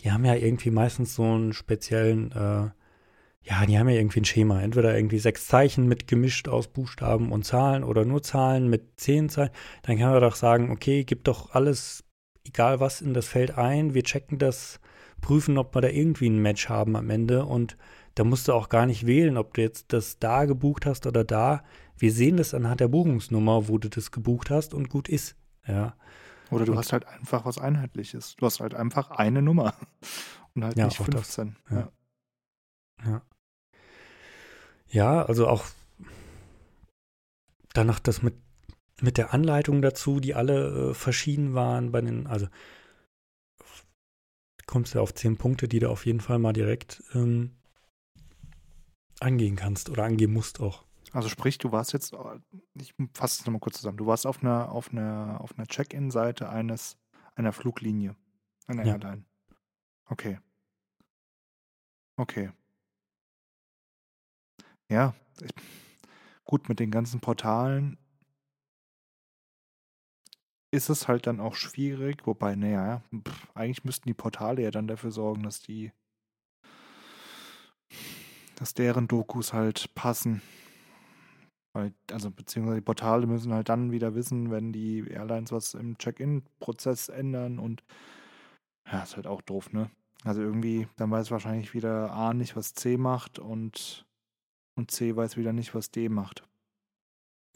die 0.00 0.12
haben 0.12 0.24
ja 0.24 0.34
irgendwie 0.34 0.70
meistens 0.70 1.14
so 1.14 1.24
einen 1.24 1.52
speziellen, 1.52 2.32
äh, 2.32 2.70
ja, 3.44 3.66
die 3.66 3.78
haben 3.78 3.88
ja 3.88 3.96
irgendwie 3.96 4.20
ein 4.20 4.24
Schema. 4.24 4.60
Entweder 4.62 4.96
irgendwie 4.96 5.18
sechs 5.18 5.46
Zeichen 5.46 5.86
mit 5.88 6.06
gemischt 6.06 6.48
aus 6.48 6.68
Buchstaben 6.68 7.32
und 7.32 7.44
Zahlen 7.44 7.84
oder 7.84 8.04
nur 8.04 8.22
Zahlen 8.22 8.68
mit 8.68 9.00
zehn 9.00 9.28
Zeichen. 9.28 9.52
Dann 9.82 9.98
kann 9.98 10.10
man 10.12 10.20
doch 10.20 10.36
sagen, 10.36 10.70
okay, 10.70 11.04
gib 11.04 11.24
doch 11.24 11.54
alles, 11.54 12.04
egal 12.46 12.80
was, 12.80 13.00
in 13.00 13.14
das 13.14 13.26
Feld 13.26 13.58
ein. 13.58 13.94
Wir 13.94 14.04
checken 14.04 14.38
das, 14.38 14.80
prüfen, 15.22 15.56
ob 15.56 15.74
wir 15.74 15.80
da 15.80 15.88
irgendwie 15.88 16.28
ein 16.28 16.42
Match 16.42 16.68
haben 16.68 16.94
am 16.96 17.08
Ende. 17.08 17.46
Und 17.46 17.78
da 18.14 18.24
musst 18.24 18.48
du 18.48 18.52
auch 18.52 18.68
gar 18.68 18.86
nicht 18.86 19.06
wählen, 19.06 19.36
ob 19.36 19.54
du 19.54 19.62
jetzt 19.62 19.92
das 19.92 20.18
da 20.18 20.44
gebucht 20.44 20.84
hast 20.86 21.06
oder 21.06 21.24
da. 21.24 21.64
Wir 21.96 22.12
sehen 22.12 22.36
das 22.36 22.52
anhand 22.54 22.80
der 22.80 22.88
Buchungsnummer, 22.88 23.68
wo 23.68 23.78
du 23.78 23.88
das 23.88 24.10
gebucht 24.10 24.50
hast 24.50 24.74
und 24.74 24.88
gut 24.88 25.08
ist. 25.08 25.36
Ja. 25.66 25.94
Oder 26.50 26.64
du 26.66 26.72
Und- 26.72 26.78
hast 26.78 26.92
halt 26.92 27.06
einfach 27.06 27.44
was 27.46 27.58
Einheitliches. 27.58 28.36
Du 28.36 28.44
hast 28.46 28.60
halt 28.60 28.74
einfach 28.74 29.10
eine 29.10 29.40
Nummer 29.42 29.74
und 30.54 30.64
halt 30.64 30.76
Ja, 30.76 30.86
nicht 30.86 31.00
auch 31.00 31.08
das. 31.08 31.34
15. 31.36 31.56
Ja. 31.70 31.76
Ja. 31.78 31.92
Ja. 33.04 33.22
Ja, 34.88 35.22
also 35.24 35.48
auch 35.48 35.64
danach 37.72 37.98
das 37.98 38.20
mit, 38.22 38.34
mit 39.00 39.16
der 39.16 39.32
Anleitung 39.32 39.80
dazu, 39.80 40.20
die 40.20 40.34
alle 40.34 40.90
äh, 40.90 40.94
verschieden 40.94 41.54
waren 41.54 41.92
bei 41.92 42.02
den, 42.02 42.26
also 42.26 42.46
kommst 44.66 44.94
du 44.94 45.00
auf 45.00 45.14
zehn 45.14 45.36
Punkte, 45.38 45.68
die 45.68 45.78
du 45.78 45.88
auf 45.90 46.04
jeden 46.06 46.20
Fall 46.20 46.38
mal 46.38 46.52
direkt 46.52 47.02
ähm, 47.14 47.52
angehen 49.22 49.56
kannst 49.56 49.90
oder 49.90 50.04
angehen 50.04 50.32
musst 50.32 50.60
auch. 50.60 50.84
Also 51.12 51.28
sprich, 51.28 51.58
du 51.58 51.72
warst 51.72 51.92
jetzt, 51.92 52.14
ich 52.74 52.94
fasse 53.14 53.40
es 53.40 53.46
nochmal 53.46 53.60
kurz 53.60 53.76
zusammen, 53.76 53.98
du 53.98 54.06
warst 54.06 54.26
auf 54.26 54.42
einer, 54.42 54.72
auf 54.72 54.90
einer, 54.92 55.40
auf 55.40 55.56
einer 55.58 55.66
Check-in-Seite 55.66 56.48
eines, 56.48 56.96
einer 57.34 57.52
Fluglinie, 57.52 58.16
einer 58.66 58.84
Ja. 58.84 58.92
Airline. 58.94 59.24
Okay. 60.06 60.38
Okay. 62.16 62.50
Ja, 64.88 65.14
ich, 65.40 65.50
gut, 66.44 66.68
mit 66.68 66.80
den 66.80 66.90
ganzen 66.90 67.20
Portalen 67.20 67.98
ist 70.70 70.88
es 70.88 71.08
halt 71.08 71.26
dann 71.26 71.40
auch 71.40 71.54
schwierig, 71.54 72.26
wobei, 72.26 72.54
naja, 72.56 73.02
pff, 73.14 73.48
eigentlich 73.54 73.84
müssten 73.84 74.08
die 74.08 74.14
Portale 74.14 74.62
ja 74.62 74.70
dann 74.70 74.86
dafür 74.88 75.10
sorgen, 75.10 75.42
dass 75.42 75.60
die, 75.60 75.92
dass 78.62 78.74
deren 78.74 79.08
Dokus 79.08 79.52
halt 79.52 79.92
passen. 79.96 80.40
Weil, 81.74 81.92
also 82.12 82.30
beziehungsweise 82.30 82.76
die 82.76 82.84
Portale 82.84 83.26
müssen 83.26 83.52
halt 83.52 83.68
dann 83.68 83.90
wieder 83.90 84.14
wissen, 84.14 84.52
wenn 84.52 84.72
die 84.72 85.04
Airlines 85.08 85.50
was 85.50 85.74
im 85.74 85.98
Check-in-Prozess 85.98 87.08
ändern 87.08 87.58
und 87.58 87.82
ja, 88.86 89.02
ist 89.02 89.16
halt 89.16 89.26
auch 89.26 89.42
doof, 89.42 89.72
ne? 89.72 89.90
Also 90.22 90.42
irgendwie, 90.42 90.86
dann 90.94 91.10
weiß 91.10 91.32
wahrscheinlich 91.32 91.74
wieder 91.74 92.12
A 92.12 92.34
nicht, 92.34 92.54
was 92.54 92.74
C 92.74 92.96
macht 92.96 93.40
und, 93.40 94.06
und 94.76 94.92
C 94.92 95.16
weiß 95.16 95.36
wieder 95.36 95.52
nicht, 95.52 95.74
was 95.74 95.90
D 95.90 96.08
macht. 96.08 96.48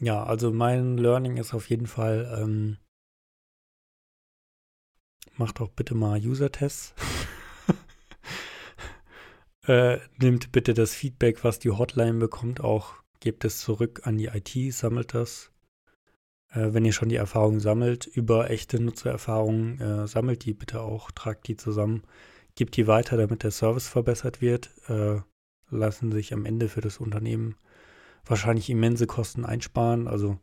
Ja, 0.01 0.25
also 0.25 0.53
mein 0.53 0.99
Learning 0.99 1.37
ist 1.37 1.55
auf 1.55 1.71
jeden 1.71 1.87
Fall, 1.87 2.37
ähm, 2.37 2.79
mach 5.37 5.53
doch 5.53 5.69
bitte 5.71 5.95
mal 5.95 6.19
User-Tests. 6.19 6.97
äh, 9.67 9.99
nimmt 10.19 10.53
bitte 10.53 10.75
das 10.75 10.95
Feedback, 10.95 11.45
was 11.45 11.59
die 11.59 11.71
Hotline 11.71 12.15
bekommt, 12.15 12.61
auch 12.61 12.95
gebt 13.21 13.45
es 13.45 13.59
zurück 13.59 14.03
an 14.05 14.19
die 14.19 14.27
IT, 14.27 14.75
sammelt 14.75 15.15
das. 15.15 15.51
Äh, 16.51 16.73
wenn 16.73 16.85
ihr 16.85 16.93
schon 16.93 17.09
die 17.09 17.17
Erfahrung 17.17 17.61
sammelt, 17.61 18.07
über 18.07 18.51
echte 18.51 18.81
Nutzererfahrungen, 18.81 19.81
äh, 19.81 20.07
sammelt 20.07 20.45
die 20.45 20.55
bitte 20.55 20.81
auch, 20.81 21.11
tragt 21.11 21.49
die 21.49 21.57
zusammen, 21.57 22.03
gebt 22.55 22.77
die 22.77 22.87
weiter, 22.87 23.17
damit 23.17 23.43
der 23.43 23.51
Service 23.51 23.89
verbessert 23.89 24.41
wird. 24.41 24.71
Äh, 24.89 25.21
lassen 25.69 26.13
sich 26.13 26.33
am 26.33 26.45
Ende 26.45 26.69
für 26.69 26.81
das 26.81 26.99
Unternehmen 26.99 27.57
wahrscheinlich 28.25 28.71
immense 28.71 29.07
Kosten 29.07 29.45
einsparen. 29.45 30.09
Also 30.09 30.39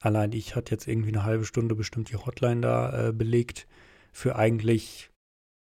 allein 0.00 0.32
ich 0.32 0.56
hatte 0.56 0.72
jetzt 0.72 0.88
irgendwie 0.88 1.10
eine 1.10 1.24
halbe 1.24 1.44
Stunde 1.44 1.74
bestimmt 1.74 2.10
die 2.10 2.16
Hotline 2.16 2.60
da 2.60 3.08
äh, 3.08 3.12
belegt. 3.12 3.66
Für 4.12 4.36
eigentlich 4.36 5.10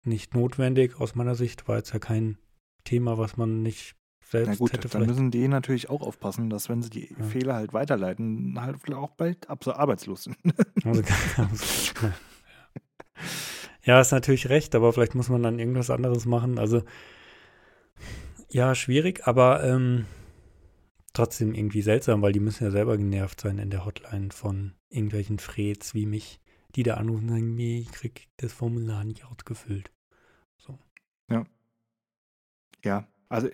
nicht 0.05 0.35
notwendig 0.35 1.01
aus 1.01 1.15
meiner 1.15 1.35
Sicht, 1.35 1.69
war 1.69 1.77
jetzt 1.79 1.93
ja 1.93 1.99
kein 1.99 2.39
Thema, 2.85 3.19
was 3.19 3.37
man 3.37 3.63
nicht 3.63 3.95
selbst 4.33 4.49
Na 4.49 4.55
gut, 4.57 4.73
hätte 4.73 4.89
dann 4.89 5.07
müssen 5.07 5.31
die 5.31 5.47
natürlich 5.47 5.91
auch 5.91 6.01
aufpassen, 6.01 6.49
dass 6.49 6.69
wenn 6.69 6.83
sie 6.83 6.91
die 6.91 7.15
Ja. 7.19 7.25
Fehler 7.25 7.55
halt 7.55 7.73
weiterleiten, 7.73 8.59
halt 8.61 8.77
auch 8.93 9.11
bald 9.11 9.49
ab 9.49 9.67
arbeitslos 9.67 10.25
sind. 10.25 10.37
Also, 10.85 11.03
ja, 13.85 14.01
ist 14.01 14.13
natürlich 14.13 14.49
recht, 14.49 14.75
aber 14.75 14.93
vielleicht 14.93 15.15
muss 15.15 15.29
man 15.29 15.43
dann 15.43 15.59
irgendwas 15.59 15.91
anderes 15.91 16.25
machen. 16.25 16.59
Also, 16.59 16.83
ja, 18.49 18.75
schwierig, 18.75 19.27
aber 19.27 19.63
ähm, 19.65 20.07
trotzdem 21.13 21.55
irgendwie 21.55 21.83
seltsam, 21.83 22.23
weil 22.23 22.33
die 22.33 22.41
müssen 22.41 22.65
ja 22.65 22.71
selber 22.71 22.97
genervt 22.97 23.41
sein 23.41 23.59
in 23.59 23.71
der 23.71 23.85
Hotline 23.85 24.31
von 24.31 24.75
irgendwelchen 24.89 25.39
Freds 25.39 25.95
wie 25.95 26.07
mich, 26.07 26.41
die 26.75 26.83
da 26.83 26.95
anrufen 26.95 27.25
und 27.25 27.31
sagen, 27.31 27.55
nee, 27.55 27.79
ich 27.79 27.93
krieg 27.93 28.29
das 28.39 28.53
Formular 28.53 29.05
nicht 29.05 29.25
ausgefüllt. 29.25 29.91
Ja, 32.85 33.07
also 33.29 33.49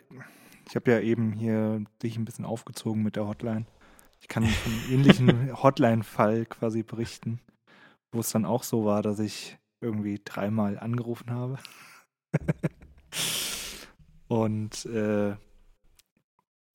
ich 0.69 0.77
habe 0.77 0.91
ja 0.91 1.01
eben 1.01 1.33
hier 1.33 1.85
dich 2.03 2.17
ein 2.17 2.25
bisschen 2.25 2.45
aufgezogen 2.45 3.03
mit 3.03 3.17
der 3.17 3.27
Hotline. 3.27 3.67
Ich 4.21 4.29
kann 4.29 4.45
von 4.45 4.73
einem 4.73 4.83
ähnlichen 4.93 5.63
Hotline-Fall 5.63 6.47
quasi 6.47 6.83
berichten, 6.83 7.41
wo 8.13 8.21
es 8.21 8.31
dann 8.31 8.45
auch 8.45 8.63
so 8.63 8.85
war, 8.85 9.03
dass 9.03 9.19
ich 9.19 9.59
irgendwie 9.81 10.21
dreimal 10.25 10.79
angerufen 10.79 11.31
habe. 11.31 11.59
und 14.29 14.85
äh, 14.87 15.37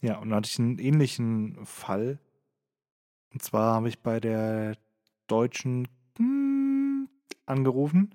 ja, 0.02 0.18
und 0.18 0.30
dann 0.30 0.36
hatte 0.36 0.50
ich 0.50 0.60
einen 0.60 0.80
ähnlichen 0.80 1.66
Fall. 1.66 2.20
Und 3.32 3.42
zwar 3.42 3.76
habe 3.76 3.90
ich 3.90 4.00
bei 4.00 4.20
der 4.20 4.78
Deutschen 5.28 5.88
hm, 6.18 7.10
angerufen 7.46 8.14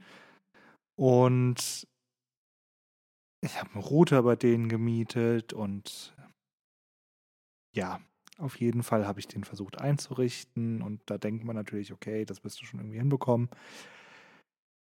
und 0.95 1.89
ich 3.41 3.59
habe 3.59 3.73
einen 3.75 3.83
Router 3.83 4.23
bei 4.23 4.37
denen 4.37 4.69
gemietet 4.69 5.53
und 5.53 6.15
ja, 7.75 8.01
auf 8.39 8.57
jeden 8.61 8.83
Fall 8.83 9.07
habe 9.07 9.21
ich 9.21 9.29
den 9.29 9.45
versucht 9.45 9.79
einzurichten 9.81 10.83
und 10.83 11.01
da 11.07 11.19
denkt 11.19 11.45
man 11.45 11.57
natürlich, 11.57 11.93
okay, 11.93 12.25
das 12.25 12.45
wirst 12.45 12.61
du 12.61 12.67
schon 12.67 12.81
irgendwie 12.81 12.99
hinbekommen. 12.99 13.49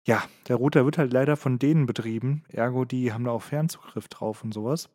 Ja, 0.05 0.23
der 0.47 0.55
Router 0.57 0.85
wird 0.85 0.97
halt 0.97 1.11
leider 1.11 1.35
von 1.35 1.59
denen 1.59 1.85
betrieben, 1.85 2.43
ergo 2.49 2.85
die 2.85 3.11
haben 3.13 3.25
da 3.25 3.31
auch 3.31 3.41
Fernzugriff 3.41 4.07
drauf 4.07 4.41
und 4.43 4.53
sowas. 4.53 4.89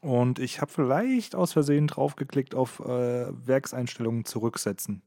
Und 0.00 0.38
ich 0.38 0.60
habe 0.60 0.70
vielleicht 0.72 1.34
aus 1.34 1.52
Versehen 1.52 1.86
draufgeklickt 1.86 2.54
auf 2.54 2.80
äh, 2.80 3.46
Werkseinstellungen 3.46 4.24
zurücksetzen. 4.24 5.02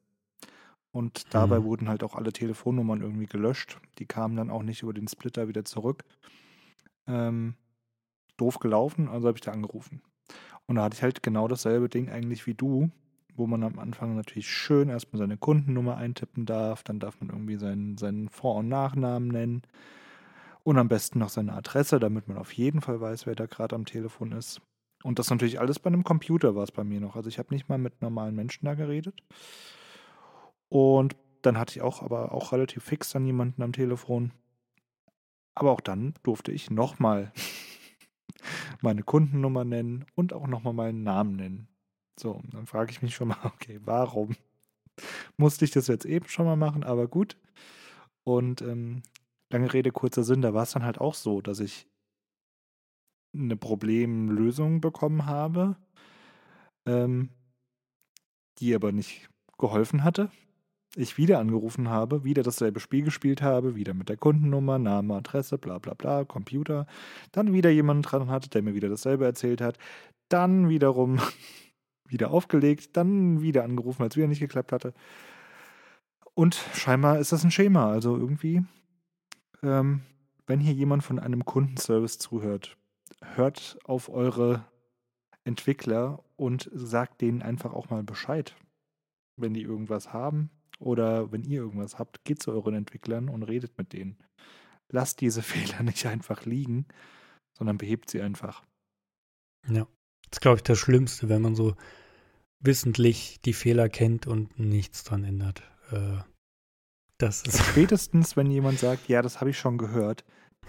Und 0.91 1.33
dabei 1.33 1.63
Mhm. 1.63 1.63
wurden 1.63 1.89
halt 1.89 2.03
auch 2.03 2.15
alle 2.15 2.33
Telefonnummern 2.33 3.01
irgendwie 3.01 3.27
gelöscht. 3.27 3.79
Die 3.99 4.05
kamen 4.07 4.35
dann 4.35 4.49
auch 4.49 4.63
nicht 4.63 4.83
über 4.83 4.93
den 4.93 5.07
Splitter 5.07 5.47
wieder 5.47 5.65
zurück. 5.65 6.03
Ähm, 7.09 7.55
doof 8.37 8.59
gelaufen, 8.59 9.09
also 9.09 9.27
habe 9.27 9.37
ich 9.37 9.43
da 9.43 9.51
angerufen. 9.51 10.01
Und 10.65 10.75
da 10.75 10.83
hatte 10.83 10.95
ich 10.95 11.03
halt 11.03 11.23
genau 11.23 11.47
dasselbe 11.47 11.89
Ding 11.89 12.09
eigentlich 12.09 12.47
wie 12.47 12.53
du, 12.53 12.89
wo 13.35 13.47
man 13.47 13.63
am 13.63 13.79
Anfang 13.79 14.15
natürlich 14.15 14.49
schön 14.49 14.89
erstmal 14.89 15.19
seine 15.19 15.37
Kundennummer 15.37 15.97
eintippen 15.97 16.45
darf, 16.45 16.83
dann 16.83 16.99
darf 16.99 17.19
man 17.19 17.29
irgendwie 17.29 17.57
seinen, 17.57 17.97
seinen 17.97 18.29
Vor- 18.29 18.55
und 18.55 18.69
Nachnamen 18.69 19.29
nennen 19.29 19.63
und 20.63 20.77
am 20.77 20.87
besten 20.87 21.19
noch 21.19 21.29
seine 21.29 21.53
Adresse, 21.53 21.99
damit 21.99 22.27
man 22.27 22.37
auf 22.37 22.53
jeden 22.53 22.81
Fall 22.81 23.01
weiß, 23.01 23.25
wer 23.25 23.35
da 23.35 23.45
gerade 23.45 23.75
am 23.75 23.85
Telefon 23.85 24.31
ist. 24.31 24.61
Und 25.03 25.17
das 25.17 25.29
natürlich 25.29 25.59
alles 25.59 25.79
bei 25.79 25.87
einem 25.87 26.03
Computer 26.03 26.55
war 26.55 26.63
es 26.63 26.71
bei 26.71 26.83
mir 26.83 26.99
noch. 26.99 27.15
Also 27.15 27.29
ich 27.29 27.39
habe 27.39 27.53
nicht 27.53 27.69
mal 27.69 27.77
mit 27.77 28.01
normalen 28.01 28.35
Menschen 28.35 28.65
da 28.65 28.73
geredet. 28.73 29.23
Und 30.67 31.15
dann 31.41 31.57
hatte 31.57 31.71
ich 31.71 31.81
auch, 31.81 32.03
aber 32.03 32.33
auch 32.33 32.51
relativ 32.51 32.83
fix 32.83 33.11
dann 33.11 33.25
jemanden 33.25 33.63
am 33.63 33.71
Telefon. 33.71 34.31
Aber 35.59 35.71
auch 35.71 35.81
dann 35.81 36.13
durfte 36.23 36.51
ich 36.53 36.71
nochmal 36.71 37.33
meine 38.81 39.03
Kundennummer 39.03 39.65
nennen 39.65 40.05
und 40.15 40.33
auch 40.33 40.47
nochmal 40.47 40.73
meinen 40.73 41.03
Namen 41.03 41.35
nennen. 41.35 41.67
So, 42.17 42.41
dann 42.51 42.65
frage 42.65 42.91
ich 42.91 43.01
mich 43.01 43.13
schon 43.13 43.27
mal, 43.27 43.37
okay, 43.43 43.79
warum 43.83 44.35
musste 45.37 45.65
ich 45.65 45.71
das 45.71 45.87
jetzt 45.87 46.05
eben 46.05 46.27
schon 46.27 46.45
mal 46.45 46.55
machen? 46.55 46.83
Aber 46.83 47.07
gut. 47.07 47.37
Und 48.23 48.61
ähm, 48.61 49.03
lange 49.51 49.73
Rede, 49.73 49.91
kurzer 49.91 50.23
Sinn, 50.23 50.41
da 50.41 50.53
war 50.53 50.63
es 50.63 50.71
dann 50.71 50.83
halt 50.83 50.99
auch 50.99 51.13
so, 51.13 51.41
dass 51.41 51.59
ich 51.59 51.87
eine 53.33 53.57
Problemlösung 53.57 54.81
bekommen 54.81 55.25
habe, 55.25 55.75
ähm, 56.85 57.29
die 58.59 58.73
aber 58.73 58.91
nicht 58.91 59.29
geholfen 59.57 60.03
hatte. 60.03 60.31
Ich 60.95 61.17
wieder 61.17 61.39
angerufen 61.39 61.89
habe, 61.89 62.23
wieder 62.23 62.41
dasselbe 62.41 62.79
Spiel 62.79 63.03
gespielt 63.03 63.43
habe, 63.43 63.75
wieder 63.75 63.93
mit 63.93 64.09
der 64.09 64.17
Kundennummer, 64.17 64.79
Name, 64.79 65.15
Adresse, 65.15 65.59
bla 65.59 65.77
bla 65.77 65.93
bla, 65.93 66.25
Computer. 66.25 66.87
Dann 67.31 67.53
wieder 67.53 67.69
jemanden 67.69 68.01
dran 68.01 68.29
hatte, 68.29 68.49
der 68.49 68.63
mir 68.63 68.73
wieder 68.73 68.89
dasselbe 68.89 69.25
erzählt 69.25 69.61
hat. 69.61 69.77
Dann 70.29 70.67
wiederum 70.67 71.19
wieder 72.07 72.31
aufgelegt, 72.31 72.97
dann 72.97 73.41
wieder 73.41 73.63
angerufen, 73.63 74.01
als 74.01 74.17
wieder 74.17 74.27
nicht 74.27 74.39
geklappt 74.39 74.71
hatte. 74.71 74.93
Und 76.33 76.55
scheinbar 76.73 77.19
ist 77.19 77.31
das 77.31 77.43
ein 77.43 77.51
Schema. 77.51 77.91
Also 77.91 78.17
irgendwie, 78.17 78.63
ähm, 79.61 80.01
wenn 80.47 80.59
hier 80.59 80.73
jemand 80.73 81.03
von 81.03 81.19
einem 81.19 81.45
Kundenservice 81.45 82.17
zuhört, 82.17 82.77
hört 83.35 83.77
auf 83.83 84.09
eure 84.09 84.65
Entwickler 85.43 86.23
und 86.35 86.67
sagt 86.73 87.21
denen 87.21 87.43
einfach 87.43 87.73
auch 87.73 87.91
mal 87.91 88.01
Bescheid, 88.01 88.55
wenn 89.35 89.53
die 89.53 89.61
irgendwas 89.61 90.13
haben 90.13 90.49
oder 90.79 91.31
wenn 91.31 91.43
ihr 91.43 91.61
irgendwas 91.61 91.99
habt, 91.99 92.23
geht 92.23 92.41
zu 92.41 92.51
euren 92.51 92.73
Entwicklern 92.73 93.29
und 93.29 93.43
redet 93.43 93.77
mit 93.77 93.93
denen. 93.93 94.17
Lasst 94.89 95.21
diese 95.21 95.41
Fehler 95.43 95.83
nicht 95.83 96.05
einfach 96.05 96.45
liegen, 96.45 96.87
sondern 97.57 97.77
behebt 97.77 98.09
sie 98.09 98.21
einfach. 98.21 98.63
Ja. 99.67 99.87
Das 100.29 100.37
ist, 100.37 100.41
glaube 100.41 100.57
ich, 100.57 100.63
das 100.63 100.77
Schlimmste, 100.77 101.27
wenn 101.27 101.41
man 101.41 101.55
so 101.55 101.75
wissentlich 102.59 103.39
die 103.41 103.53
Fehler 103.53 103.89
kennt 103.89 104.27
und 104.27 104.59
nichts 104.59 105.03
dran 105.03 105.23
ändert. 105.23 105.63
Äh, 105.91 106.17
das 107.17 107.43
ist. 107.43 107.57
Spätestens, 107.65 108.37
wenn 108.37 108.51
jemand 108.51 108.79
sagt, 108.79 109.07
ja, 109.07 109.21
das 109.21 109.39
habe 109.39 109.49
ich 109.49 109.57
schon 109.57 109.77
gehört, 109.77 110.23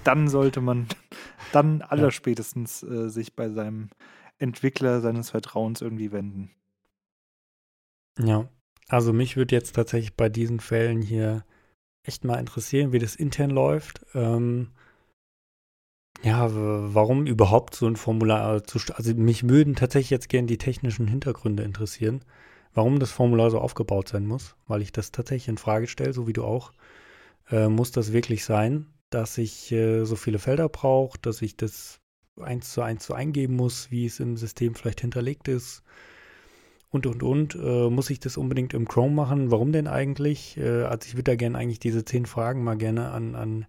dann 0.05 0.29
sollte 0.29 0.61
man 0.61 0.89
dann 1.53 1.83
allerspätestens 1.83 2.83
äh, 2.83 3.09
sich 3.09 3.35
bei 3.35 3.51
seinem 3.51 3.91
Entwickler 4.39 5.01
seines 5.01 5.31
Vertrauens 5.31 5.83
irgendwie 5.83 6.13
wenden. 6.13 6.51
Ja. 8.19 8.49
Also 8.91 9.13
mich 9.15 9.37
würde 9.37 9.55
jetzt 9.57 9.75
tatsächlich 9.75 10.15
bei 10.15 10.29
diesen 10.29 10.61
Fällen 10.61 11.01
hier 11.01 11.45
echt 12.05 12.25
mal 12.25 12.39
interessieren, 12.39 12.93
wie 12.93 12.99
das 12.99 13.17
intern 13.17 13.51
läuft. 13.51 14.05
Ähm, 14.15 14.71
ja, 16.23 16.49
warum 16.53 17.27
überhaupt 17.27 17.75
so 17.75 17.87
ein 17.87 17.97
Formular 17.97 18.65
zu 18.65 18.79
st- 18.79 18.93
Also 18.93 19.15
mich 19.15 19.49
würden 19.49 19.75
tatsächlich 19.75 20.11
jetzt 20.11 20.29
gerne 20.29 20.47
die 20.47 20.59
technischen 20.59 21.09
Hintergründe 21.09 21.63
interessieren, 21.63 22.21
warum 22.75 22.99
das 23.01 23.11
Formular 23.11 23.51
so 23.51 23.59
aufgebaut 23.59 24.09
sein 24.09 24.27
muss, 24.27 24.55
weil 24.67 24.83
ich 24.83 24.93
das 24.93 25.13
tatsächlich 25.13 25.49
in 25.49 25.59
Frage 25.59 25.87
stelle, 25.87 26.13
so 26.13 26.27
wie 26.27 26.33
du 26.35 26.45
auch. 26.45 26.73
Äh, 27.51 27.69
muss 27.69 27.93
das 27.93 28.13
wirklich 28.13 28.45
sein, 28.45 28.87
dass 29.11 29.39
ich 29.39 29.73
äh, 29.73 30.05
so 30.05 30.17
viele 30.17 30.39
Felder 30.41 30.69
brauche, 30.69 31.19
dass 31.21 31.43
ich 31.43 31.57
das 31.57 32.01
eins 32.41 32.73
zu 32.73 32.83
eins 32.83 33.07
so 33.07 33.15
eingeben 33.15 33.57
muss, 33.57 33.91
wie 33.91 34.07
es 34.07 34.21
im 34.21 34.37
System 34.39 34.75
vielleicht 34.75 35.03
hinterlegt 35.03 35.49
ist? 35.49 35.83
Und, 36.91 37.07
und, 37.07 37.23
und. 37.23 37.55
Äh, 37.55 37.89
muss 37.89 38.11
ich 38.11 38.21
das 38.21 38.37
unbedingt 38.37 38.75
im 38.75 38.87
Chrome 38.89 39.15
machen? 39.15 39.51
Warum 39.51 39.73
denn 39.73 39.87
eigentlich? 39.87 40.57
Äh, 40.57 40.83
also 40.83 41.07
ich 41.07 41.15
würde 41.15 41.31
da 41.33 41.37
gerne 41.37 41.57
eigentlich 41.57 41.79
diese 41.81 42.05
zehn 42.05 42.27
Fragen 42.27 42.65
mal 42.65 42.77
gerne 42.77 43.11
an, 43.11 43.35
an, 43.35 43.67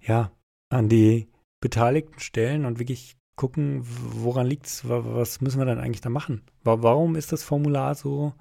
ja, 0.00 0.30
an 0.68 0.88
die 0.88 1.28
Beteiligten 1.60 2.20
stellen 2.20 2.64
und 2.66 2.78
wirklich 2.78 3.16
gucken, 3.36 3.80
woran 3.84 4.46
liegt's? 4.46 4.88
Wa- 4.88 5.02
Was 5.04 5.40
müssen 5.40 5.58
wir 5.58 5.64
dann 5.64 5.78
eigentlich 5.78 6.00
da 6.02 6.10
machen? 6.10 6.42
Wa- 6.62 6.82
Warum 6.82 7.16
ist 7.16 7.32
das 7.32 7.42
Formular 7.42 7.94
so 7.94 8.34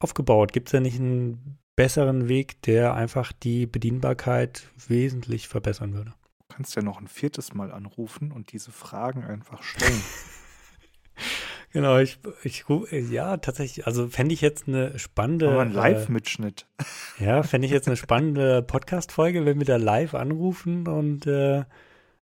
aufgebaut? 0.00 0.52
Gibt 0.52 0.68
es 0.68 0.72
da 0.72 0.80
nicht 0.80 0.98
einen 0.98 1.58
besseren 1.76 2.28
Weg, 2.28 2.62
der 2.62 2.94
einfach 2.94 3.32
die 3.32 3.66
Bedienbarkeit 3.66 4.68
wesentlich 4.88 5.48
verbessern 5.48 5.94
würde? 5.94 6.14
Du 6.48 6.56
kannst 6.56 6.76
ja 6.76 6.82
noch 6.82 7.00
ein 7.00 7.08
viertes 7.08 7.54
Mal 7.54 7.72
anrufen 7.72 8.32
und 8.32 8.52
diese 8.52 8.72
Fragen 8.72 9.24
einfach 9.24 9.62
stellen. 9.62 10.02
Genau, 11.74 11.98
ich, 11.98 12.20
ich 12.44 12.62
ru- 12.62 12.86
ja, 12.94 13.36
tatsächlich, 13.36 13.84
also 13.86 14.06
fände 14.06 14.32
ich 14.32 14.40
jetzt 14.40 14.68
eine 14.68 14.96
spannende. 14.96 15.48
Aber 15.48 15.62
ein 15.62 15.72
äh, 15.72 15.74
Live-Mitschnitt. 15.74 16.68
Ja, 17.18 17.42
fände 17.42 17.66
ich 17.66 17.72
jetzt 17.72 17.88
eine 17.88 17.96
spannende 17.96 18.62
Podcast-Folge, 18.66 19.44
wenn 19.44 19.58
wir 19.58 19.66
da 19.66 19.76
live 19.76 20.14
anrufen 20.14 20.86
und 20.86 21.26
äh, 21.26 21.64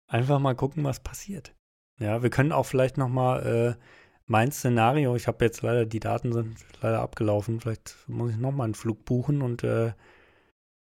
einfach 0.08 0.38
mal 0.38 0.54
gucken, 0.54 0.84
was 0.84 1.00
passiert. 1.00 1.54
Ja, 2.00 2.22
wir 2.22 2.30
können 2.30 2.50
auch 2.50 2.64
vielleicht 2.64 2.96
noch 2.96 3.10
mal 3.10 3.76
äh, 3.76 3.82
mein 4.26 4.50
Szenario, 4.52 5.14
ich 5.16 5.26
habe 5.26 5.44
jetzt 5.44 5.60
leider, 5.60 5.84
die 5.84 6.00
Daten 6.00 6.32
sind 6.32 6.56
leider 6.80 7.00
abgelaufen, 7.00 7.60
vielleicht 7.60 7.94
muss 8.06 8.30
ich 8.30 8.38
noch 8.38 8.52
mal 8.52 8.64
einen 8.64 8.74
Flug 8.74 9.04
buchen 9.04 9.42
und 9.42 9.64
äh, 9.64 9.92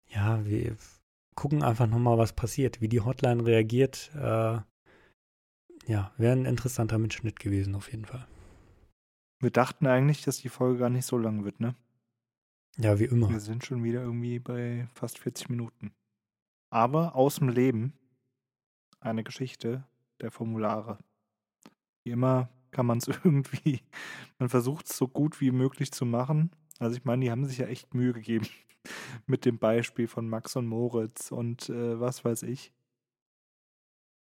ja, 0.10 0.44
wir 0.46 0.76
gucken 1.36 1.62
einfach 1.62 1.86
noch 1.86 2.00
mal, 2.00 2.18
was 2.18 2.34
passiert, 2.34 2.82
wie 2.82 2.88
die 2.88 3.02
Hotline 3.02 3.46
reagiert. 3.46 4.10
Äh, 4.16 4.58
ja, 5.86 6.12
wäre 6.18 6.34
ein 6.34 6.46
interessanter 6.46 6.98
Mitschnitt 6.98 7.40
gewesen 7.40 7.76
auf 7.76 7.92
jeden 7.92 8.06
Fall. 8.06 8.26
Wir 9.40 9.52
dachten 9.52 9.86
eigentlich, 9.88 10.24
dass 10.24 10.40
die 10.40 10.50
Folge 10.50 10.80
gar 10.80 10.90
nicht 10.90 11.06
so 11.06 11.18
lang 11.18 11.44
wird, 11.44 11.60
ne? 11.60 11.76
Ja, 12.78 13.00
wie 13.00 13.06
immer. 13.06 13.30
Wir 13.30 13.40
sind 13.40 13.66
schon 13.66 13.84
wieder 13.84 14.02
irgendwie 14.02 14.40
bei 14.40 14.88
fast 14.94 15.20
40 15.20 15.50
Minuten. 15.50 15.92
Aber 16.70 17.16
aus 17.16 17.36
dem 17.36 17.50
Leben 17.50 17.94
eine 19.00 19.24
Geschichte 19.24 19.84
der 20.22 20.32
Formulare. 20.32 21.00
Wie 22.04 22.12
immer 22.12 22.50
kann 22.72 22.86
man 22.86 23.00
es 23.00 23.08
irgendwie, 23.24 23.82
man 24.40 24.50
versucht 24.50 24.90
es 24.90 24.98
so 24.98 25.08
gut 25.08 25.42
wie 25.42 25.52
möglich 25.52 25.92
zu 25.92 26.06
machen. 26.06 26.52
Also 26.80 26.96
ich 26.96 27.06
meine, 27.06 27.26
die 27.26 27.32
haben 27.32 27.46
sich 27.46 27.58
ja 27.58 27.68
echt 27.68 27.94
Mühe 27.94 28.14
gegeben 28.14 28.48
mit 29.26 29.46
dem 29.46 29.58
Beispiel 29.58 30.08
von 30.08 30.30
Max 30.30 30.56
und 30.56 30.68
Moritz 30.68 31.32
und 31.32 31.70
äh, 31.70 32.00
was 32.00 32.24
weiß 32.26 32.44
ich. 32.44 32.74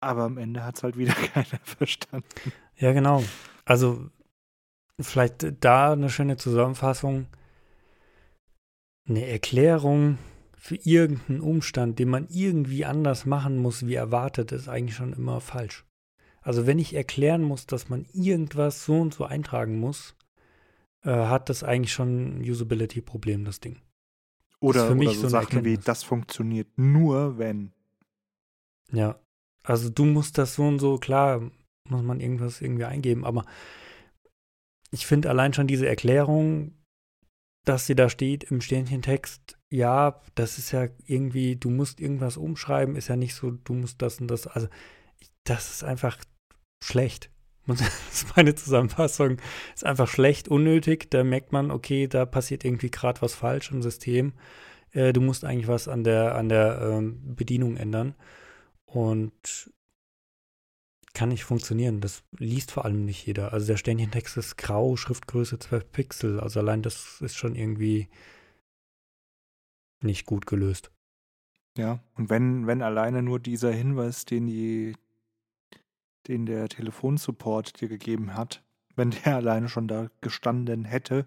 Aber 0.00 0.22
am 0.22 0.38
Ende 0.38 0.64
hat 0.64 0.76
es 0.76 0.82
halt 0.82 0.96
wieder 0.98 1.14
keiner 1.14 1.60
verstanden. 1.64 2.52
Ja, 2.76 2.92
genau. 2.92 3.22
Also 3.64 4.10
vielleicht 5.00 5.64
da 5.64 5.92
eine 5.92 6.10
schöne 6.10 6.36
Zusammenfassung. 6.36 7.26
Eine 9.08 9.26
Erklärung 9.26 10.18
für 10.56 10.76
irgendeinen 10.76 11.40
Umstand, 11.40 11.98
den 11.98 12.10
man 12.10 12.26
irgendwie 12.28 12.84
anders 12.84 13.24
machen 13.24 13.58
muss, 13.58 13.86
wie 13.86 13.94
erwartet, 13.94 14.52
ist 14.52 14.68
eigentlich 14.68 14.96
schon 14.96 15.12
immer 15.12 15.40
falsch. 15.40 15.86
Also 16.42 16.66
wenn 16.66 16.78
ich 16.78 16.94
erklären 16.94 17.42
muss, 17.42 17.66
dass 17.66 17.88
man 17.88 18.06
irgendwas 18.12 18.84
so 18.84 19.00
und 19.00 19.14
so 19.14 19.24
eintragen 19.24 19.78
muss, 19.78 20.14
äh, 21.04 21.10
hat 21.10 21.48
das 21.48 21.62
eigentlich 21.62 21.92
schon 21.92 22.38
ein 22.38 22.40
Usability-Problem, 22.40 23.44
das 23.44 23.60
Ding. 23.60 23.80
Oder, 24.60 24.88
für 24.88 24.94
mich 24.94 25.10
oder 25.10 25.16
so, 25.16 25.22
so 25.22 25.28
Sachen 25.28 25.64
wie, 25.64 25.78
das 25.78 26.02
funktioniert 26.02 26.68
nur, 26.76 27.38
wenn. 27.38 27.72
Ja, 28.90 29.20
also 29.62 29.88
du 29.88 30.04
musst 30.04 30.38
das 30.38 30.54
so 30.54 30.66
und 30.66 30.80
so, 30.80 30.98
klar, 30.98 31.50
muss 31.88 32.02
man 32.02 32.20
irgendwas 32.20 32.60
irgendwie 32.60 32.84
eingeben, 32.84 33.24
aber 33.24 33.44
ich 34.90 35.06
finde 35.06 35.28
allein 35.30 35.52
schon 35.52 35.66
diese 35.66 35.88
Erklärung, 35.88 36.74
dass 37.64 37.86
sie 37.86 37.94
da 37.94 38.08
steht 38.08 38.44
im 38.44 38.60
Ständchentext, 38.60 39.58
ja, 39.70 40.22
das 40.34 40.58
ist 40.58 40.72
ja 40.72 40.88
irgendwie, 41.04 41.56
du 41.56 41.70
musst 41.70 42.00
irgendwas 42.00 42.36
umschreiben, 42.36 42.96
ist 42.96 43.08
ja 43.08 43.16
nicht 43.16 43.34
so, 43.34 43.50
du 43.50 43.74
musst 43.74 44.00
das 44.00 44.20
und 44.20 44.28
das, 44.28 44.46
also 44.46 44.68
das 45.44 45.70
ist 45.70 45.84
einfach 45.84 46.18
schlecht. 46.82 47.30
Das 47.66 47.82
ist 47.82 48.34
meine 48.34 48.54
Zusammenfassung. 48.54 49.36
Ist 49.74 49.84
einfach 49.84 50.08
schlecht, 50.08 50.48
unnötig. 50.48 51.10
Da 51.10 51.22
merkt 51.22 51.52
man, 51.52 51.70
okay, 51.70 52.06
da 52.06 52.24
passiert 52.24 52.64
irgendwie 52.64 52.90
gerade 52.90 53.20
was 53.20 53.34
falsch 53.34 53.70
im 53.70 53.82
System. 53.82 54.32
Äh, 54.92 55.12
du 55.12 55.20
musst 55.20 55.44
eigentlich 55.44 55.68
was 55.68 55.86
an 55.86 56.02
der, 56.02 56.34
an 56.34 56.48
der 56.48 56.80
ähm, 56.80 57.34
Bedienung 57.36 57.76
ändern. 57.76 58.14
Und 58.86 59.70
kann 61.18 61.30
nicht 61.30 61.42
funktionieren. 61.42 62.00
Das 62.00 62.22
liest 62.38 62.70
vor 62.70 62.84
allem 62.84 63.04
nicht 63.04 63.26
jeder. 63.26 63.52
Also 63.52 63.66
der 63.66 63.76
Ständchentext 63.76 64.36
ist 64.36 64.56
grau, 64.56 64.94
Schriftgröße 64.94 65.58
12 65.58 65.90
Pixel. 65.90 66.38
Also 66.38 66.60
allein 66.60 66.80
das 66.80 67.20
ist 67.20 67.36
schon 67.36 67.56
irgendwie 67.56 68.08
nicht 70.00 70.26
gut 70.26 70.46
gelöst. 70.46 70.92
Ja, 71.76 71.98
und 72.14 72.30
wenn, 72.30 72.68
wenn 72.68 72.82
alleine 72.82 73.24
nur 73.24 73.40
dieser 73.40 73.72
Hinweis, 73.72 74.26
den 74.26 74.46
die, 74.46 74.94
den 76.28 76.46
der 76.46 76.68
Telefonsupport 76.68 77.80
dir 77.80 77.88
gegeben 77.88 78.34
hat, 78.34 78.62
wenn 78.94 79.10
der 79.10 79.34
alleine 79.38 79.68
schon 79.68 79.88
da 79.88 80.10
gestanden 80.20 80.84
hätte, 80.84 81.26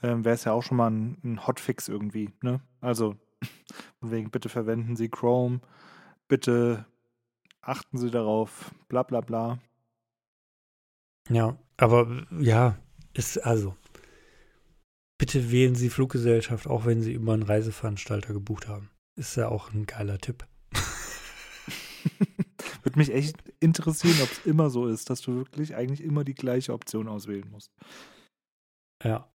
äh, 0.00 0.16
wäre 0.16 0.34
es 0.34 0.44
ja 0.44 0.52
auch 0.52 0.62
schon 0.62 0.78
mal 0.78 0.90
ein, 0.90 1.18
ein 1.22 1.46
Hotfix 1.46 1.88
irgendwie, 1.88 2.30
ne? 2.40 2.62
Also, 2.80 3.16
wegen 4.00 4.30
bitte 4.30 4.48
verwenden 4.48 4.96
Sie 4.96 5.10
Chrome, 5.10 5.60
bitte 6.26 6.86
achten 7.68 7.98
Sie 7.98 8.10
darauf, 8.10 8.74
bla 8.88 9.02
bla 9.02 9.20
bla. 9.20 9.58
Ja, 11.28 11.58
aber 11.76 12.26
ja, 12.40 12.78
ist 13.14 13.38
also. 13.38 13.76
Bitte 15.18 15.50
wählen 15.50 15.74
Sie 15.74 15.90
Fluggesellschaft, 15.90 16.66
auch 16.66 16.86
wenn 16.86 17.02
Sie 17.02 17.12
über 17.12 17.34
einen 17.34 17.42
Reiseveranstalter 17.42 18.32
gebucht 18.32 18.68
haben. 18.68 18.90
Ist 19.16 19.36
ja 19.36 19.48
auch 19.48 19.72
ein 19.72 19.86
geiler 19.86 20.18
Tipp. 20.18 20.46
Würde 22.82 22.98
mich 22.98 23.12
echt 23.12 23.36
interessieren, 23.60 24.16
ob 24.22 24.30
es 24.30 24.46
immer 24.46 24.70
so 24.70 24.86
ist, 24.86 25.10
dass 25.10 25.20
du 25.20 25.34
wirklich 25.34 25.74
eigentlich 25.74 26.02
immer 26.02 26.24
die 26.24 26.34
gleiche 26.34 26.72
Option 26.72 27.08
auswählen 27.08 27.48
musst. 27.50 27.72
Ja. 29.02 29.30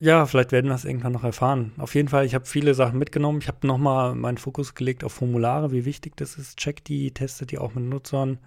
Ja, 0.00 0.26
vielleicht 0.26 0.52
werden 0.52 0.66
wir 0.66 0.72
das 0.72 0.84
irgendwann 0.84 1.12
noch 1.12 1.24
erfahren. 1.24 1.72
Auf 1.78 1.94
jeden 1.94 2.08
Fall, 2.08 2.26
ich 2.26 2.34
habe 2.34 2.44
viele 2.46 2.74
Sachen 2.74 2.98
mitgenommen. 2.98 3.38
Ich 3.40 3.48
habe 3.48 3.66
nochmal 3.66 4.14
meinen 4.14 4.38
Fokus 4.38 4.74
gelegt 4.74 5.04
auf 5.04 5.12
Formulare, 5.12 5.72
wie 5.72 5.84
wichtig 5.84 6.16
das 6.16 6.36
ist. 6.36 6.58
Check 6.58 6.84
die, 6.84 7.12
testet 7.12 7.52
die 7.52 7.58
auch 7.58 7.74
mit 7.74 7.84
Nutzern. 7.84 8.38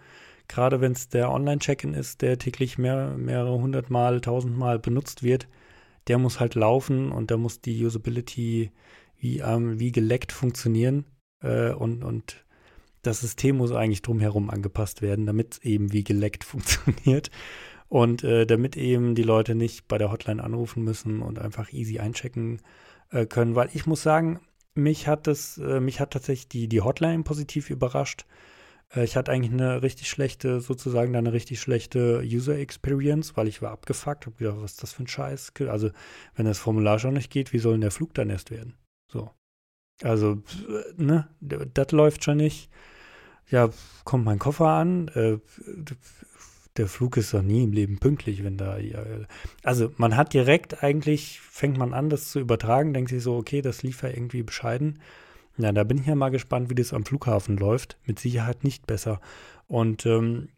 Gerade 0.48 0.82
wenn 0.82 0.92
es 0.92 1.10
der 1.10 1.32
Online-Check-In 1.32 1.94
ist, 1.94 2.22
der 2.22 2.38
täglich 2.38 2.78
mehr, 2.78 3.16
mehrere 3.18 3.60
hundertmal, 3.60 4.22
tausendmal 4.22 4.78
benutzt 4.80 5.24
wird, 5.24 5.48
der 6.08 6.18
muss 6.18 6.40
halt 6.40 6.56
laufen 6.56 7.12
und 7.12 7.32
da 7.32 7.38
muss 7.38 7.62
die 7.62 7.84
Usability 7.86 8.72
wie, 9.18 9.40
ähm, 9.40 9.80
wie 9.80 9.92
geleckt 9.92 10.32
funktionieren. 10.32 11.06
Äh, 11.42 11.72
und, 11.72 12.04
und 12.04 12.46
das 13.02 13.22
System 13.22 13.58
muss 13.58 13.72
eigentlich 13.72 14.02
drumherum 14.02 14.50
angepasst 14.50 15.02
werden, 15.02 15.26
damit 15.26 15.54
es 15.56 15.64
eben 15.64 15.92
wie 15.94 16.04
geleckt 16.04 16.44
funktioniert. 16.46 17.32
Und 17.90 18.24
äh, 18.24 18.46
damit 18.46 18.76
eben 18.76 19.16
die 19.16 19.24
Leute 19.24 19.56
nicht 19.56 19.88
bei 19.88 19.98
der 19.98 20.12
Hotline 20.12 20.44
anrufen 20.44 20.84
müssen 20.84 21.22
und 21.22 21.40
einfach 21.40 21.72
easy 21.72 22.00
einchecken 22.00 22.62
äh, 23.12 23.26
können. 23.26 23.56
Weil 23.56 23.70
ich 23.74 23.86
muss 23.86 24.04
sagen, 24.04 24.40
mich 24.74 25.08
hat 25.08 25.28
das, 25.28 25.58
äh, 25.58 25.80
mich 25.80 26.00
hat 26.00 26.12
tatsächlich 26.12 26.50
die, 26.50 26.68
die 26.68 26.82
Hotline 26.82 27.24
positiv 27.24 27.70
überrascht. 27.70 28.26
Äh, 28.94 29.04
ich 29.04 29.16
hatte 29.16 29.32
eigentlich 29.32 29.54
eine 29.54 29.82
richtig 29.82 30.10
schlechte, 30.10 30.62
sozusagen 30.62 31.16
eine 31.16 31.34
richtig 31.34 31.60
schlechte 31.60 32.22
User 32.24 32.58
Experience, 32.58 33.36
weil 33.38 33.48
ich 33.48 33.62
war 33.62 33.72
abgefuckt, 33.72 34.26
habe 34.26 34.36
gedacht, 34.36 34.58
was 34.60 34.74
ist 34.74 34.84
das 34.84 34.94
für 34.94 35.04
ein 35.04 35.08
Scheiß? 35.08 35.54
Also, 35.68 35.92
wenn 36.36 36.46
das 36.46 36.60
Formular 36.60 37.00
schon 37.00 37.14
nicht 37.14 37.32
geht, 37.32 37.54
wie 37.54 37.60
soll 37.60 37.74
denn 37.74 37.82
der 37.82 37.92
Flug 37.92 38.14
dann 38.14 38.30
erst 38.30 38.52
werden? 38.52 38.76
So. 39.12 39.32
Also, 40.04 40.44
ne, 40.96 41.28
das 41.40 41.92
läuft 41.92 42.24
schon 42.24 42.38
nicht. 42.38 42.70
Ja, 43.50 43.70
kommt 44.04 44.26
mein 44.26 44.40
Koffer 44.40 44.68
an, 44.68 45.08
äh, 45.10 45.40
der 46.78 46.88
Flug 46.88 47.18
ist 47.18 47.34
doch 47.34 47.42
nie 47.42 47.64
im 47.64 47.72
Leben 47.72 48.00
pünktlich, 48.00 48.44
wenn 48.44 48.58
da. 48.58 48.78
Also 49.64 49.92
man 49.98 50.16
hat 50.16 50.34
direkt 50.34 50.84
eigentlich, 50.84 51.40
fängt 51.40 51.78
man 51.78 51.94
an, 51.94 52.10
das 52.10 52.30
zu 52.30 52.40
übertragen, 52.40 52.94
denkt 52.94 53.10
sich 53.10 53.24
so, 53.24 53.36
okay, 53.36 53.62
das 53.62 53.84
lief 53.84 54.04
ja 54.04 54.10
irgendwie 54.10 54.44
bescheiden. 54.44 55.00
Ja, 55.58 55.72
da 55.72 55.84
bin 55.84 55.98
ich 55.98 56.06
ja 56.06 56.16
mal 56.16 56.30
gespannt, 56.30 56.70
wie 56.70 56.76
das 56.76 56.94
am 56.94 57.06
Flughafen 57.06 57.58
läuft. 57.58 57.98
Mit 58.06 58.20
Sicherheit 58.20 58.64
nicht 58.64 58.86
besser. 58.86 59.20
Und 59.68 60.06
ähm, 60.06 60.50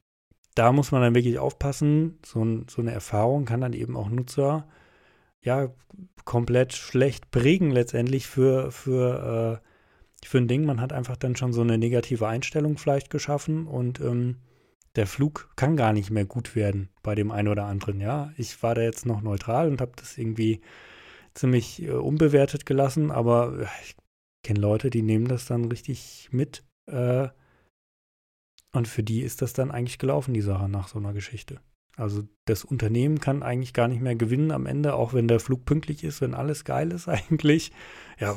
da 0.56 0.74
muss 0.74 0.92
man 0.92 1.02
dann 1.02 1.16
wirklich 1.16 1.40
aufpassen. 1.40 2.20
So, 2.26 2.64
so, 2.68 2.82
eine 2.82 2.92
Erfahrung 2.92 3.46
kann 3.46 3.62
dann 3.62 3.74
eben 3.74 3.96
auch 3.96 4.10
Nutzer 4.10 4.68
ja 5.42 5.70
komplett 6.26 6.74
schlecht 6.74 7.32
prägen 7.32 7.72
letztendlich 7.72 8.28
für, 8.28 8.72
für, 8.72 9.62
äh, 9.62 10.26
für 10.26 10.38
ein 10.38 10.50
Ding. 10.50 10.66
Man 10.66 10.82
hat 10.82 10.92
einfach 10.92 11.16
dann 11.16 11.38
schon 11.38 11.54
so 11.54 11.62
eine 11.62 11.78
negative 11.78 12.28
Einstellung 12.28 12.78
vielleicht 12.78 13.10
geschaffen 13.10 13.68
und 13.68 14.02
ähm, 14.02 14.36
der 14.96 15.08
Flug 15.08 15.50
kann 15.56 15.78
gar 15.78 15.94
nicht 15.94 16.10
mehr 16.10 16.26
gut 16.26 16.56
werden 16.56 16.90
bei 17.04 17.16
dem 17.16 17.32
einen 17.32 17.48
oder 17.48 17.66
anderen. 17.66 18.00
Ja, 18.00 18.34
ich 18.38 18.62
war 18.64 18.76
da 18.76 18.82
jetzt 18.82 19.06
noch 19.06 19.22
neutral 19.22 19.68
und 19.68 19.82
habe 19.82 19.92
das 19.96 20.18
irgendwie 20.18 20.62
ziemlich 21.34 21.84
äh, 21.84 21.92
unbewertet 21.92 22.66
gelassen, 22.66 23.12
aber 23.12 23.68
ich 23.84 23.96
kenne 24.44 24.60
Leute, 24.60 24.90
die 24.90 25.02
nehmen 25.02 25.28
das 25.28 25.46
dann 25.46 25.66
richtig 25.66 26.30
mit. 26.32 26.64
Äh, 26.88 27.30
und 28.72 28.88
für 28.88 29.04
die 29.04 29.22
ist 29.22 29.42
das 29.42 29.54
dann 29.54 29.72
eigentlich 29.72 29.98
gelaufen, 29.98 30.34
die 30.34 30.42
Sache 30.42 30.70
nach 30.70 30.88
so 30.88 31.00
einer 31.00 31.14
Geschichte. 31.14 31.60
Also 31.98 32.24
das 32.46 32.64
Unternehmen 32.64 33.20
kann 33.20 33.44
eigentlich 33.44 33.74
gar 33.74 33.90
nicht 33.90 34.02
mehr 34.02 34.16
gewinnen 34.16 34.52
am 34.52 34.66
Ende, 34.66 34.94
auch 34.94 35.14
wenn 35.14 35.28
der 35.28 35.42
Flug 35.42 35.66
pünktlich 35.66 36.04
ist, 36.04 36.22
wenn 36.22 36.34
alles 36.34 36.64
geil 36.64 36.92
ist 36.92 37.08
eigentlich. 37.10 37.72
Ja, 38.20 38.36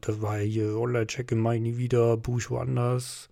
das 0.00 0.22
war 0.22 0.38
hier 0.38 0.76
Online-Check-in, 0.76 1.38
mache 1.38 1.56
ich 1.56 1.62
nie 1.62 1.76
wieder, 1.76 2.16
buche 2.16 2.50
woanders. 2.50 3.28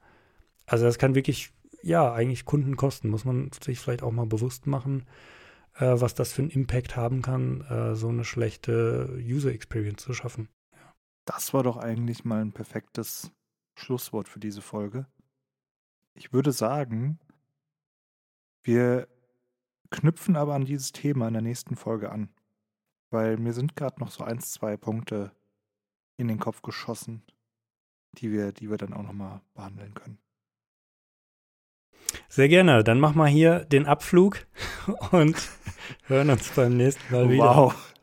Also 0.67 0.85
das 0.85 0.99
kann 0.99 1.15
wirklich 1.15 1.53
ja, 1.83 2.13
eigentlich 2.13 2.45
Kunden 2.45 2.77
kosten. 2.77 3.09
Muss 3.09 3.25
man 3.25 3.51
sich 3.63 3.79
vielleicht 3.79 4.03
auch 4.03 4.13
mal 4.13 4.27
bewusst 4.27 4.67
machen, 4.67 5.07
äh, 5.75 6.01
was 6.01 6.15
das 6.15 6.33
für 6.33 6.43
einen 6.43 6.51
Impact 6.51 6.97
haben 6.97 7.23
kann, 7.23 7.63
äh, 7.63 7.95
so 7.95 8.09
eine 8.09 8.25
schlechte 8.25 9.19
User 9.21 9.51
Experience 9.53 10.03
zu 10.03 10.13
schaffen. 10.13 10.49
Ja. 10.73 10.95
Das 11.25 11.55
war 11.55 11.63
doch 11.63 11.77
eigentlich 11.77 12.25
mal 12.25 12.41
ein 12.41 12.53
perfektes 12.53 13.33
Schlusswort 13.77 14.29
für 14.29 14.41
diese 14.41 14.63
Folge. 14.63 15.07
Ich 16.15 16.33
würde 16.33 16.53
sagen, 16.53 17.21
wir 18.65 19.09
knüpfen 19.91 20.37
aber 20.37 20.55
an 20.55 20.65
dieses 20.65 20.93
Thema 20.93 21.29
in 21.29 21.35
der 21.35 21.43
nächsten 21.43 21.77
Folge 21.77 22.11
an, 22.11 22.29
weil 23.11 23.37
mir 23.39 23.53
sind 23.53 23.77
gerade 23.77 24.01
noch 24.01 24.11
so 24.11 24.25
ein, 24.25 24.41
zwei 24.41 24.77
Punkte 24.77 25.33
in 26.17 26.29
den 26.29 26.41
Kopf 26.41 26.63
geschossen, 26.63 27.23
die 28.15 28.33
wir, 28.33 28.53
die 28.53 28.69
wir 28.69 28.77
dann 28.77 28.93
auch 28.93 29.05
nochmal 29.05 29.41
behandeln 29.55 29.95
können. 29.95 30.19
Sehr 32.29 32.49
gerne. 32.49 32.85
Dann 32.85 33.01
mach 33.01 33.15
mal 33.15 33.29
hier 33.29 33.61
den 33.65 33.87
Abflug 33.87 34.47
und 35.11 35.37
hören 36.07 36.31
uns 36.31 36.49
beim 36.51 36.77
nächsten 36.77 37.13
Mal 37.13 37.31
wieder. 37.31 37.45
Wow. 37.45 37.95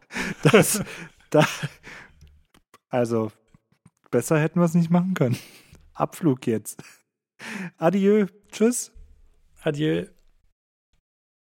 Das, 0.43 0.81
da, 1.29 1.45
also, 2.89 3.31
besser 4.11 4.39
hätten 4.39 4.59
wir 4.59 4.65
es 4.65 4.73
nicht 4.73 4.89
machen 4.89 5.13
können. 5.13 5.37
Abflug 5.93 6.47
jetzt. 6.47 6.81
Adieu. 7.77 8.27
Tschüss. 8.51 8.91
Adieu. 9.61 10.05